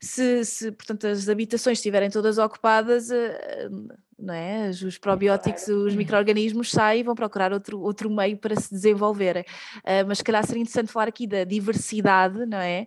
se, 0.00 0.44
se 0.44 0.72
portanto, 0.72 1.06
as 1.06 1.28
habitações 1.28 1.78
estiverem 1.78 2.10
todas 2.10 2.38
ocupadas, 2.38 3.10
uh, 3.10 3.88
não 4.18 4.34
é? 4.34 4.70
Os 4.70 4.98
probióticos, 4.98 5.66
os 5.66 5.96
micro-organismos 5.96 6.70
saem 6.70 7.00
e 7.00 7.04
vão 7.04 7.14
procurar 7.14 7.52
outro, 7.52 7.80
outro 7.80 8.08
meio 8.08 8.36
para 8.36 8.54
se 8.58 8.72
desenvolverem. 8.72 9.42
Uh, 9.78 10.06
mas 10.06 10.18
se 10.18 10.24
calhar 10.24 10.46
seria 10.46 10.62
interessante 10.62 10.92
falar 10.92 11.08
aqui 11.08 11.26
da 11.26 11.44
diversidade, 11.44 12.46
não 12.46 12.58
é? 12.58 12.86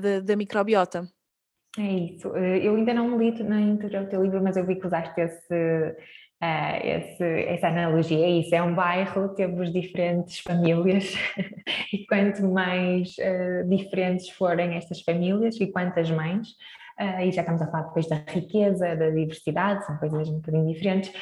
da, 0.00 0.20
da 0.20 0.36
microbiota. 0.36 1.08
É 1.76 1.82
isso. 1.82 2.34
Eh, 2.36 2.66
eu 2.66 2.76
ainda 2.76 2.94
não 2.94 3.18
li 3.18 3.30
na 3.42 3.60
íntegra 3.60 4.02
o 4.02 4.06
teu 4.08 4.22
livro, 4.22 4.42
mas 4.42 4.56
eu 4.56 4.64
vi 4.64 4.76
que 4.76 4.86
usaste 4.86 5.20
esse, 5.20 5.96
Uh, 6.40 6.86
esse, 6.86 7.24
essa 7.48 7.66
analogia 7.66 8.24
é 8.24 8.30
isso, 8.30 8.54
é 8.54 8.62
um 8.62 8.72
bairro, 8.72 9.30
temos 9.30 9.72
diferentes 9.72 10.38
famílias 10.38 11.12
e 11.92 12.06
quanto 12.06 12.46
mais 12.46 13.16
uh, 13.18 13.68
diferentes 13.68 14.28
forem 14.30 14.76
estas 14.76 15.00
famílias 15.00 15.60
e 15.60 15.66
quantas 15.66 16.08
mães, 16.12 16.50
uh, 17.00 17.22
e 17.24 17.32
já 17.32 17.40
estamos 17.40 17.60
a 17.60 17.66
falar 17.66 17.88
depois 17.88 18.08
da 18.08 18.22
riqueza, 18.28 18.94
da 18.94 19.10
diversidade, 19.10 19.84
são 19.84 19.96
coisas 19.96 20.28
um 20.28 20.34
bocadinho 20.34 20.72
diferentes, 20.72 21.12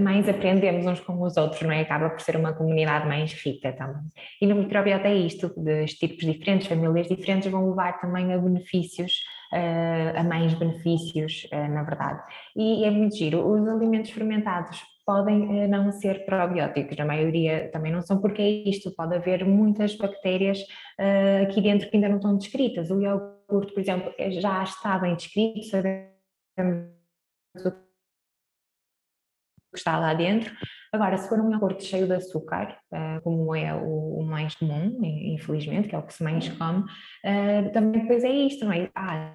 mais 0.00 0.26
aprendemos 0.30 0.86
uns 0.86 1.00
com 1.00 1.20
os 1.20 1.36
outros, 1.36 1.60
não 1.60 1.70
é? 1.70 1.82
Acaba 1.82 2.08
por 2.08 2.22
ser 2.22 2.36
uma 2.36 2.54
comunidade 2.54 3.06
mais 3.06 3.34
rica 3.34 3.70
também. 3.70 4.00
E 4.40 4.46
no 4.46 4.54
microbiota 4.54 5.08
é 5.08 5.14
isto, 5.14 5.52
dos 5.58 5.92
tipos 5.92 6.24
diferentes, 6.24 6.68
famílias 6.68 7.08
diferentes 7.08 7.50
vão 7.50 7.68
levar 7.68 8.00
também 8.00 8.32
a 8.32 8.38
benefícios 8.38 9.20
uh, 9.52 10.18
a 10.18 10.22
mais 10.24 10.54
benefícios, 10.54 11.46
uh, 11.52 11.68
na 11.72 11.82
verdade. 11.82 12.22
E 12.56 12.84
é 12.84 12.90
muito 12.90 13.16
giro, 13.16 13.46
os 13.46 13.68
alimentos 13.68 14.10
fermentados 14.10 14.82
podem 15.06 15.64
uh, 15.64 15.68
não 15.68 15.92
ser 15.92 16.24
probióticos, 16.24 16.98
a 16.98 17.04
maioria 17.04 17.70
também 17.72 17.92
não 17.92 18.02
são, 18.02 18.20
porque 18.20 18.42
é 18.42 18.48
isto, 18.68 18.94
pode 18.94 19.14
haver 19.14 19.44
muitas 19.44 19.94
bactérias 19.96 20.64
aqui 21.42 21.60
dentro 21.60 21.90
que 21.90 21.96
ainda 21.96 22.08
não 22.08 22.16
estão 22.16 22.36
descritas. 22.36 22.90
O 22.90 23.00
iogurte, 23.00 23.74
por 23.74 23.80
exemplo, 23.80 24.12
já 24.40 24.62
está 24.62 24.98
bem 24.98 25.16
descrito, 25.16 25.64
sabemos 25.64 26.94
o 27.56 27.83
que 29.74 29.78
está 29.78 29.98
lá 29.98 30.14
dentro. 30.14 30.54
Agora, 30.92 31.18
se 31.18 31.28
for 31.28 31.40
um 31.40 31.50
iogurte 31.50 31.84
cheio 31.84 32.06
de 32.06 32.14
açúcar, 32.14 32.78
como 33.22 33.54
é 33.54 33.74
o, 33.74 34.22
mais 34.22 34.54
comum, 34.54 34.96
infelizmente, 35.02 35.88
que 35.88 35.94
é 35.94 35.98
o 35.98 36.06
que 36.06 36.14
se 36.14 36.22
mais 36.22 36.48
come, 36.50 36.84
também 37.72 38.02
depois 38.02 38.22
é 38.24 38.30
isto, 38.30 38.64
não 38.64 38.72
é? 38.72 38.88
Ah, 38.94 39.34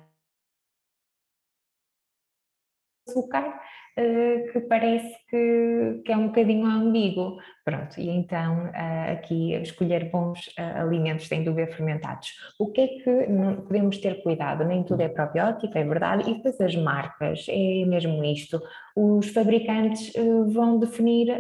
açúcar, 3.10 3.60
uh, 3.98 4.52
que 4.52 4.62
parece 4.62 5.16
que, 5.28 6.02
que, 6.06 6.12
é 6.12 6.18
um 6.18 6.28
bocadinho 6.28 6.66
ambíguo. 6.66 7.38
Pronto, 7.66 8.00
e 8.00 8.10
então 8.10 8.66
uh, 8.66 9.12
aqui 9.14 9.54
escolher 9.54 10.10
bons 10.10 10.48
uh, 10.48 10.82
alimentos 10.82 11.28
sem 11.28 11.44
dúvida 11.44 11.72
fermentados. 11.72 12.34
O 12.58 12.72
que 12.72 12.82
é 12.82 12.88
que 12.88 13.28
podemos 13.68 13.98
ter 13.98 14.24
cuidado? 14.24 14.66
Nem 14.66 14.84
tudo 14.84 15.02
é 15.02 15.10
probiótico, 15.10 15.78
é 15.78 15.84
verdade, 15.84 16.30
e 16.30 16.36
depois 16.36 16.60
as 16.62 16.76
marcas, 16.76 17.46
é 17.50 17.86
mesmo 17.86 18.24
isto. 18.24 18.62
Os 18.96 19.30
fabricantes 19.30 20.12
vão 20.48 20.80
definir 20.80 21.32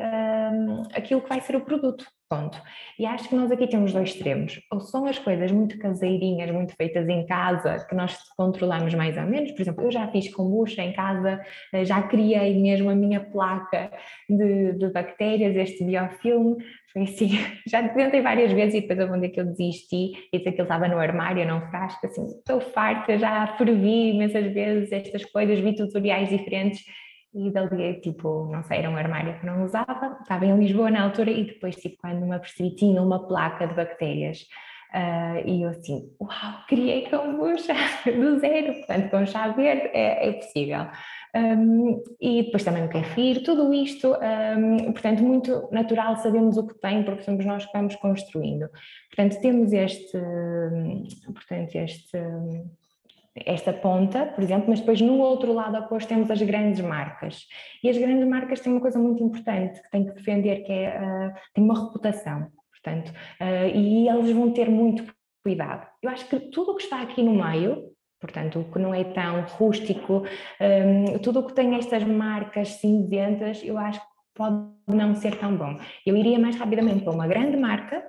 aquilo 0.93 1.21
que 1.21 1.29
vai 1.29 1.41
ser 1.41 1.55
o 1.55 1.61
produto. 1.61 2.05
Ponto. 2.29 2.61
E 2.99 3.07
acho 3.07 3.27
que 3.27 3.35
nós 3.35 3.51
aqui 3.51 3.65
temos 3.65 3.91
dois 3.91 4.09
extremos. 4.09 4.61
Ou 4.71 4.79
são 4.81 5.07
as 5.07 5.17
coisas 5.17 5.51
muito 5.51 5.79
caseirinhas, 5.79 6.51
muito 6.51 6.75
feitas 6.75 7.09
em 7.09 7.25
casa, 7.25 7.83
que 7.89 7.95
nós 7.95 8.15
controlamos 8.37 8.93
mais 8.93 9.17
ou 9.17 9.23
menos. 9.23 9.51
Por 9.53 9.61
exemplo, 9.61 9.83
eu 9.83 9.91
já 9.91 10.07
fiz 10.09 10.31
kombucha 10.31 10.83
em 10.83 10.93
casa, 10.93 11.41
eh, 11.73 11.83
já 11.83 12.03
criei 12.03 12.55
mesmo 12.61 12.87
a 12.87 12.93
minha 12.93 13.19
placa 13.19 13.91
de, 14.29 14.73
de 14.73 14.91
bactérias, 14.91 15.55
este 15.55 15.83
biofilme. 16.21 16.57
Foi 16.91 17.03
assim, 17.03 17.29
já 17.67 17.87
tentei 17.89 18.21
várias 18.21 18.51
vezes 18.51 18.75
e 18.75 18.81
depois 18.81 18.99
houve 18.99 19.13
um 19.13 19.19
dia 19.19 19.29
que 19.29 19.39
eu 19.39 19.45
desisti 19.45 20.13
e 20.33 20.37
disse 20.37 20.51
que 20.51 20.61
ele 20.61 20.61
estava 20.61 20.87
no 20.87 20.97
armário, 20.97 21.47
não 21.47 21.61
frasco, 21.69 22.05
assim, 22.05 22.25
estou 22.25 22.59
farta, 22.61 23.17
já 23.17 23.47
fervi 23.57 24.11
imensas 24.11 24.53
vezes 24.53 24.91
estas 24.91 25.25
coisas, 25.25 25.59
vi 25.59 25.75
tutoriais 25.75 26.29
diferentes 26.29 26.81
e 27.33 27.51
dali, 27.51 28.01
tipo, 28.01 28.49
não 28.51 28.63
sei, 28.63 28.79
era 28.79 28.89
um 28.89 28.97
armário 28.97 29.39
que 29.39 29.45
não 29.45 29.63
usava, 29.63 30.17
estava 30.21 30.45
em 30.45 30.57
Lisboa 30.57 30.89
na 30.89 31.03
altura 31.03 31.29
e 31.29 31.43
depois, 31.43 31.75
tipo, 31.75 31.97
quando 32.01 32.25
me 32.25 32.35
apercebi, 32.35 32.75
tinha 32.75 33.01
uma 33.01 33.27
placa 33.27 33.67
de 33.67 33.75
bactérias. 33.75 34.39
Uh, 34.91 35.47
e 35.47 35.61
eu 35.61 35.69
assim, 35.69 36.09
uau, 36.19 36.65
criei 36.67 37.07
kombucha 37.07 37.75
do 38.09 38.39
zero, 38.39 38.73
portanto 38.73 39.11
com 39.11 39.23
chá 39.27 39.49
verde 39.49 39.87
é, 39.93 40.29
é 40.29 40.31
possível. 40.31 40.87
Um, 41.35 42.01
e 42.19 42.43
depois 42.43 42.63
também 42.63 42.85
o 42.85 42.89
kefir, 42.89 43.43
tudo 43.43 43.71
isto, 43.73 44.13
um, 44.13 44.91
portanto, 44.91 45.23
muito 45.23 45.69
natural, 45.71 46.15
sabemos 46.17 46.57
o 46.57 46.65
que 46.65 46.79
tem, 46.79 47.03
porque 47.03 47.23
somos 47.23 47.45
nós 47.45 47.65
que 47.65 47.71
vamos 47.71 47.95
construindo. 47.97 48.67
Portanto, 49.09 49.39
temos 49.41 49.71
este, 49.71 50.17
portanto, 51.33 51.75
este 51.75 52.17
esta 53.45 53.71
ponta, 53.71 54.25
por 54.25 54.43
exemplo, 54.43 54.65
mas 54.69 54.79
depois 54.79 54.99
no 55.01 55.19
outro 55.19 55.53
lado 55.53 55.77
oposto 55.77 56.09
temos 56.09 56.29
as 56.31 56.41
grandes 56.41 56.81
marcas. 56.81 57.45
E 57.83 57.89
as 57.89 57.97
grandes 57.97 58.27
marcas 58.27 58.59
têm 58.59 58.73
uma 58.73 58.81
coisa 58.81 58.99
muito 58.99 59.23
importante 59.23 59.81
que 59.81 59.89
têm 59.89 60.05
que 60.05 60.13
defender, 60.13 60.63
que 60.63 60.71
é, 60.71 60.99
uh, 60.99 61.33
tem 61.53 61.63
uma 61.63 61.85
reputação, 61.85 62.47
portanto, 62.71 63.09
uh, 63.09 63.77
e 63.77 64.07
eles 64.07 64.31
vão 64.31 64.51
ter 64.51 64.69
muito 64.69 65.05
cuidado. 65.43 65.87
Eu 66.01 66.09
acho 66.09 66.27
que 66.27 66.39
tudo 66.39 66.71
o 66.71 66.75
que 66.75 66.83
está 66.83 67.01
aqui 67.01 67.23
no 67.23 67.33
meio, 67.33 67.85
portanto, 68.19 68.59
o 68.59 68.71
que 68.71 68.79
não 68.79 68.93
é 68.93 69.03
tão 69.03 69.41
rústico, 69.41 70.23
um, 70.59 71.17
tudo 71.19 71.39
o 71.39 71.43
que 71.43 71.53
tem 71.53 71.75
estas 71.75 72.03
marcas 72.03 72.69
cinzentas, 72.75 73.61
eu 73.63 73.77
acho 73.77 73.99
que 73.99 74.07
pode 74.35 74.57
não 74.87 75.15
ser 75.15 75.37
tão 75.37 75.55
bom. 75.55 75.77
Eu 76.05 76.15
iria 76.15 76.39
mais 76.39 76.55
rapidamente 76.55 77.03
para 77.03 77.13
uma 77.13 77.27
grande 77.27 77.57
marca, 77.57 78.03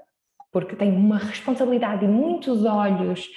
porque 0.52 0.76
tem 0.76 0.92
uma 0.92 1.18
responsabilidade 1.18 2.04
e 2.04 2.08
muitos 2.08 2.64
olhos 2.64 3.28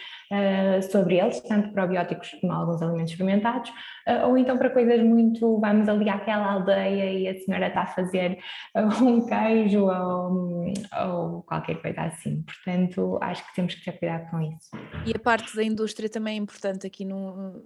sobre 0.90 1.18
eles, 1.18 1.40
tanto 1.42 1.70
probióticos 1.72 2.32
como 2.42 2.54
alguns 2.54 2.82
alimentos 2.82 3.14
fermentados, 3.14 3.70
uh, 4.08 4.28
ou 4.28 4.38
então 4.38 4.58
para 4.58 4.70
coisas 4.70 5.02
muito, 5.02 5.60
vamos 5.60 5.88
ali 5.88 6.10
àquela 6.10 6.54
aldeia 6.54 7.12
e 7.12 7.28
a 7.28 7.40
senhora 7.40 7.68
está 7.68 7.82
a 7.82 7.86
fazer 7.86 8.38
um 9.02 9.26
queijo 9.26 9.86
ou, 9.86 10.74
ou, 11.06 11.42
qualquer 11.44 11.82
coisa 11.82 12.02
assim. 12.02 12.44
Portanto, 12.44 13.18
acho 13.22 13.46
que 13.48 13.56
temos 13.56 13.76
que 13.76 13.86
ter 13.86 13.92
cuidado 13.94 14.30
com 14.30 14.42
isso. 14.42 14.70
E 15.06 15.16
a 15.16 15.20
parte 15.20 15.56
da 15.56 15.64
indústria 15.64 16.10
também 16.10 16.36
é 16.36 16.42
importante 16.42 16.88
aqui, 16.88 17.08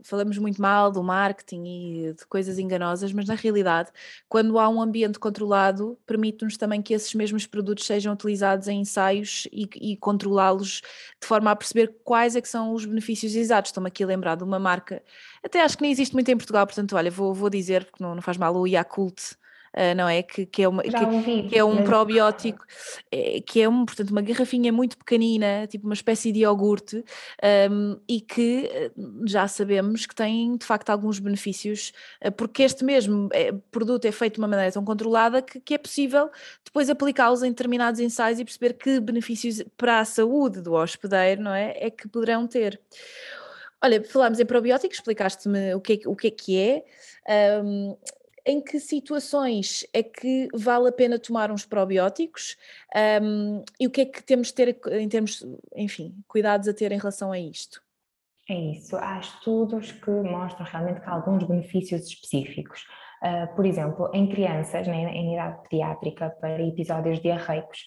falamos 0.03 0.37
muito 0.37 0.61
mal 0.61 0.91
do 0.91 1.03
marketing 1.03 1.63
e 1.65 2.13
de 2.13 2.25
coisas 2.27 2.59
enganosas, 2.59 3.13
mas 3.13 3.27
na 3.27 3.35
realidade, 3.35 3.89
quando 4.27 4.59
há 4.59 4.67
um 4.67 4.81
ambiente 4.81 5.19
controlado, 5.19 5.97
permite-nos 6.05 6.57
também 6.57 6.81
que 6.81 6.93
esses 6.93 7.13
mesmos 7.13 7.45
produtos 7.45 7.85
sejam 7.85 8.13
utilizados 8.13 8.67
em 8.67 8.81
ensaios 8.81 9.47
e, 9.51 9.69
e 9.75 9.97
controlá-los 9.97 10.81
de 11.21 11.27
forma 11.27 11.51
a 11.51 11.55
perceber 11.55 11.95
quais 12.03 12.35
é 12.35 12.41
que 12.41 12.47
são 12.47 12.56
os 12.73 12.85
benefícios 12.85 13.35
exatos. 13.35 13.69
Estou-me 13.69 13.87
aqui 13.87 14.03
a 14.03 14.07
lembrar 14.07 14.35
de 14.35 14.43
uma 14.43 14.59
marca, 14.59 15.03
até 15.43 15.61
acho 15.61 15.77
que 15.77 15.83
nem 15.83 15.91
existe 15.91 16.13
muito 16.13 16.29
em 16.29 16.37
Portugal, 16.37 16.65
portanto, 16.65 16.95
olha, 16.95 17.11
vou, 17.11 17.33
vou 17.33 17.49
dizer, 17.49 17.85
porque 17.85 18.03
não, 18.03 18.15
não 18.15 18.21
faz 18.21 18.37
mal, 18.37 18.55
o 18.55 18.67
Yakult 18.67 19.35
não 19.95 20.07
é? 20.07 20.23
Que, 20.23 20.45
que 20.45 20.63
é, 20.63 20.67
uma, 20.67 20.83
que, 20.83 20.89
que, 21.49 21.57
é 21.57 21.63
um 21.63 21.83
probiótico, 21.83 22.65
é, 23.11 23.41
que 23.41 23.61
é 23.61 23.69
um, 23.69 23.85
portanto, 23.85 24.11
uma 24.11 24.21
garrafinha 24.21 24.71
muito 24.71 24.97
pequenina, 24.97 25.67
tipo 25.67 25.85
uma 25.85 25.93
espécie 25.93 26.31
de 26.31 26.39
iogurte, 26.39 27.03
um, 27.71 27.99
e 28.07 28.21
que 28.21 28.69
eh, 28.71 28.91
já 29.25 29.47
sabemos 29.47 30.05
que 30.05 30.15
tem 30.15 30.57
de 30.57 30.65
facto 30.65 30.89
alguns 30.89 31.19
benefícios, 31.19 31.93
uh, 32.25 32.31
porque 32.31 32.63
este 32.63 32.83
mesmo 32.83 33.29
produto 33.71 34.05
é 34.05 34.11
feito 34.11 34.35
de 34.35 34.39
uma 34.39 34.47
maneira 34.47 34.71
tão 34.71 34.83
controlada 34.83 35.41
que, 35.41 35.59
que 35.59 35.73
é 35.73 35.77
possível 35.77 36.29
depois 36.63 36.89
aplicá-los 36.89 37.43
em 37.43 37.49
determinados 37.49 37.99
ensaios 37.99 38.39
e 38.39 38.45
perceber 38.45 38.73
que 38.73 38.99
benefícios 38.99 39.63
para 39.75 39.99
a 39.99 40.05
saúde 40.05 40.61
do 40.61 40.73
hospedeiro, 40.73 41.41
não 41.41 41.53
é? 41.53 41.75
É 41.77 41.89
que 41.89 42.07
poderão 42.07 42.47
ter. 42.47 42.79
Olha, 43.81 44.03
falámos 44.03 44.39
em 44.39 44.45
probióticos, 44.45 44.97
explicaste-me 44.97 45.75
o 45.75 45.79
que 45.79 45.93
é, 45.93 46.09
o 46.09 46.15
que 46.15 46.27
é 46.27 46.31
que 46.31 46.59
é. 46.59 46.83
Um, 47.63 47.95
em 48.47 48.61
que 48.61 48.79
situações 48.79 49.85
é 49.93 50.01
que 50.01 50.47
vale 50.53 50.87
a 50.87 50.91
pena 50.91 51.19
tomar 51.19 51.51
uns 51.51 51.65
probióticos 51.65 52.55
um, 53.21 53.61
e 53.77 53.85
o 53.85 53.91
que 53.91 54.01
é 54.01 54.05
que 54.05 54.23
temos 54.23 54.47
de 54.47 54.53
ter 54.53 54.79
em 54.93 55.09
termos, 55.09 55.45
enfim, 55.75 56.15
cuidados 56.29 56.67
a 56.69 56.73
ter 56.73 56.93
em 56.93 56.97
relação 56.97 57.33
a 57.33 57.37
isto? 57.37 57.83
É 58.49 58.55
isso, 58.55 58.95
há 58.95 59.19
estudos 59.19 59.91
que 59.91 60.09
mostram 60.09 60.65
realmente 60.65 61.01
que 61.01 61.09
há 61.09 61.11
alguns 61.11 61.43
benefícios 61.43 62.07
específicos. 62.07 62.85
Uh, 63.21 63.53
por 63.53 63.65
exemplo, 63.65 64.09
em 64.13 64.29
crianças, 64.29 64.87
né, 64.87 65.11
em 65.11 65.33
idade 65.33 65.61
pediátrica, 65.63 66.29
para 66.39 66.61
episódios 66.61 67.19
diarreicos, 67.19 67.85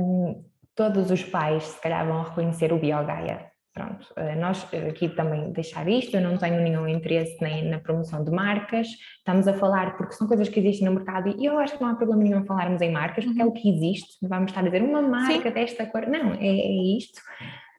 um, 0.00 0.44
todos 0.74 1.12
os 1.12 1.22
pais 1.22 1.62
se 1.62 1.80
calhar 1.80 2.04
vão 2.04 2.24
reconhecer 2.24 2.72
o 2.72 2.80
biogaia, 2.80 3.52
Pronto, 3.74 4.06
eh, 4.14 4.36
nós 4.36 4.64
eh, 4.72 4.88
aqui 4.88 5.08
também 5.08 5.50
deixar 5.50 5.88
isto, 5.88 6.14
eu 6.16 6.20
não 6.20 6.38
tenho 6.38 6.62
nenhum 6.62 6.86
interesse 6.86 7.36
nem 7.40 7.68
na 7.68 7.80
promoção 7.80 8.22
de 8.22 8.30
marcas, 8.30 8.86
estamos 9.18 9.48
a 9.48 9.54
falar 9.54 9.96
porque 9.96 10.12
são 10.12 10.28
coisas 10.28 10.48
que 10.48 10.60
existem 10.60 10.86
no 10.86 10.94
mercado 10.94 11.34
e 11.36 11.44
eu 11.44 11.58
acho 11.58 11.76
que 11.76 11.82
não 11.82 11.90
há 11.90 11.96
problema 11.96 12.22
nenhum 12.22 12.44
falarmos 12.44 12.80
em 12.80 12.92
marcas, 12.92 13.24
porque 13.24 13.42
é 13.42 13.44
o 13.44 13.50
que 13.50 13.68
existe, 13.68 14.16
vamos 14.22 14.52
estar 14.52 14.60
a 14.60 14.64
dizer 14.64 14.80
uma 14.80 15.02
marca 15.02 15.48
Sim. 15.48 15.50
desta 15.50 15.86
cor, 15.86 16.06
não, 16.06 16.34
é, 16.34 16.46
é 16.46 16.96
isto. 16.96 17.20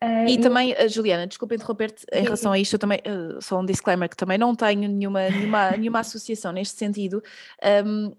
Uh, 0.04 0.28
e 0.28 0.38
também, 0.38 0.76
Juliana, 0.90 1.26
desculpa 1.26 1.56
interromper-te 1.56 2.06
em 2.12 2.24
relação 2.24 2.52
a 2.52 2.60
isto, 2.60 2.74
eu 2.74 2.80
também, 2.80 3.00
uh, 3.00 3.42
só 3.42 3.62
um 3.62 3.66
disclaimer, 3.66 4.10
que 4.10 4.18
também 4.18 4.38
não 4.38 4.54
tenho 4.54 4.90
nenhuma, 4.90 5.30
nenhuma, 5.30 5.72
nenhuma 5.72 6.00
associação 6.02 6.52
neste 6.52 6.78
sentido, 6.78 7.24
um, 7.86 8.14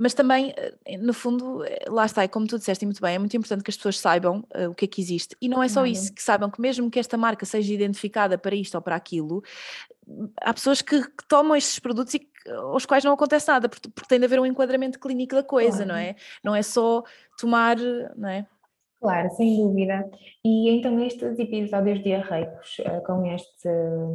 mas 0.00 0.14
também, 0.14 0.54
eh, 0.56 0.96
no 0.96 1.12
fundo, 1.12 1.62
eh, 1.62 1.84
lá 1.86 2.06
está, 2.06 2.24
e 2.24 2.28
como 2.28 2.46
tu 2.46 2.56
disseste 2.56 2.86
muito 2.86 3.02
bem, 3.02 3.16
é 3.16 3.18
muito 3.18 3.36
importante 3.36 3.62
que 3.62 3.70
as 3.70 3.76
pessoas 3.76 3.98
saibam 3.98 4.38
uh, 4.56 4.70
o 4.70 4.74
que 4.74 4.86
é 4.86 4.88
que 4.88 4.98
existe. 4.98 5.36
E 5.42 5.46
não 5.46 5.62
é 5.62 5.68
só 5.68 5.84
isso, 5.84 6.14
que 6.14 6.22
saibam 6.22 6.50
que 6.50 6.58
mesmo 6.58 6.90
que 6.90 6.98
esta 6.98 7.18
marca 7.18 7.44
seja 7.44 7.74
identificada 7.74 8.38
para 8.38 8.54
isto 8.54 8.74
ou 8.76 8.80
para 8.80 8.96
aquilo, 8.96 9.42
há 10.40 10.54
pessoas 10.54 10.80
que, 10.80 11.02
que 11.02 11.28
tomam 11.28 11.54
estes 11.54 11.78
produtos 11.78 12.14
e 12.14 12.26
aos 12.50 12.86
quais 12.86 13.04
não 13.04 13.12
acontece 13.12 13.48
nada, 13.48 13.68
porque, 13.68 13.90
porque 13.90 14.08
tem 14.08 14.18
de 14.18 14.24
haver 14.24 14.40
um 14.40 14.46
enquadramento 14.46 14.98
clínico 14.98 15.34
da 15.34 15.42
coisa, 15.42 15.84
claro. 15.84 15.88
não 15.90 15.96
é? 15.96 16.16
Não 16.42 16.56
é 16.56 16.62
só 16.62 17.04
tomar, 17.38 17.76
não 18.16 18.30
é? 18.30 18.46
Claro, 19.02 19.28
sem 19.32 19.54
dúvida. 19.58 20.10
E 20.42 20.70
então 20.70 20.98
estes 21.00 21.38
episódios 21.38 22.02
diarreicos 22.02 22.78
com 23.04 23.26
este, 23.26 23.68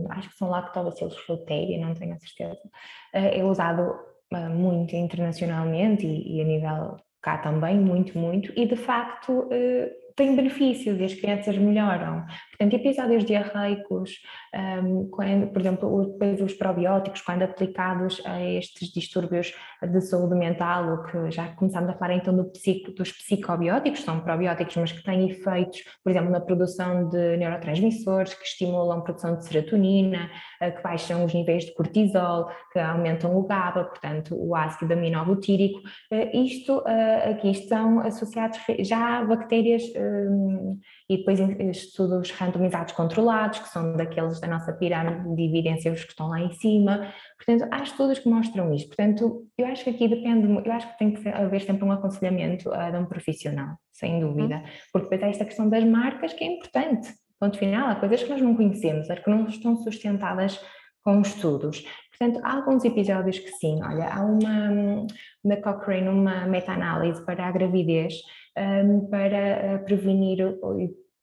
acho 0.09 0.29
que 0.31 0.36
são 0.36 0.49
lactobacilos 0.49 1.15
fruteira, 1.17 1.86
não 1.86 1.93
tenho 1.93 2.15
a 2.15 2.17
certeza, 2.17 2.71
é 3.13 3.43
usado 3.43 4.14
muito 4.32 4.95
internacionalmente 4.95 6.05
e, 6.05 6.38
e, 6.38 6.41
a 6.41 6.43
nível 6.43 6.97
cá 7.21 7.38
também, 7.38 7.80
muito, 7.80 8.17
muito, 8.17 8.53
e 8.55 8.67
de 8.67 8.76
facto 8.76 9.49
eh, 9.51 9.91
tem 10.15 10.36
benefícios 10.36 10.99
e 10.99 11.03
as 11.03 11.13
crianças 11.13 11.57
melhoram. 11.57 12.26
Portanto, 12.49 12.76
episódios 12.76 13.26
diarreicos, 13.26 14.11
um, 14.56 15.10
quando, 15.10 15.47
por 15.47 15.60
exemplo, 15.60 16.06
depois 16.06 16.41
os 16.41 16.53
probióticos, 16.53 17.22
quando 17.22 17.43
aplicados 17.43 18.22
a 18.26 18.41
estes 18.41 18.89
distúrbios 18.91 19.53
de 19.82 20.01
saúde 20.01 20.36
mental, 20.36 20.93
o 20.93 21.03
que 21.03 21.32
já 21.32 21.49
começamos 21.56 21.89
a 21.89 21.93
falar 21.93 22.16
então 22.16 22.36
do 22.36 22.45
psico, 22.45 22.91
dos 22.91 23.12
psicobióticos, 23.12 24.03
são 24.03 24.22
probióticos, 24.22 24.76
mas 24.78 24.91
que 24.93 25.03
têm 25.03 25.30
efeitos, 25.30 25.84
por 26.03 26.10
exemplo, 26.10 26.32
na 26.32 26.39
produção 26.39 27.10
de 27.10 27.38
neurotransmissores, 27.38 28.34
que 28.34 28.45
estimulam 28.45 28.99
a 28.99 29.01
produção 29.01 29.36
de 29.38 29.45
serotonina, 29.45 30.30
eh, 30.62 30.72
que 30.72 30.82
baixam 30.82 31.26
os 31.26 31.34
níveis 31.34 31.66
de 31.66 31.74
cortisol, 31.74 32.47
que 32.72 32.80
aumentam 32.80 33.36
o 33.38 33.43
GABA, 33.43 33.86
portanto, 33.86 34.36
o 34.38 34.56
ácido 34.56 34.93
aminobutírico. 34.93 35.82
Eh, 36.12 36.38
isto 36.38 36.82
eh, 36.88 37.32
aqui 37.32 37.51
estão 37.51 37.99
associados 37.99 38.60
já 38.80 39.20
a 39.20 39.26
bactérias 39.26 39.84
um, 39.95 40.80
e 41.08 41.18
depois 41.18 41.39
estudos 41.39 42.32
randomizados 42.32 42.93
controlados, 42.93 43.60
que 43.60 43.70
são 43.70 43.95
daqueles 43.95 44.39
da 44.39 44.47
nossa 44.47 44.74
pirâmide 44.74 45.36
de 45.36 45.43
evidências 45.43 46.03
que 46.03 46.10
estão 46.10 46.28
lá 46.30 46.39
em 46.41 46.51
cima. 46.53 47.14
Portanto, 47.38 47.70
há 47.72 47.84
estudos 47.84 48.20
que 48.20 48.28
mostram 48.28 48.74
isto. 48.74 48.88
Portanto, 48.88 49.45
eu 49.58 49.68
acho 49.68 49.84
que 49.84 49.91
aqui 49.91 50.08
depende, 50.08 50.47
eu 50.66 50.72
acho 50.72 50.91
que 50.91 50.97
tem 50.97 51.14
que 51.14 51.30
haver 51.30 51.62
sempre 51.62 51.86
um 51.86 51.91
aconselhamento 51.91 52.70
uh, 52.70 52.91
de 52.91 52.97
um 52.97 53.06
profissional, 53.06 53.76
sem 53.93 54.20
dúvida, 54.20 54.56
uhum. 54.56 54.64
porque 54.91 55.10
depois 55.10 55.24
há 55.24 55.28
esta 55.28 55.45
questão 55.45 55.70
das 55.70 55.84
marcas 55.84 56.34
que 56.34 56.43
é 56.43 56.47
importante. 56.47 57.14
Ponto 57.39 57.58
final, 57.58 57.89
há 57.89 57.95
coisas 57.95 58.24
que 58.24 58.30
nós 58.30 58.41
não 58.41 58.56
conhecemos, 58.56 59.10
é 59.10 59.16
que 59.16 59.30
não 59.30 59.45
estão 59.47 59.76
sustentadas 59.76 60.60
com 61.03 61.22
estudos. 61.22 61.86
Portanto, 62.18 62.41
há 62.43 62.56
alguns 62.56 62.84
episódios 62.84 63.38
que 63.38 63.49
sim, 63.49 63.80
olha, 63.84 64.08
há 64.08 64.22
uma, 64.22 65.06
na 65.43 65.58
Cochrane, 65.58 66.08
uma 66.08 66.47
meta-análise 66.47 67.24
para 67.26 67.45
a 67.45 67.51
gravidez, 67.51 68.16
um, 68.58 69.08
para 69.10 69.38
eh, 69.38 69.78
prevenir 69.80 70.39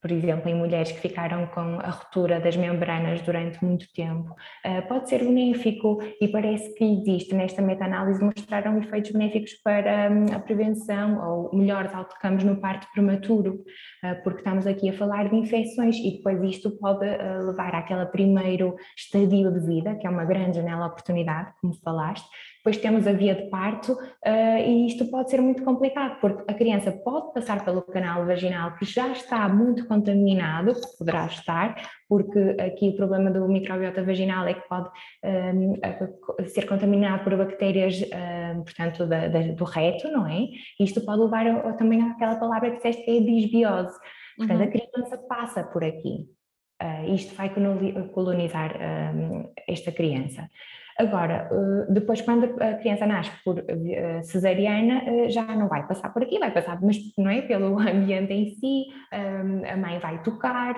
por 0.03 0.11
exemplo, 0.11 0.49
em 0.49 0.53
mulheres 0.53 0.91
que 0.91 0.99
ficaram 0.99 1.47
com 1.47 1.79
a 1.79 1.89
ruptura 1.89 2.37
das 2.37 2.57
membranas 2.57 3.21
durante 3.21 3.63
muito 3.63 3.87
tempo, 3.93 4.35
eh, 4.61 4.81
pode 4.81 5.07
ser 5.07 5.19
benéfico 5.19 5.97
e 6.19 6.27
parece 6.27 6.73
que 6.75 6.83
existe 6.83 7.33
nesta 7.33 7.61
meta-análise 7.61 8.21
mostraram 8.21 8.77
efeitos 8.79 9.11
benéficos 9.11 9.53
para 9.63 10.11
hum, 10.11 10.25
a 10.35 10.39
prevenção 10.39 11.25
ou 11.25 11.57
melhores 11.57 11.93
outcomes 11.93 12.43
no 12.43 12.57
parto 12.57 12.85
prematuro, 12.91 13.63
eh, 14.03 14.15
porque 14.15 14.39
estamos 14.39 14.67
aqui 14.67 14.89
a 14.89 14.93
falar 14.93 15.29
de 15.29 15.37
infecções 15.37 15.95
e 15.95 16.17
depois 16.17 16.43
isto 16.43 16.71
pode 16.79 17.05
eh, 17.05 17.39
levar 17.39 17.73
àquela 17.73 18.05
primeiro 18.05 18.75
estadio 18.97 19.53
de 19.53 19.65
vida, 19.65 19.95
que 19.95 20.05
é 20.05 20.09
uma 20.09 20.25
grande 20.25 20.57
janela 20.57 20.87
de 20.87 20.91
oportunidade, 20.91 21.53
como 21.61 21.73
falaste, 21.75 22.27
depois 22.63 22.77
temos 22.77 23.05
a 23.05 23.11
via 23.11 23.35
de 23.35 23.49
parto 23.49 23.91
uh, 23.91 24.57
e 24.65 24.87
isto 24.87 25.03
pode 25.07 25.29
ser 25.29 25.41
muito 25.41 25.65
complicado, 25.65 26.17
porque 26.21 26.49
a 26.49 26.53
criança 26.55 26.93
pode 26.93 27.33
passar 27.33 27.65
pelo 27.65 27.81
canal 27.81 28.25
vaginal 28.25 28.77
que 28.77 28.85
já 28.85 29.11
está 29.11 29.49
muito 29.49 29.85
contaminado, 29.85 30.73
poderá 30.97 31.25
estar, 31.25 31.75
porque 32.07 32.55
aqui 32.61 32.87
o 32.87 32.95
problema 32.95 33.29
do 33.29 33.45
microbiota 33.49 34.01
vaginal 34.01 34.47
é 34.47 34.53
que 34.53 34.65
pode 34.69 34.87
um, 35.25 35.73
ehm, 35.83 36.47
ser 36.47 36.65
contaminado 36.65 37.25
por 37.25 37.35
bactérias, 37.35 38.01
um, 38.01 38.15
ehm, 38.15 38.63
portanto, 38.63 39.07
da, 39.07 39.27
da, 39.27 39.41
do 39.41 39.65
reto, 39.65 40.07
não 40.07 40.25
é? 40.25 40.47
Isto 40.79 41.01
pode 41.01 41.19
levar 41.19 41.45
a, 41.45 41.73
também 41.73 42.01
àquela 42.01 42.37
palavra 42.37 42.69
que 42.69 42.77
disseste 42.77 43.03
que 43.03 43.11
é 43.11 43.19
disbiose. 43.19 43.99
Portanto, 44.37 44.61
uhum. 44.61 44.67
a 44.67 44.71
criança 44.71 45.17
passa 45.27 45.63
por 45.65 45.83
aqui. 45.83 46.29
Uh, 46.81 47.13
isto 47.13 47.35
vai 47.35 47.53
colonizar 48.13 48.73
um, 48.77 49.41
ehm, 49.41 49.51
esta 49.67 49.91
criança. 49.91 50.49
Agora, 50.97 51.49
eh, 51.51 51.91
depois 51.91 52.21
quando 52.21 52.45
a 52.61 52.73
criança 52.75 53.05
nasce 53.05 53.31
por 53.43 53.59
eh, 53.59 54.21
cesariana, 54.23 55.03
eh, 55.05 55.29
já 55.29 55.43
não 55.43 55.67
vai 55.67 55.87
passar 55.87 56.13
por 56.13 56.21
aqui, 56.21 56.37
vai 56.37 56.51
passar, 56.51 56.79
mas 56.81 56.97
não 57.17 57.29
é 57.29 57.41
pelo 57.41 57.77
ambiente 57.79 58.33
em 58.33 58.49
si, 58.55 58.85
a 59.11 59.77
mãe 59.77 59.99
vai 59.99 60.21
tocar, 60.23 60.75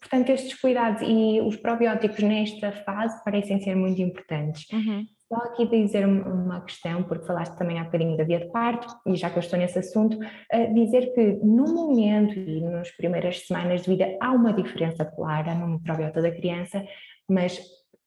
portanto 0.00 0.30
estes 0.30 0.60
cuidados 0.60 1.02
e 1.02 1.40
os 1.40 1.56
probióticos 1.56 2.22
nesta 2.22 2.72
fase 2.72 3.22
parecem 3.24 3.60
ser 3.60 3.74
muito 3.74 4.00
importantes. 4.00 4.70
Uhum. 4.72 5.04
Só 5.28 5.36
aqui 5.36 5.66
dizer 5.66 6.06
uma 6.06 6.60
questão, 6.60 7.02
porque 7.02 7.26
falaste 7.26 7.56
também 7.56 7.78
há 7.78 7.84
bocadinho 7.84 8.16
da 8.16 8.24
via 8.24 8.40
de 8.40 8.50
parto, 8.50 8.86
e 9.06 9.16
já 9.16 9.30
que 9.30 9.38
eu 9.38 9.40
estou 9.40 9.58
nesse 9.58 9.78
assunto, 9.78 10.18
dizer 10.74 11.12
que 11.14 11.40
no 11.42 11.64
momento 11.64 12.38
e 12.38 12.60
nas 12.60 12.90
primeiras 12.90 13.46
semanas 13.46 13.82
de 13.82 13.90
vida 13.90 14.16
há 14.20 14.30
uma 14.32 14.52
diferença 14.52 15.04
clara 15.04 15.54
no 15.54 15.66
microbiota 15.66 16.20
da 16.20 16.30
criança, 16.30 16.84
mas 17.28 17.58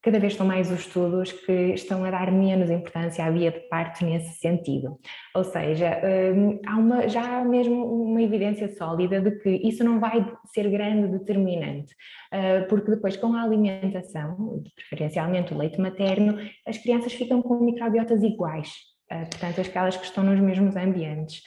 cada 0.08 0.20
vez 0.20 0.36
são 0.36 0.48
mais 0.48 0.72
os 0.72 0.80
estudos 0.80 1.34
que 1.34 1.52
estão 1.74 2.06
a 2.06 2.10
dar 2.10 2.32
menos 2.32 2.70
importância 2.70 3.26
à 3.26 3.30
via 3.30 3.52
de 3.52 3.60
parto 3.68 4.06
nesse 4.06 4.40
sentido. 4.40 4.98
Ou 5.36 5.44
seja, 5.44 6.00
hum, 6.34 6.62
há 6.66 6.78
uma, 6.78 7.10
já 7.10 7.40
há 7.40 7.44
mesmo 7.44 7.84
uma 8.04 8.22
evidência 8.22 8.70
sólida 8.70 9.20
de 9.20 9.32
que 9.32 9.50
isso 9.50 9.84
não 9.84 10.00
vai 10.00 10.26
ser 10.46 10.70
grande 10.70 11.10
determinante, 11.10 11.94
ah, 12.32 12.66
porque 12.70 12.90
depois 12.90 13.18
com 13.18 13.34
a 13.34 13.44
alimentação, 13.44 14.64
preferencialmente 14.74 15.54
o 15.54 15.58
leite 15.58 15.78
materno, 15.78 16.38
as 16.66 16.78
crianças 16.78 17.12
ficam 17.12 17.42
com 17.42 17.60
microbiotas 17.60 18.24
iguais, 18.24 18.72
ah, 19.12 19.26
portanto 19.30 19.60
aquelas 19.60 19.98
que 19.98 20.06
estão 20.06 20.24
nos 20.24 20.40
mesmos 20.40 20.78
ambientes. 20.78 21.42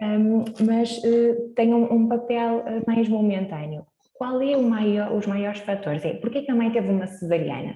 Hum, 0.00 0.42
mas 0.66 0.96
uh, 1.04 1.54
têm 1.54 1.74
um, 1.74 2.08
papel 2.08 2.60
uh, 2.60 2.82
mais 2.86 3.08
momentâneo. 3.08 3.86
Qual 4.14 4.40
é 4.40 4.56
maior, 4.56 5.12
os 5.12 5.26
maiores 5.26 5.60
fatores? 5.60 6.02
É 6.02 6.14
porque 6.14 6.38
é 6.38 6.42
que 6.42 6.50
a 6.50 6.54
mãe 6.54 6.70
teve 6.70 6.90
uma 6.90 7.06
cesariana? 7.06 7.74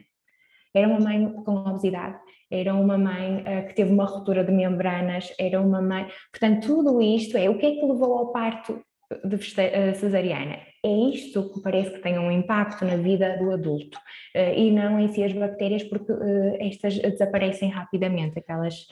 Era 0.75 0.89
uma 0.89 1.01
mãe 1.01 1.33
com 1.45 1.57
obesidade, 1.57 2.18
era 2.51 2.75
uma 2.75 2.99
mãe 2.99 3.39
uh, 3.43 3.68
que 3.68 3.75
teve 3.75 3.93
uma 3.93 4.05
ruptura 4.05 4.45
de 4.45 4.53
membranas, 4.53 5.33
era 5.39 5.61
uma 5.61 5.81
mãe. 5.81 6.09
Portanto, 6.31 6.66
tudo 6.66 7.01
isto 7.01 7.37
é 7.37 7.49
o 7.49 7.59
que 7.59 7.66
é 7.66 7.71
que 7.73 7.85
levou 7.85 8.18
ao 8.18 8.33
parto 8.33 8.81
de 9.25 9.37
uh, 9.37 9.95
cesariana? 9.95 10.59
É 10.85 10.93
isto 11.12 11.53
que 11.53 11.61
parece 11.61 11.91
que 11.91 11.99
tem 11.99 12.18
um 12.18 12.31
impacto 12.31 12.85
na 12.85 12.97
vida 12.97 13.37
do 13.37 13.53
adulto 13.53 13.99
uh, 14.37 14.55
e 14.57 14.71
não 14.71 14.99
em 14.99 15.09
si 15.09 15.23
as 15.23 15.33
bactérias, 15.33 15.85
porque 15.85 16.12
estas 16.61 16.99
desaparecem 16.99 17.68
rapidamente, 17.68 18.39
aquelas. 18.39 18.87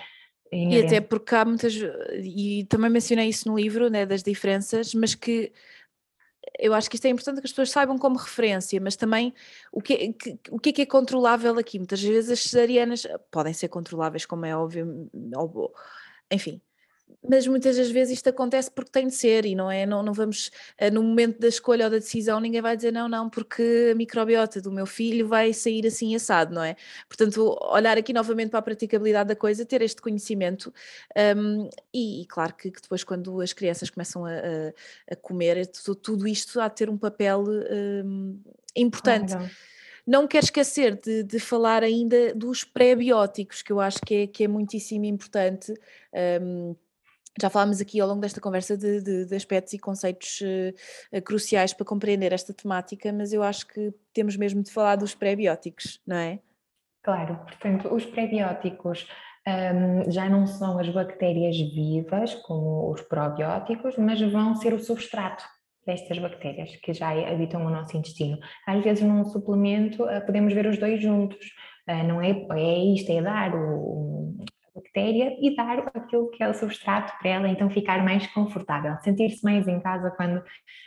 E 0.51 0.81
até 0.81 1.01
porque 1.01 1.35
há 1.35 1.45
muitas, 1.45 1.79
e 2.23 2.65
também 2.71 2.89
mencionei 2.89 3.29
isso 3.29 3.49
no 3.49 3.59
livro, 3.59 3.91
né, 3.91 4.07
das 4.07 4.23
diferenças, 4.23 4.95
mas 4.95 5.15
que 5.15 5.53
eu 6.59 6.75
acho 6.75 6.89
que 6.89 6.97
isto 6.97 7.07
é 7.07 7.11
importante 7.11 7.41
que 7.41 7.47
as 7.47 7.53
pessoas 7.53 7.71
saibam 7.71 7.99
como 7.99 8.17
referência, 8.17 8.81
mas 8.81 8.97
também 8.97 9.35
o 9.73 9.81
que, 9.81 10.13
que, 10.13 10.39
o 10.51 10.59
que 10.59 10.71
é 10.71 10.73
que 10.73 10.83
é 10.83 10.87
controlável 10.87 11.59
aqui? 11.59 11.79
Muitas 11.79 12.03
vezes 12.03 12.31
as 12.31 12.41
cesarianas 12.41 13.07
podem 13.31 13.53
ser 13.53 13.69
controláveis, 13.69 14.27
como 14.27 14.47
é 14.47 14.57
óbvio, 14.57 15.11
enfim, 16.31 16.61
mas 17.29 17.47
muitas 17.47 17.77
das 17.77 17.91
vezes 17.91 18.15
isto 18.15 18.29
acontece 18.29 18.71
porque 18.71 18.91
tem 18.91 19.07
de 19.07 19.15
ser 19.15 19.45
e 19.45 19.55
não 19.55 19.71
é, 19.71 19.85
não, 19.85 20.03
não 20.03 20.13
vamos, 20.13 20.51
eh, 20.79 20.91
no 20.91 21.03
momento 21.03 21.39
da 21.39 21.49
escolha 21.49 21.85
ou 21.85 21.91
da 21.91 21.99
decisão, 21.99 22.41
ninguém 22.41 22.63
vai 22.63 22.77
dizer 22.77 22.93
não, 22.93 23.09
não, 23.09 23.29
porque 23.29 23.91
a 23.93 23.95
microbiota 23.95 24.61
do 24.61 24.73
meu 24.73 24.87
filho 24.87 25.29
vai 25.29 25.53
sair 25.53 25.87
assim 25.87 26.15
assado, 26.15 26.55
não 26.55 26.63
é? 26.63 26.77
Portanto, 27.07 27.57
olhar 27.71 27.99
aqui 27.99 28.13
novamente 28.13 28.51
para 28.51 28.61
a 28.61 28.63
praticabilidade 28.63 29.29
da 29.29 29.37
coisa, 29.37 29.65
ter 29.67 29.83
este 29.83 30.01
conhecimento 30.01 30.73
um, 31.37 31.69
e, 31.93 32.23
e, 32.23 32.27
claro 32.27 32.55
que, 32.55 32.71
que, 32.71 32.81
depois 32.81 33.05
quando 33.05 33.41
as 33.41 33.53
crianças 33.53 33.91
começam 33.91 34.25
a, 34.25 34.31
a, 34.31 35.13
a 35.13 35.17
comer, 35.17 35.67
tudo 36.03 36.27
isto 36.27 36.61
há 36.61 36.69
de 36.69 36.77
ter 36.77 36.89
um 36.89 36.97
papel 36.97 37.45
um, 37.45 38.41
importante. 38.75 39.35
Ah, 39.35 39.51
não 40.07 40.27
quero 40.27 40.47
esquecer 40.47 40.99
de, 40.99 41.23
de, 41.23 41.39
falar 41.39 41.83
ainda 41.83 42.35
dos 42.35 42.65
pré-bióticos, 42.65 43.61
que 43.61 43.71
eu 43.71 43.79
acho 43.79 43.99
que 44.01 44.15
é, 44.15 44.27
que 44.27 44.45
é 44.45 44.49
muitíssimo 44.49 45.05
importante. 45.05 45.75
Um, 46.41 46.75
já 47.41 47.49
falámos 47.49 47.81
aqui 47.81 48.01
ao 48.01 48.09
longo 48.09 48.21
desta 48.21 48.41
conversa 48.41 48.77
de, 48.77 49.01
de, 49.01 49.25
de 49.27 49.35
aspectos 49.35 49.73
e 49.73 49.79
conceitos 49.79 50.41
uh, 50.41 51.23
cruciais 51.23 51.73
para 51.73 51.87
compreender 51.87 52.33
esta 52.33 52.53
temática, 52.53 53.13
mas 53.13 53.33
eu 53.33 53.43
acho 53.43 53.67
que 53.67 53.93
temos 54.13 54.37
mesmo 54.37 54.63
de 54.63 54.71
falar 54.71 54.97
dos 54.97 55.15
pré-bióticos, 55.15 56.01
não 56.07 56.17
é? 56.17 56.41
Claro, 57.03 57.37
portanto, 57.45 57.95
os 57.95 58.05
pré-bióticos 58.05 59.07
um, 59.47 60.11
já 60.11 60.29
não 60.29 60.47
são 60.47 60.79
as 60.79 60.89
bactérias 60.89 61.57
vivas, 61.57 62.35
como 62.35 62.91
os 62.91 63.01
probióticos, 63.03 63.97
mas 63.97 64.21
vão 64.21 64.55
ser 64.57 64.75
o 64.75 64.79
substrato 64.79 65.45
destas 65.87 66.19
bactérias 66.19 66.77
que 66.77 66.93
já 66.93 67.11
habitam 67.11 67.65
o 67.65 67.71
nosso 67.71 67.97
intestino. 67.97 68.39
Às 68.67 68.85
vezes, 68.85 69.03
num 69.03 69.25
suplemento, 69.25 70.05
uh, 70.05 70.25
podemos 70.27 70.53
ver 70.53 70.67
os 70.67 70.79
dois 70.79 71.01
juntos. 71.01 71.47
Não 72.07 72.21
é, 72.21 72.33
é 72.51 72.85
isto, 72.93 73.11
é 73.11 73.23
dar 73.23 73.55
o, 73.55 74.37
bactéria 74.79 75.37
e 75.41 75.55
dar 75.55 75.91
aquilo 75.95 76.31
que 76.31 76.43
é 76.43 76.49
o 76.49 76.55
substrato 76.55 77.13
para 77.19 77.31
ela 77.31 77.49
então 77.49 77.69
ficar 77.71 78.03
mais 78.05 78.27
confortável, 78.29 78.97
sentir-se 79.03 79.45
mais 79.45 79.67
em 79.69 79.81
casa 79.81 80.11
quando 80.11 80.43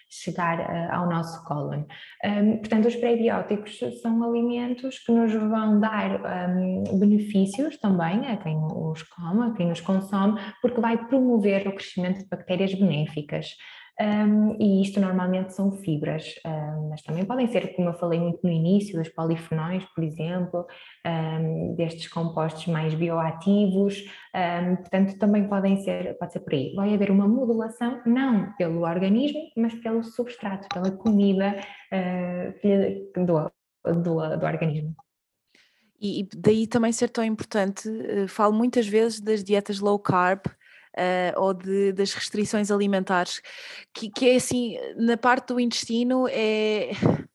chegar 0.09 0.59
uh, 0.59 0.95
ao 0.95 1.09
nosso 1.09 1.43
cólon. 1.45 1.83
Um, 2.23 2.57
portanto, 2.57 2.87
os 2.87 2.95
prebióticos 2.95 3.79
são 4.01 4.21
alimentos 4.23 4.99
que 4.99 5.11
nos 5.11 5.33
vão 5.33 5.79
dar 5.79 6.19
um, 6.49 6.99
benefícios 6.99 7.77
também 7.77 8.27
a 8.27 8.37
quem 8.37 8.57
os 8.57 9.03
come, 9.03 9.47
a 9.47 9.53
quem 9.53 9.71
os 9.71 9.79
consome, 9.79 10.39
porque 10.61 10.81
vai 10.81 10.97
promover 11.07 11.67
o 11.67 11.73
crescimento 11.73 12.19
de 12.19 12.27
bactérias 12.27 12.73
benéficas. 12.73 13.55
Um, 14.01 14.55
e 14.59 14.81
isto 14.81 14.99
normalmente 14.99 15.53
são 15.53 15.71
fibras, 15.73 16.33
um, 16.43 16.89
mas 16.89 17.03
também 17.03 17.23
podem 17.23 17.47
ser, 17.47 17.75
como 17.75 17.89
eu 17.89 17.93
falei 17.93 18.19
muito 18.19 18.39
no 18.43 18.49
início, 18.49 18.97
dos 18.97 19.09
polifenóis, 19.09 19.85
por 19.93 20.03
exemplo, 20.03 20.65
um, 21.05 21.75
destes 21.75 22.07
compostos 22.07 22.65
mais 22.65 22.95
bioativos, 22.95 24.03
portanto 24.79 25.19
também 25.19 25.47
podem 25.47 25.77
ser, 25.83 26.17
pode 26.17 26.33
ser 26.33 26.39
por 26.39 26.53
aí. 26.53 26.73
Vai 26.73 26.95
haver 26.95 27.11
uma 27.11 27.27
modulação, 27.27 28.01
não 28.05 28.51
pelo 28.57 28.81
organismo, 28.81 29.39
mas 29.55 29.75
pelo 29.75 30.03
substrato, 30.03 30.67
pela 30.73 30.89
comida 30.89 31.55
uh, 31.93 33.23
do, 33.23 33.51
do, 34.01 34.37
do 34.37 34.45
organismo. 34.45 34.95
E 36.01 36.27
daí 36.35 36.65
também 36.65 36.91
ser 36.91 37.09
tão 37.09 37.23
importante, 37.23 37.87
eh, 37.87 38.27
falo 38.27 38.51
muitas 38.51 38.87
vezes 38.87 39.21
das 39.21 39.43
dietas 39.43 39.79
low 39.79 39.99
carb, 39.99 40.47
uh, 40.97 41.39
ou 41.39 41.53
de, 41.53 41.91
das 41.93 42.13
restrições 42.13 42.71
alimentares, 42.71 43.41
que, 43.93 44.09
que 44.09 44.29
é 44.29 44.35
assim, 44.35 44.77
na 44.95 45.17
parte 45.17 45.47
do 45.47 45.59
intestino 45.59 46.27
é 46.29 46.91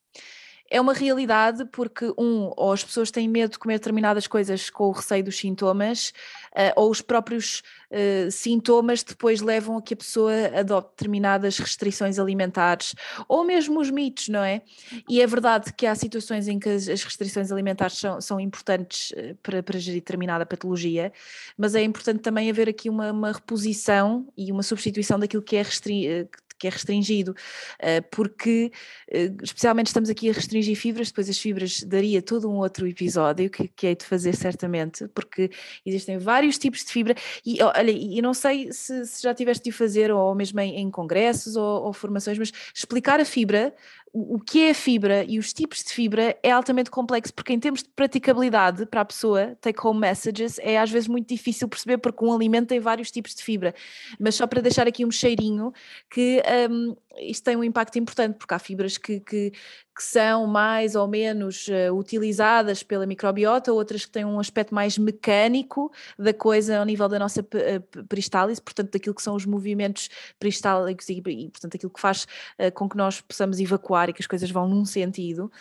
é 0.69 0.79
uma 0.81 0.93
realidade 0.93 1.65
porque, 1.65 2.05
um, 2.17 2.51
ou 2.55 2.71
as 2.71 2.83
pessoas 2.83 3.11
têm 3.11 3.27
medo 3.27 3.51
de 3.51 3.59
comer 3.59 3.75
determinadas 3.75 4.27
coisas 4.27 4.69
com 4.69 4.85
o 4.85 4.91
receio 4.91 5.23
dos 5.23 5.37
sintomas, 5.37 6.13
uh, 6.51 6.73
ou 6.75 6.91
os 6.91 7.01
próprios 7.01 7.63
uh, 7.91 8.29
sintomas 8.31 9.03
depois 9.03 9.41
levam 9.41 9.77
a 9.77 9.81
que 9.81 9.93
a 9.93 9.97
pessoa 9.97 10.33
adopte 10.57 10.91
determinadas 10.91 11.57
restrições 11.57 12.19
alimentares, 12.19 12.93
ou 13.27 13.43
mesmo 13.43 13.79
os 13.79 13.89
mitos, 13.89 14.27
não 14.29 14.43
é? 14.43 14.61
E 15.09 15.21
é 15.21 15.27
verdade 15.27 15.73
que 15.73 15.85
há 15.85 15.95
situações 15.95 16.47
em 16.47 16.59
que 16.59 16.69
as, 16.69 16.87
as 16.87 17.03
restrições 17.03 17.51
alimentares 17.51 17.97
são, 17.97 18.19
são 18.19 18.39
importantes 18.39 19.11
uh, 19.11 19.35
para, 19.41 19.63
para 19.63 19.79
gerir 19.79 20.01
determinada 20.01 20.45
patologia, 20.45 21.11
mas 21.57 21.75
é 21.75 21.83
importante 21.83 22.19
também 22.19 22.49
haver 22.49 22.69
aqui 22.69 22.89
uma, 22.89 23.11
uma 23.11 23.31
reposição 23.31 24.27
e 24.37 24.51
uma 24.51 24.63
substituição 24.63 25.19
daquilo 25.19 25.43
que 25.43 25.55
é 25.55 25.61
restri 25.61 26.27
que 26.57 26.67
é 26.67 26.69
restringido, 26.69 27.31
uh, 27.31 28.03
porque 28.11 28.71
uh, 29.11 29.43
especialmente 29.43 29.87
estamos 29.87 30.09
aqui 30.09 30.29
a 30.29 30.33
restringir 30.33 30.75
fibras, 30.75 31.07
depois 31.07 31.29
as 31.29 31.37
fibras 31.37 31.83
daria 31.83 32.21
todo 32.21 32.49
um 32.49 32.55
outro 32.57 32.87
episódio 32.87 33.49
que, 33.49 33.67
que 33.67 33.95
de 33.95 34.05
fazer 34.05 34.35
certamente, 34.35 35.07
porque 35.09 35.49
existem 35.85 36.17
vários 36.17 36.57
tipos 36.57 36.83
de 36.83 36.91
fibra 36.91 37.15
e 37.45 37.61
olha, 37.61 37.91
e 37.91 38.21
não 38.21 38.33
sei 38.33 38.71
se, 38.71 39.05
se 39.05 39.23
já 39.23 39.33
tiveste 39.33 39.63
de 39.65 39.71
fazer 39.71 40.11
ou 40.11 40.33
mesmo 40.35 40.59
em, 40.59 40.77
em 40.77 40.91
congressos 40.91 41.55
ou, 41.55 41.85
ou 41.85 41.93
formações, 41.93 42.37
mas 42.37 42.51
explicar 42.73 43.19
a 43.19 43.25
fibra 43.25 43.73
o 44.13 44.39
que 44.39 44.63
é 44.63 44.69
a 44.71 44.73
fibra 44.73 45.23
e 45.23 45.37
os 45.37 45.53
tipos 45.53 45.83
de 45.83 45.91
fibra 45.91 46.37
é 46.41 46.51
altamente 46.51 46.89
complexo, 46.89 47.33
porque 47.33 47.53
em 47.53 47.59
termos 47.59 47.83
de 47.83 47.89
praticabilidade 47.89 48.85
para 48.85 49.01
a 49.01 49.05
pessoa, 49.05 49.55
take 49.61 49.79
home 49.85 49.99
messages, 49.99 50.57
é 50.59 50.77
às 50.77 50.89
vezes 50.89 51.07
muito 51.07 51.27
difícil 51.27 51.67
perceber, 51.67 51.97
porque 51.97 52.23
um 52.23 52.33
alimento 52.33 52.67
tem 52.67 52.79
vários 52.79 53.11
tipos 53.11 53.35
de 53.35 53.43
fibra. 53.43 53.75
Mas 54.19 54.35
só 54.35 54.47
para 54.47 54.61
deixar 54.61 54.87
aqui 54.87 55.05
um 55.05 55.11
cheirinho, 55.11 55.71
que 56.09 56.41
um, 56.69 56.95
isto 57.19 57.43
tem 57.43 57.55
um 57.55 57.63
impacto 57.63 57.97
importante, 57.97 58.37
porque 58.37 58.53
há 58.53 58.59
fibras 58.59 58.97
que, 58.97 59.19
que, 59.19 59.51
que 59.51 60.03
são 60.03 60.45
mais 60.45 60.95
ou 60.95 61.07
menos 61.07 61.67
uh, 61.67 61.93
utilizadas 61.93 62.83
pela 62.83 63.05
microbiota, 63.05 63.73
outras 63.73 64.05
que 64.05 64.11
têm 64.11 64.25
um 64.25 64.39
aspecto 64.39 64.73
mais 64.73 64.97
mecânico 64.97 65.91
da 66.17 66.33
coisa 66.33 66.79
ao 66.79 66.85
nível 66.85 67.07
da 67.07 67.19
nossa 67.19 67.45
eh, 67.53 67.79
peristálise, 68.07 68.61
portanto, 68.61 68.91
daquilo 68.91 69.15
que 69.15 69.21
são 69.21 69.35
os 69.35 69.45
movimentos 69.45 70.09
peristálicos 70.39 71.09
e, 71.09 71.21
e 71.25 71.49
portanto, 71.49 71.75
aquilo 71.75 71.91
que 71.91 72.01
faz 72.01 72.27
uh, 72.59 72.71
com 72.73 72.87
que 72.87 72.97
nós 72.97 73.21
possamos 73.21 73.59
evacuar 73.59 74.09
e 74.09 74.13
que 74.13 74.21
as 74.21 74.27
coisas 74.27 74.49
vão 74.51 74.67
num 74.67 74.85
sentido. 74.85 75.51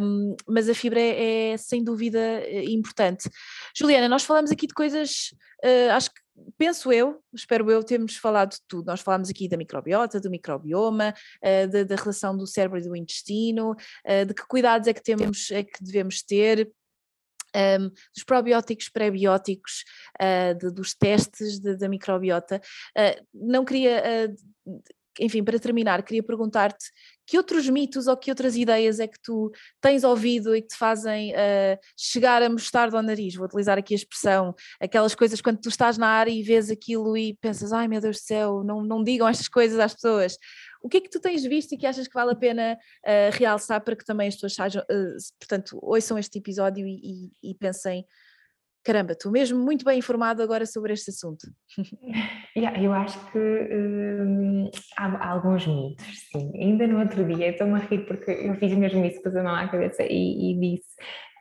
Um, 0.00 0.36
mas 0.46 0.68
a 0.68 0.74
fibra 0.74 1.00
é, 1.00 1.52
é, 1.52 1.56
sem 1.56 1.82
dúvida 1.82 2.18
importante. 2.64 3.28
Juliana, 3.76 4.08
nós 4.08 4.24
falamos 4.24 4.50
aqui 4.50 4.66
de 4.66 4.74
coisas, 4.74 5.34
uh, 5.64 5.92
acho 5.92 6.10
que 6.10 6.23
penso 6.56 6.92
eu, 6.92 7.22
espero 7.32 7.70
eu, 7.70 7.82
temos 7.82 8.16
falado 8.16 8.52
de 8.52 8.60
tudo. 8.66 8.86
Nós 8.86 9.00
falámos 9.00 9.30
aqui 9.30 9.48
da 9.48 9.56
microbiota, 9.56 10.20
do 10.20 10.30
microbioma, 10.30 11.14
uh, 11.42 11.84
da, 11.86 11.96
relação 11.96 12.36
do 12.36 12.46
cérebro 12.46 12.78
e 12.78 12.82
do 12.82 12.96
intestino, 12.96 13.72
uh, 13.72 14.26
de 14.26 14.34
que 14.34 14.46
cuidados 14.46 14.88
é 14.88 14.94
que 14.94 15.02
temos, 15.02 15.50
é 15.50 15.62
que 15.62 15.82
devemos 15.82 16.22
ter. 16.22 16.70
Um, 17.56 17.88
dos 18.12 18.24
probióticos, 18.26 18.88
pré-bióticos, 18.88 19.84
uh, 20.20 20.58
de, 20.58 20.72
dos 20.72 20.92
testes 20.92 21.60
da 21.60 21.88
microbiota. 21.88 22.60
não 23.32 23.64
queria 23.64 24.34
enfim, 25.20 25.44
para 25.44 25.58
terminar, 25.58 26.02
queria 26.02 26.22
perguntar-te 26.22 26.90
que 27.26 27.36
outros 27.36 27.68
mitos 27.68 28.06
ou 28.06 28.16
que 28.16 28.30
outras 28.30 28.56
ideias 28.56 29.00
é 29.00 29.06
que 29.06 29.20
tu 29.22 29.50
tens 29.80 30.04
ouvido 30.04 30.54
e 30.54 30.62
que 30.62 30.68
te 30.68 30.76
fazem 30.76 31.32
uh, 31.32 31.78
chegar 31.96 32.42
a 32.42 32.48
mostarda 32.48 32.96
ao 32.96 33.02
nariz? 33.02 33.34
Vou 33.34 33.46
utilizar 33.46 33.78
aqui 33.78 33.94
a 33.94 33.96
expressão, 33.96 34.54
aquelas 34.80 35.14
coisas 35.14 35.40
quando 35.40 35.60
tu 35.60 35.68
estás 35.68 35.98
na 35.98 36.08
área 36.08 36.30
e 36.30 36.42
vês 36.42 36.70
aquilo 36.70 37.16
e 37.16 37.34
pensas, 37.40 37.72
ai 37.72 37.88
meu 37.88 38.00
Deus 38.00 38.18
do 38.18 38.22
céu, 38.22 38.62
não, 38.64 38.82
não 38.82 39.02
digam 39.02 39.28
estas 39.28 39.48
coisas 39.48 39.78
às 39.78 39.94
pessoas. 39.94 40.36
O 40.82 40.88
que 40.88 40.98
é 40.98 41.00
que 41.00 41.08
tu 41.08 41.18
tens 41.18 41.42
visto 41.42 41.72
e 41.72 41.78
que 41.78 41.86
achas 41.86 42.06
que 42.06 42.12
vale 42.14 42.32
a 42.32 42.36
pena 42.36 42.76
uh, 43.04 43.30
realçar 43.32 43.80
para 43.82 43.96
que 43.96 44.04
também 44.04 44.28
as 44.28 44.34
pessoas 44.34 44.54
sejam, 44.54 44.82
uh, 44.82 45.16
portanto, 45.38 45.78
ouçam 45.82 46.18
este 46.18 46.38
episódio 46.38 46.86
e, 46.86 47.30
e, 47.42 47.50
e 47.50 47.54
pensem 47.54 48.04
caramba, 48.84 49.12
estou 49.12 49.32
mesmo 49.32 49.58
muito 49.58 49.84
bem 49.84 49.98
informado 49.98 50.42
agora 50.42 50.66
sobre 50.66 50.92
este 50.92 51.10
assunto. 51.10 51.46
Yeah, 52.56 52.80
eu 52.80 52.92
acho 52.92 53.18
que 53.32 53.38
hum, 53.38 54.70
há, 54.96 55.06
há, 55.06 55.30
alguns 55.30 55.66
mitos, 55.66 56.06
sim. 56.30 56.52
Ainda 56.54 56.86
no 56.86 57.00
outro 57.00 57.24
dia, 57.24 57.48
estou-me 57.48 57.72
a 57.74 57.78
rir 57.78 58.06
porque 58.06 58.30
eu 58.30 58.54
fiz 58.54 58.72
mesmo 58.74 59.04
isso, 59.04 59.20
pus 59.20 59.34
a 59.34 59.42
mão 59.42 59.56
à 59.56 59.66
cabeça 59.66 60.04
e, 60.04 60.52
e 60.52 60.60
disse: 60.60 60.86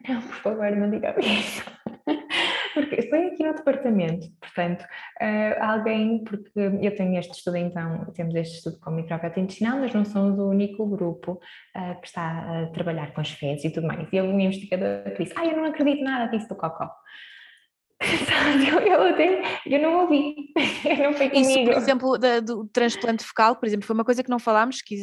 Não, 0.09 0.19
por 0.23 0.35
favor, 0.37 0.71
não 0.71 0.89
diga 0.89 1.15
isso. 1.19 1.63
porque 2.73 3.03
foi 3.03 3.27
aqui 3.27 3.43
no 3.43 3.53
departamento, 3.53 4.27
portanto, 4.41 4.81
uh, 5.21 5.63
alguém, 5.63 6.23
porque 6.23 6.59
eu 6.81 6.95
tenho 6.95 7.19
este 7.19 7.33
estudo, 7.33 7.57
então, 7.57 8.11
temos 8.15 8.33
este 8.33 8.57
estudo 8.57 8.79
com 8.79 8.89
microbiota 8.89 9.39
intestinal, 9.39 9.77
mas 9.77 9.93
não 9.93 10.03
somos 10.03 10.39
o 10.39 10.49
único 10.49 10.85
grupo 10.87 11.33
uh, 11.33 12.01
que 12.01 12.07
está 12.07 12.63
a 12.63 12.67
trabalhar 12.71 13.13
com 13.13 13.21
as 13.21 13.29
fezes 13.29 13.65
e 13.65 13.69
tudo 13.69 13.85
mais. 13.85 14.07
E 14.11 14.19
houve 14.19 14.33
um 14.33 14.39
investigador 14.39 15.13
disse: 15.15 15.33
Ah, 15.35 15.45
eu 15.45 15.57
não 15.57 15.65
acredito 15.65 16.03
nada 16.03 16.31
disso 16.31 16.49
do 16.49 16.55
cocó. 16.55 16.89
Eu, 18.69 18.79
eu, 18.87 19.01
até, 19.13 19.41
eu 19.65 19.81
não 19.81 20.01
ouvi, 20.01 20.35
não 21.01 21.13
foi 21.13 21.29
comigo. 21.29 21.49
Isso, 21.49 21.63
por 21.63 21.73
exemplo, 21.73 22.17
da, 22.17 22.39
do 22.39 22.67
transplante 22.67 23.23
focal, 23.23 23.55
por 23.55 23.65
exemplo, 23.65 23.85
foi 23.85 23.93
uma 23.93 24.05
coisa 24.05 24.23
que 24.23 24.29
não 24.29 24.39
falámos, 24.39 24.81
que 24.81 24.95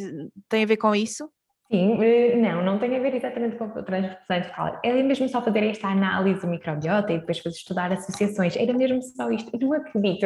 tem 0.47 0.63
a 0.63 0.67
ver 0.67 0.77
com 0.77 0.93
isso? 0.93 1.29
Sim, 1.71 2.03
eh, 2.03 2.35
não, 2.35 2.61
não 2.63 2.77
tem 2.79 2.97
a 2.97 2.99
ver 2.99 3.15
exatamente 3.15 3.55
com 3.55 3.65
o 3.65 3.83
transplante 3.83 4.49
focal. 4.49 4.79
Era 4.83 5.01
mesmo 5.03 5.29
só 5.29 5.41
fazer 5.41 5.63
esta 5.63 5.87
análise 5.87 6.41
do 6.41 6.47
microbiota 6.47 7.13
e 7.13 7.19
depois 7.19 7.39
fazer 7.39 7.55
estudar 7.55 7.91
associações. 7.93 8.57
Era 8.57 8.73
mesmo 8.73 9.01
só 9.01 9.31
isto. 9.31 9.49
Eu 9.53 9.67
não 9.67 9.73
acredito. 9.77 10.25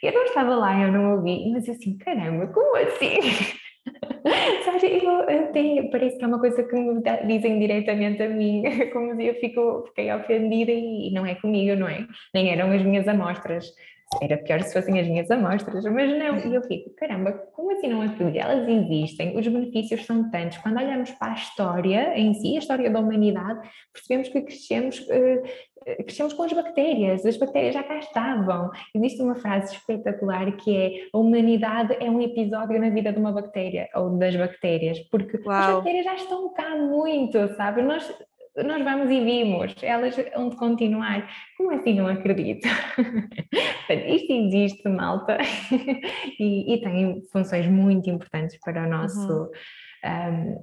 Eu 0.00 0.12
não 0.12 0.24
estava 0.24 0.54
lá, 0.54 0.80
eu 0.80 0.92
não 0.92 1.16
ouvi. 1.16 1.50
Mas 1.50 1.68
assim, 1.68 1.98
caramba, 1.98 2.46
como 2.46 2.76
assim? 2.76 3.18
Sabes, 4.64 4.82
eu 4.82 5.20
até 5.20 5.88
parece 5.90 6.18
que 6.18 6.24
é 6.24 6.26
uma 6.26 6.40
coisa 6.40 6.62
que 6.62 6.74
me 6.74 7.02
dizem 7.26 7.58
diretamente 7.58 8.22
a 8.22 8.28
mim, 8.28 8.62
como 8.92 9.14
se 9.14 9.24
eu 9.26 9.34
fico, 9.36 9.84
fiquei 9.88 10.12
ofendida 10.12 10.72
e 10.72 11.10
não 11.12 11.24
é 11.24 11.34
comigo, 11.36 11.76
não 11.78 11.88
é? 11.88 12.06
Nem 12.34 12.50
eram 12.50 12.72
as 12.72 12.82
minhas 12.82 13.06
amostras. 13.06 13.72
Era 14.22 14.38
pior 14.38 14.62
se 14.62 14.72
fossem 14.72 15.00
as 15.00 15.06
minhas 15.06 15.30
amostras, 15.30 15.84
mas 15.84 16.08
não, 16.16 16.38
e 16.38 16.54
eu 16.54 16.62
fico, 16.62 16.90
caramba, 16.96 17.32
como 17.52 17.72
assim 17.72 17.88
não 17.88 18.02
acredito? 18.02 18.38
Elas 18.38 18.66
existem, 18.68 19.36
os 19.36 19.46
benefícios 19.46 20.06
são 20.06 20.30
tantos. 20.30 20.58
Quando 20.58 20.78
olhamos 20.78 21.10
para 21.12 21.32
a 21.32 21.34
história 21.34 22.16
em 22.16 22.32
si, 22.34 22.54
a 22.54 22.60
história 22.60 22.88
da 22.88 23.00
humanidade, 23.00 23.68
percebemos 23.92 24.28
que 24.28 24.40
crescemos, 24.42 25.00
uh, 25.00 26.04
crescemos 26.04 26.32
com 26.32 26.44
as 26.44 26.52
bactérias, 26.52 27.26
as 27.26 27.36
bactérias 27.36 27.74
já 27.74 27.82
cá 27.82 27.98
estavam. 27.98 28.70
Existe 28.94 29.20
uma 29.20 29.34
frase 29.34 29.74
espetacular 29.74 30.56
que 30.56 30.76
é: 30.76 30.90
a 31.12 31.18
humanidade 31.18 31.96
é 32.00 32.08
um 32.08 32.22
episódio 32.22 32.80
na 32.80 32.90
vida 32.90 33.12
de 33.12 33.18
uma 33.18 33.32
bactéria, 33.32 33.88
ou 33.94 34.16
das 34.16 34.36
bactérias, 34.36 35.00
porque 35.10 35.36
Uau. 35.44 35.52
as 35.52 35.74
bactérias 35.74 36.04
já 36.04 36.14
estão 36.14 36.54
cá 36.54 36.76
muito, 36.76 37.54
sabe? 37.56 37.82
Nós 37.82 38.08
nós 38.64 38.82
vamos 38.82 39.10
e 39.10 39.20
vimos, 39.22 39.74
elas 39.82 40.16
vão 40.34 40.48
de 40.48 40.56
continuar. 40.56 41.28
Como 41.56 41.72
assim 41.72 41.94
não 41.94 42.06
acredito? 42.06 42.66
Isto 43.90 44.32
existe, 44.32 44.88
malta, 44.88 45.38
e, 46.40 46.74
e, 46.74 46.80
tem 46.80 47.22
funções 47.32 47.66
muito 47.66 48.08
importantes 48.08 48.58
para 48.60 48.86
o 48.86 48.88
nosso. 48.88 49.32
Uhum. 49.32 49.50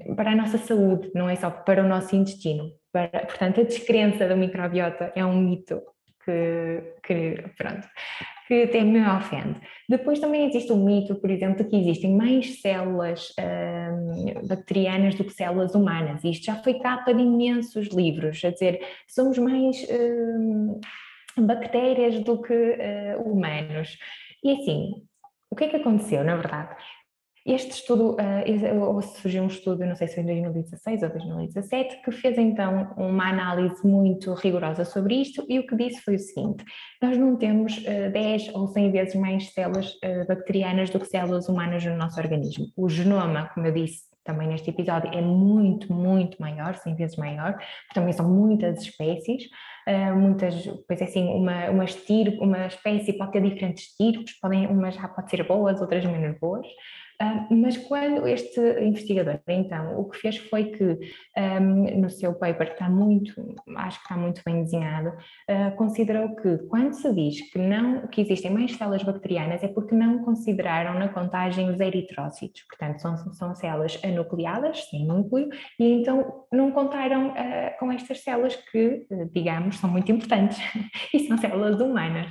Um, 0.09 0.15
para 0.15 0.31
a 0.31 0.35
nossa 0.35 0.57
saúde, 0.57 1.11
não 1.13 1.29
é 1.29 1.35
só 1.35 1.49
para 1.49 1.83
o 1.83 1.87
nosso 1.87 2.15
intestino. 2.15 2.71
Para, 2.91 3.09
portanto, 3.09 3.61
a 3.61 3.63
descrença 3.63 4.27
da 4.27 4.35
microbiota 4.35 5.11
é 5.15 5.25
um 5.25 5.35
mito 5.35 5.81
que, 6.23 6.95
que 7.03 7.43
pronto, 7.57 7.87
que 8.47 8.63
até 8.63 8.83
me 8.83 9.01
ofende. 9.01 9.59
Depois 9.87 10.19
também 10.19 10.47
existe 10.47 10.71
o 10.71 10.77
mito, 10.77 11.15
por 11.15 11.29
exemplo, 11.29 11.63
de 11.63 11.69
que 11.69 11.75
existem 11.77 12.15
mais 12.15 12.61
células 12.61 13.33
hum, 13.39 14.47
bacterianas 14.47 15.15
do 15.15 15.23
que 15.23 15.31
células 15.31 15.75
humanas. 15.75 16.23
Isto 16.23 16.45
já 16.45 16.55
foi 16.55 16.75
capa 16.75 17.13
de 17.13 17.21
imensos 17.21 17.87
livros, 17.87 18.43
a 18.43 18.51
dizer, 18.51 18.81
somos 19.07 19.37
mais 19.37 19.87
hum, 19.89 20.79
bactérias 21.37 22.19
do 22.23 22.41
que 22.41 22.53
uh, 22.53 23.21
humanos. 23.21 23.97
E 24.43 24.51
assim, 24.51 25.03
o 25.49 25.55
que 25.55 25.65
é 25.65 25.69
que 25.69 25.77
aconteceu, 25.77 26.23
na 26.23 26.35
verdade? 26.35 26.75
Este 27.45 27.71
estudo, 27.71 28.15
uh, 28.15 29.01
surgiu 29.01 29.43
um 29.43 29.47
estudo, 29.47 29.85
não 29.85 29.95
sei 29.97 30.07
se 30.07 30.15
foi 30.15 30.23
em 30.23 30.41
2016 30.43 31.03
ou 31.03 31.09
2017, 31.09 32.01
que 32.01 32.11
fez 32.11 32.37
então 32.37 32.93
uma 32.95 33.27
análise 33.27 33.85
muito 33.85 34.33
rigorosa 34.33 34.85
sobre 34.85 35.15
isto 35.15 35.45
e 35.49 35.59
o 35.59 35.67
que 35.67 35.75
disse 35.75 36.01
foi 36.01 36.15
o 36.15 36.19
seguinte: 36.19 36.63
nós 37.01 37.17
não 37.17 37.35
temos 37.35 37.79
uh, 37.79 38.09
10 38.13 38.55
ou 38.55 38.67
100 38.67 38.91
vezes 38.91 39.15
mais 39.15 39.51
células 39.51 39.91
uh, 39.95 40.25
bacterianas 40.25 40.89
do 40.89 41.01
que 41.01 41.05
células 41.05 41.49
humanas 41.49 41.83
no 41.83 41.97
nosso 41.97 42.17
organismo. 42.17 42.67
O 42.77 42.87
genoma, 42.87 43.49
como 43.53 43.67
eu 43.67 43.73
disse 43.73 44.03
também 44.23 44.47
neste 44.47 44.69
episódio, 44.69 45.11
é 45.13 45.21
muito, 45.21 45.91
muito 45.91 46.41
maior, 46.41 46.75
100 46.75 46.95
vezes 46.95 47.17
maior, 47.17 47.59
também 47.93 48.13
são 48.13 48.25
muitas 48.25 48.81
espécies. 48.83 49.49
Muitas, 50.15 50.65
pois 50.87 51.01
é 51.01 51.03
assim, 51.03 51.25
uma, 51.25 51.69
uma, 51.69 51.83
estirpe, 51.83 52.37
uma 52.39 52.67
espécie 52.67 53.11
pode 53.17 53.33
ter 53.33 53.41
diferentes 53.41 53.89
estirpes, 53.89 54.39
podem, 54.39 54.65
umas 54.65 54.95
já 54.95 55.09
pode 55.09 55.29
ser 55.29 55.45
boas, 55.45 55.81
outras 55.81 56.05
menos 56.05 56.39
boas. 56.39 56.65
Ah, 57.23 57.47
mas 57.49 57.77
quando 57.77 58.27
este 58.27 58.59
investigador, 58.81 59.39
então, 59.47 59.97
o 59.97 60.09
que 60.09 60.17
fez 60.17 60.35
foi 60.35 60.65
que 60.65 60.83
um, 61.37 62.01
no 62.01 62.09
seu 62.09 62.33
paper, 62.33 62.67
que 62.67 62.73
está 62.73 62.89
muito, 62.89 63.33
acho 63.77 63.97
que 63.99 64.03
está 64.03 64.17
muito 64.17 64.41
bem 64.45 64.61
desenhado, 64.61 65.07
uh, 65.07 65.73
considerou 65.77 66.35
que 66.35 66.57
quando 66.67 66.91
se 66.91 67.13
diz 67.13 67.49
que, 67.49 67.57
não, 67.57 68.07
que 68.07 68.19
existem 68.19 68.51
mais 68.51 68.75
células 68.75 69.03
bacterianas 69.03 69.63
é 69.63 69.69
porque 69.69 69.95
não 69.95 70.21
consideraram 70.25 70.99
na 70.99 71.07
contagem 71.07 71.69
os 71.69 71.79
eritrócitos, 71.79 72.61
portanto 72.67 72.99
são, 72.99 73.15
são 73.15 73.55
células 73.55 73.97
anucleadas, 74.03 74.83
sem 74.89 75.05
núcleo, 75.07 75.47
e 75.79 75.93
então 75.93 76.43
não 76.51 76.71
contaram 76.71 77.29
uh, 77.29 77.79
com 77.79 77.89
estas 77.89 78.19
células 78.19 78.57
que, 78.57 79.07
digamos, 79.31 79.77
são 79.77 79.89
muito 79.89 80.11
importantes 80.11 80.57
e 81.13 81.19
são 81.19 81.37
células 81.37 81.79
humanas. 81.79 82.27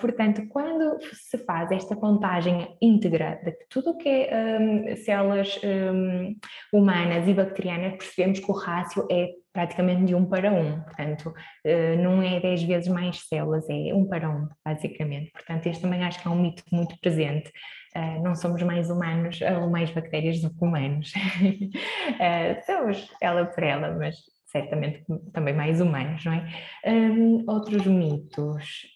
portanto, 0.00 0.46
quando 0.48 0.96
se 1.12 1.38
faz 1.38 1.72
esta 1.72 1.96
contagem 1.96 2.76
íntegra 2.80 3.40
de 3.44 3.52
tudo 3.68 3.90
o 3.90 3.96
que 3.96 4.11
é 4.12 4.58
um, 4.60 4.96
células 4.96 5.58
um, 5.64 6.36
humanas 6.72 7.28
e 7.28 7.34
bacterianas, 7.34 7.96
percebemos 7.96 8.40
que 8.40 8.50
o 8.50 8.54
rácio 8.54 9.06
é 9.10 9.28
praticamente 9.52 10.04
de 10.04 10.14
um 10.14 10.24
para 10.24 10.50
um, 10.50 10.80
portanto, 10.80 11.28
uh, 11.28 12.02
não 12.02 12.22
é 12.22 12.40
10 12.40 12.62
vezes 12.62 12.88
mais 12.88 13.20
células, 13.28 13.68
é 13.68 13.94
um 13.94 14.06
para 14.06 14.28
um, 14.30 14.48
basicamente. 14.64 15.30
Portanto, 15.32 15.66
este 15.66 15.82
também 15.82 16.02
acho 16.02 16.20
que 16.20 16.28
é 16.28 16.30
um 16.30 16.40
mito 16.40 16.62
muito 16.72 16.98
presente. 17.00 17.50
Uh, 17.94 18.22
não 18.22 18.34
somos 18.34 18.62
mais 18.62 18.88
humanos 18.88 19.40
ou 19.60 19.68
mais 19.68 19.90
bactérias 19.90 20.40
do 20.40 20.48
que 20.50 20.64
humanos. 20.64 21.12
uh, 21.14 22.62
somos 22.64 23.10
ela 23.20 23.44
por 23.44 23.62
ela, 23.62 23.94
mas 23.98 24.16
certamente 24.46 25.04
também 25.32 25.54
mais 25.54 25.80
humanos, 25.80 26.24
não 26.24 26.32
é? 26.32 26.46
Um, 26.86 27.44
outros 27.48 27.86
mitos 27.86 28.92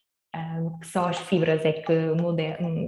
que 0.80 0.86
só 0.86 1.08
as 1.08 1.18
fibras 1.18 1.64
é 1.64 1.72
que 1.72 1.92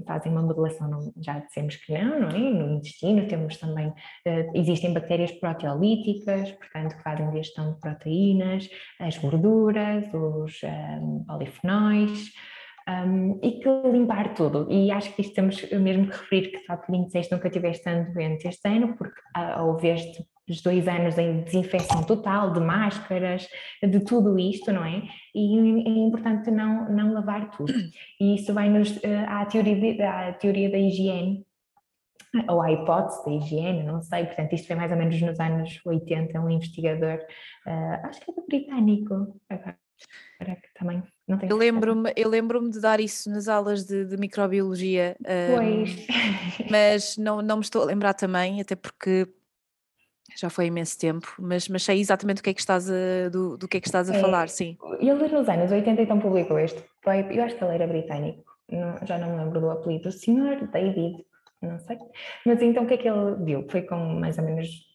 fazem 0.07 0.33
uma 0.33 0.43
modulação, 0.43 1.13
já 1.21 1.39
dissemos 1.39 1.77
que 1.77 1.93
não, 1.93 2.21
não 2.21 2.29
é? 2.29 2.39
No 2.39 2.77
intestino 2.77 3.27
temos 3.27 3.57
também, 3.57 3.89
uh, 3.89 4.51
existem 4.55 4.93
bactérias 4.93 5.33
proteolíticas, 5.33 6.53
portanto, 6.53 6.97
que 6.97 7.03
fazem 7.03 7.31
digestão 7.31 7.73
de 7.73 7.81
proteínas, 7.81 8.69
as 9.01 9.17
gorduras, 9.19 10.05
os 10.13 10.61
um, 10.63 11.25
polifenóis, 11.27 12.33
um, 12.89 13.39
e 13.43 13.53
que 13.61 13.69
limpar 13.91 14.35
tudo. 14.35 14.67
E 14.71 14.91
acho 14.91 15.15
que 15.15 15.23
isto 15.23 15.35
temos 15.35 15.71
mesmo 15.71 16.07
que 16.07 16.17
referir 16.17 16.51
que, 16.51 16.59
de 16.59 16.67
facto, 16.67 16.91
26 16.91 17.31
nunca 17.31 17.51
tiveste 17.51 17.85
tanto 17.85 18.13
doente 18.13 18.49
este 18.49 18.69
ano, 18.69 18.97
porque 18.97 19.21
uh, 19.37 19.63
houve 19.65 19.89
este 19.89 20.27
os 20.49 20.63
dois 20.63 20.87
anos 20.89 21.19
em 21.19 21.43
desinfecção 21.43 22.03
total, 22.03 22.53
de 22.53 22.61
máscaras, 22.61 23.49
de 23.83 24.01
tudo 24.01 24.39
isto, 24.39 24.73
não 24.73 24.85
é? 24.85 25.03
E 25.35 25.59
é 25.59 25.91
importante 25.91 26.51
não, 26.51 26.91
não 26.91 27.13
lavar 27.13 27.51
tudo. 27.51 27.73
E 28.21 28.35
isso 28.35 28.53
vai-nos 28.53 29.03
eh, 29.05 29.25
à, 29.29 29.45
teoria 29.47 30.11
à 30.11 30.33
teoria 30.33 30.71
da 30.71 30.79
higiene, 30.79 31.47
ou 32.49 32.61
à 32.61 32.73
hipótese 32.73 33.25
da 33.25 33.33
higiene, 33.33 33.83
não 33.85 34.03
sei, 34.03 34.27
portanto 34.27 34.53
isto 34.53 34.67
foi 34.67 34.77
mais 34.77 34.93
ou 34.93 34.99
menos 34.99 35.21
nos 35.21 35.41
anos 35.41 35.81
80, 35.85 36.41
um 36.41 36.51
investigador, 36.51 37.19
uh, 37.67 38.07
acho 38.07 38.21
que 38.21 38.31
é 38.31 38.35
britânico, 38.47 39.41
agora 39.49 39.77
que 40.41 40.75
também 40.79 41.03
eu 41.49 41.57
lembro-me 41.57 42.13
eu 42.17 42.29
lembro 42.29 42.71
de 42.71 42.81
dar 42.81 43.01
isso 43.01 43.29
nas 43.29 43.49
aulas 43.49 43.85
de, 43.85 44.05
de 44.05 44.17
microbiologia 44.17 45.17
pois. 45.19 45.91
Um, 45.91 46.71
mas 46.71 47.17
não, 47.17 47.43
não 47.43 47.57
me 47.57 47.63
estou 47.63 47.83
a 47.83 47.85
lembrar 47.85 48.15
também 48.15 48.61
até 48.61 48.77
porque 48.77 49.27
já 50.39 50.49
foi 50.49 50.67
imenso 50.67 50.97
tempo, 50.99 51.27
mas, 51.39 51.69
mas 51.69 51.83
sei 51.83 51.99
exatamente 51.99 52.37
do 52.37 52.43
que 52.45 52.51
é 52.51 52.55
que 52.55 52.61
estás 52.61 52.89
a, 52.89 53.29
do, 53.29 53.57
do 53.57 53.67
que 53.67 53.79
é 53.79 53.81
que 53.81 53.89
estás 53.89 54.09
a 54.09 54.15
é, 54.15 54.21
falar, 54.21 54.49
sim. 54.49 54.77
Ele 55.01 55.13
nos 55.15 55.49
anos 55.49 55.73
80 55.73 56.03
então 56.03 56.21
publicou 56.21 56.59
este, 56.59 56.83
eu 57.05 57.43
acho 57.43 57.57
que 57.57 57.65
ele 57.65 57.75
era 57.75 57.87
britânico, 57.87 58.45
não, 58.71 58.99
já 59.05 59.19
não 59.19 59.33
me 59.33 59.45
lembro 59.45 59.61
do 59.61 59.71
apelido, 59.71 60.09
o 60.09 60.13
senhor 60.13 60.57
David, 60.69 61.25
não 61.61 61.79
sei, 61.81 61.99
mas 62.47 62.63
então 62.63 62.85
o 62.85 62.87
que 62.87 62.95
é 62.95 62.97
que 62.99 63.09
ele 63.09 63.35
viu? 63.45 63.67
Foi 63.69 63.83
com 63.83 63.97
mais 63.97 64.39
ou 64.39 64.45
menos 64.45 64.89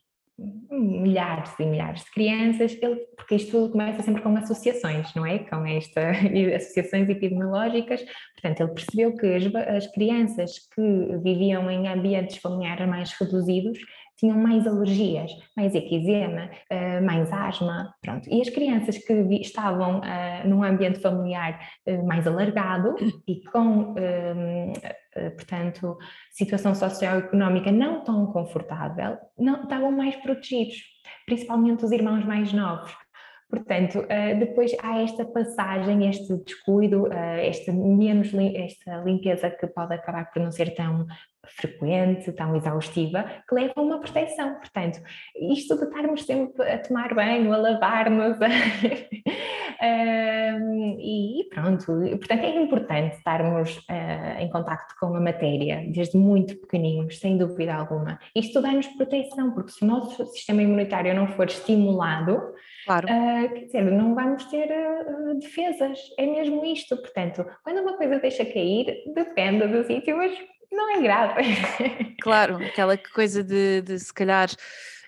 milhares 0.72 1.52
e 1.60 1.66
milhares 1.66 2.04
de 2.06 2.12
crianças, 2.12 2.76
ele, 2.82 2.96
porque 3.16 3.36
isto 3.36 3.70
começa 3.70 4.02
sempre 4.02 4.22
com 4.22 4.36
associações, 4.36 5.14
não 5.14 5.26
é? 5.26 5.40
Com 5.40 5.66
esta 5.66 6.12
associações 6.56 7.10
epidemiológicas, 7.10 8.04
portanto 8.34 8.62
ele 8.62 8.74
percebeu 8.74 9.16
que 9.16 9.28
as, 9.28 9.56
as 9.68 9.88
crianças 9.88 10.54
que 10.74 11.18
viviam 11.22 11.70
em 11.70 11.88
ambientes 11.88 12.38
familiares 12.38 12.88
mais 12.88 13.12
reduzidos 13.12 13.78
tinham 14.18 14.38
mais 14.38 14.66
alergias, 14.68 15.32
mais 15.56 15.74
eczema, 15.74 16.50
eh, 16.70 17.02
mais 17.02 17.32
asma, 17.32 17.94
pronto. 18.02 18.30
E 18.30 18.42
as 18.42 18.50
crianças 18.50 18.98
que 18.98 19.14
estavam 19.42 20.00
uh, 20.00 20.48
num 20.48 20.64
ambiente 20.64 21.00
familiar 21.00 21.60
uh, 21.88 22.06
mais 22.06 22.28
alargado 22.28 22.96
e 23.28 23.44
com, 23.46 23.94
portanto, 25.36 25.98
situação 26.32 26.74
socioeconómica 26.74 27.72
não 27.72 28.04
tão 28.04 28.26
confortável, 28.28 29.18
não 29.38 29.64
estavam 29.64 29.92
mais 29.92 30.16
protegidos, 30.18 30.76
principalmente 31.26 31.86
os 31.86 31.92
irmãos 31.92 32.26
mais 32.26 32.52
novos. 32.54 32.92
Portanto, 33.50 34.04
depois 34.40 34.76
há 34.82 35.04
esta 35.04 35.24
passagem, 35.26 36.10
este 36.10 36.36
descuido, 36.38 37.06
esta 37.14 37.72
menos 37.72 38.32
esta 38.56 38.98
limpeza 39.04 39.52
que 39.52 39.68
pode 39.68 39.94
acabar 39.94 40.32
por 40.32 40.42
não 40.42 40.52
ser 40.52 40.74
tão 40.74 41.06
frequente, 41.46 42.32
tão 42.32 42.56
exaustiva, 42.56 43.26
que 43.48 43.56
leva 43.56 43.74
a 43.76 43.82
uma 43.82 44.00
proteção. 44.00 44.56
Portanto, 44.56 45.02
isto 45.36 45.78
de 45.78 45.84
estarmos 45.86 46.26
sempre 46.26 46.70
a 46.70 46.78
tomar 46.78 47.14
banho, 47.14 47.54
a 47.54 47.58
lavar-nos, 47.58 48.38
um, 49.84 50.98
e 51.00 51.48
pronto. 51.50 51.86
Portanto, 51.86 52.44
é 52.44 52.62
importante 52.62 53.18
estarmos 53.18 53.78
uh, 53.78 54.40
em 54.40 54.50
contacto 54.50 54.96
com 55.00 55.16
a 55.16 55.20
matéria 55.20 55.84
desde 55.90 56.18
muito 56.18 56.56
pequeninos, 56.56 57.20
sem 57.20 57.38
dúvida 57.38 57.76
alguma. 57.76 58.20
Isto 58.36 58.62
dá-nos 58.62 58.88
proteção, 58.88 59.52
porque 59.52 59.72
se 59.72 59.84
o 59.84 59.88
nosso 59.88 60.26
sistema 60.28 60.62
imunitário 60.62 61.14
não 61.14 61.28
for 61.28 61.48
estimulado, 61.48 62.42
claro. 62.86 63.08
Uh, 63.08 63.54
quer 63.54 63.66
dizer, 63.66 63.84
não 63.84 64.16
vamos 64.16 64.46
ter 64.46 64.70
uh, 64.70 65.40
defesas. 65.40 66.00
É 66.18 66.26
mesmo 66.26 66.64
isto. 66.66 66.96
Portanto, 66.98 67.46
quando 67.64 67.82
uma 67.82 67.98
coisa 67.98 68.20
deixa 68.20 68.46
cair, 68.46 69.04
depende 69.14 69.68
do 69.68 69.84
sítio, 69.84 70.18
mas 70.18 70.34
não 70.74 70.98
é 70.98 71.02
grave. 71.02 72.16
Claro, 72.22 72.58
aquela 72.58 72.98
coisa 72.98 73.44
de, 73.44 73.82
de 73.82 74.00
se 74.00 74.14
calhar 74.14 74.50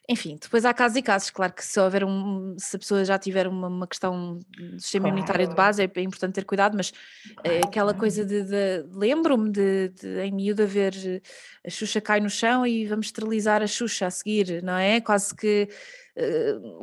enfim, 0.07 0.37
depois 0.39 0.65
há 0.65 0.73
casos 0.73 0.97
e 0.97 1.01
casos, 1.01 1.29
claro 1.31 1.53
que 1.53 1.65
se 1.65 1.79
houver 1.79 2.03
um, 2.03 2.55
se 2.59 2.75
a 2.75 2.79
pessoa 2.79 3.03
já 3.03 3.17
tiver 3.17 3.47
uma, 3.47 3.67
uma 3.67 3.87
questão 3.87 4.39
do 4.55 4.79
sistema 4.79 5.05
claro. 5.05 5.17
imunitário 5.17 5.47
de 5.47 5.55
base, 5.55 5.81
é 5.81 6.01
importante 6.01 6.35
ter 6.35 6.45
cuidado, 6.45 6.77
mas 6.77 6.93
é 7.43 7.61
aquela 7.65 7.93
coisa 7.93 8.23
de, 8.23 8.43
de 8.43 8.85
lembro-me 8.91 9.49
de, 9.49 9.89
de, 9.89 10.21
em 10.21 10.31
miúdo 10.31 10.67
ver 10.67 10.93
a 11.65 11.69
Xuxa 11.69 11.99
cai 11.99 12.19
no 12.19 12.29
chão 12.29 12.67
e 12.67 12.85
vamos 12.85 13.07
esterilizar 13.07 13.63
a 13.63 13.67
Xuxa 13.67 14.05
a 14.05 14.11
seguir, 14.11 14.61
não 14.61 14.77
é? 14.77 15.01
Quase 15.01 15.35
que 15.35 15.67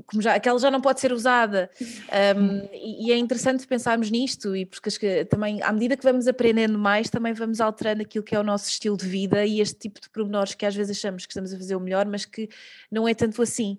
como 0.07 0.21
já, 0.21 0.35
aquela 0.35 0.59
já 0.59 0.71
não 0.71 0.81
pode 0.81 1.01
ser 1.01 1.13
usada. 1.13 1.71
Um, 1.81 2.69
e, 2.73 3.13
é 3.13 3.17
interessante 3.17 3.67
pensarmos 3.67 4.11
nisto, 4.11 4.55
e 4.55 4.67
porque 4.67 5.25
também, 5.25 5.63
à 5.63 5.73
medida 5.73 5.97
que 5.97 6.03
vamos 6.03 6.29
aprendendo 6.29 6.79
mais, 6.79 7.09
também 7.09 7.33
vamos 7.33 7.61
alterando 7.61 8.03
aquilo 8.03 8.25
que 8.25 8.35
é 8.35 8.41
o 8.41 8.43
nosso 8.43 8.69
estilo 8.69 8.97
de 8.97 9.07
vida 9.07 9.45
e 9.45 9.61
este 9.61 9.79
tipo 9.79 10.01
de 10.01 10.09
pormenores 10.11 10.55
que 10.55 10.67
às 10.67 10.75
vezes 10.75 10.97
achamos 10.99 11.25
que 11.25 11.33
estamos 11.33 11.53
a 11.53 11.57
fazer 11.57 11.77
o 11.77 11.81
melhor, 11.81 12.07
mas 12.07 12.25
que 12.25 12.49
não 12.91 13.09
é 13.09 13.15
tanto 13.15 13.41
assim. 13.41 13.79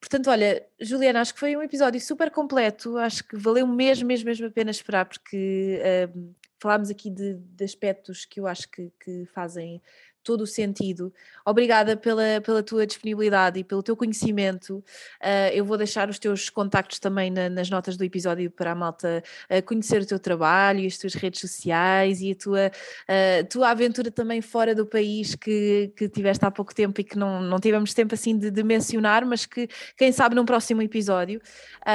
Portanto, 0.00 0.28
olha, 0.28 0.62
Juliana, 0.78 1.20
acho 1.20 1.32
que 1.32 1.40
foi 1.40 1.56
um 1.56 1.62
episódio 1.62 2.00
super 2.00 2.30
completo, 2.30 2.98
acho 2.98 3.24
que 3.24 3.36
valeu 3.36 3.66
mesmo, 3.66 4.06
mesmo, 4.06 4.26
mesmo 4.26 4.46
a 4.46 4.50
pena 4.50 4.70
esperar, 4.70 5.06
porque 5.06 5.80
um, 6.14 6.34
falámos 6.58 6.90
aqui 6.90 7.08
de, 7.08 7.34
de, 7.34 7.64
aspectos 7.64 8.24
que 8.24 8.40
eu 8.40 8.46
acho 8.46 8.68
que, 8.70 8.92
que 9.02 9.24
fazem 9.34 9.80
todo 10.24 10.40
o 10.40 10.46
sentido. 10.46 11.12
Obrigada 11.44 11.96
pela, 11.96 12.40
pela 12.42 12.62
tua 12.62 12.86
disponibilidade 12.86 13.60
e 13.60 13.64
pelo 13.64 13.82
teu 13.82 13.94
conhecimento. 13.94 14.78
Uh, 15.22 15.52
eu 15.52 15.64
vou 15.64 15.76
deixar 15.76 16.08
os 16.08 16.18
teus 16.18 16.48
contactos 16.48 16.98
também 16.98 17.30
na, 17.30 17.48
nas 17.48 17.68
notas 17.68 17.96
do 17.96 18.02
episódio 18.02 18.50
para 18.50 18.72
a 18.72 18.74
malta 18.74 19.22
uh, 19.50 19.62
conhecer 19.64 20.00
o 20.00 20.06
teu 20.06 20.18
trabalho 20.18 20.80
e 20.80 20.86
as 20.86 20.96
tuas 20.96 21.14
redes 21.14 21.40
sociais 21.40 22.22
e 22.22 22.32
a 22.32 22.34
tua, 22.34 22.70
uh, 22.70 23.46
tua 23.48 23.70
aventura 23.70 24.10
também 24.10 24.40
fora 24.40 24.74
do 24.74 24.86
país 24.86 25.34
que, 25.34 25.92
que 25.94 26.08
tiveste 26.08 26.44
há 26.44 26.50
pouco 26.50 26.74
tempo 26.74 27.00
e 27.00 27.04
que 27.04 27.18
não, 27.18 27.42
não 27.42 27.60
tivemos 27.60 27.92
tempo 27.92 28.14
assim 28.14 28.36
de, 28.36 28.50
de 28.50 28.62
mencionar, 28.62 29.24
mas 29.26 29.44
que 29.44 29.68
quem 29.96 30.10
sabe 30.10 30.34
num 30.34 30.46
próximo 30.46 30.80
episódio. 30.80 31.40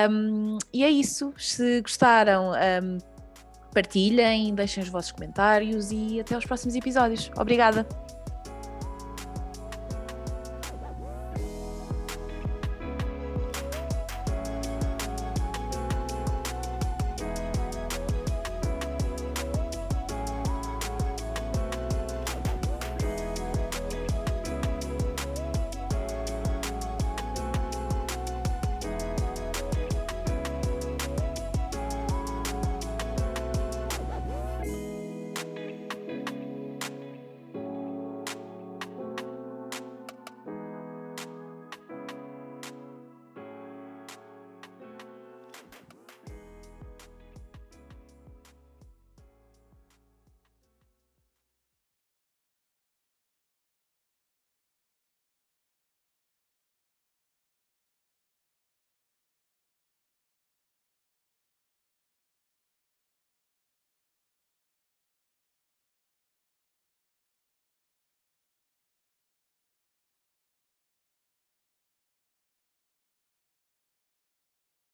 Um, 0.10 0.58
e 0.72 0.84
é 0.84 0.90
isso. 0.90 1.34
Se 1.38 1.82
gostaram. 1.82 2.52
Um, 2.52 3.20
partilhem, 3.74 4.54
deixem 4.54 4.84
os 4.84 4.90
vossos 4.90 5.12
comentários 5.12 5.92
e 5.92 6.20
até 6.20 6.36
aos 6.36 6.46
próximos 6.46 6.76
episódios. 6.76 7.30
Obrigada! 7.38 8.19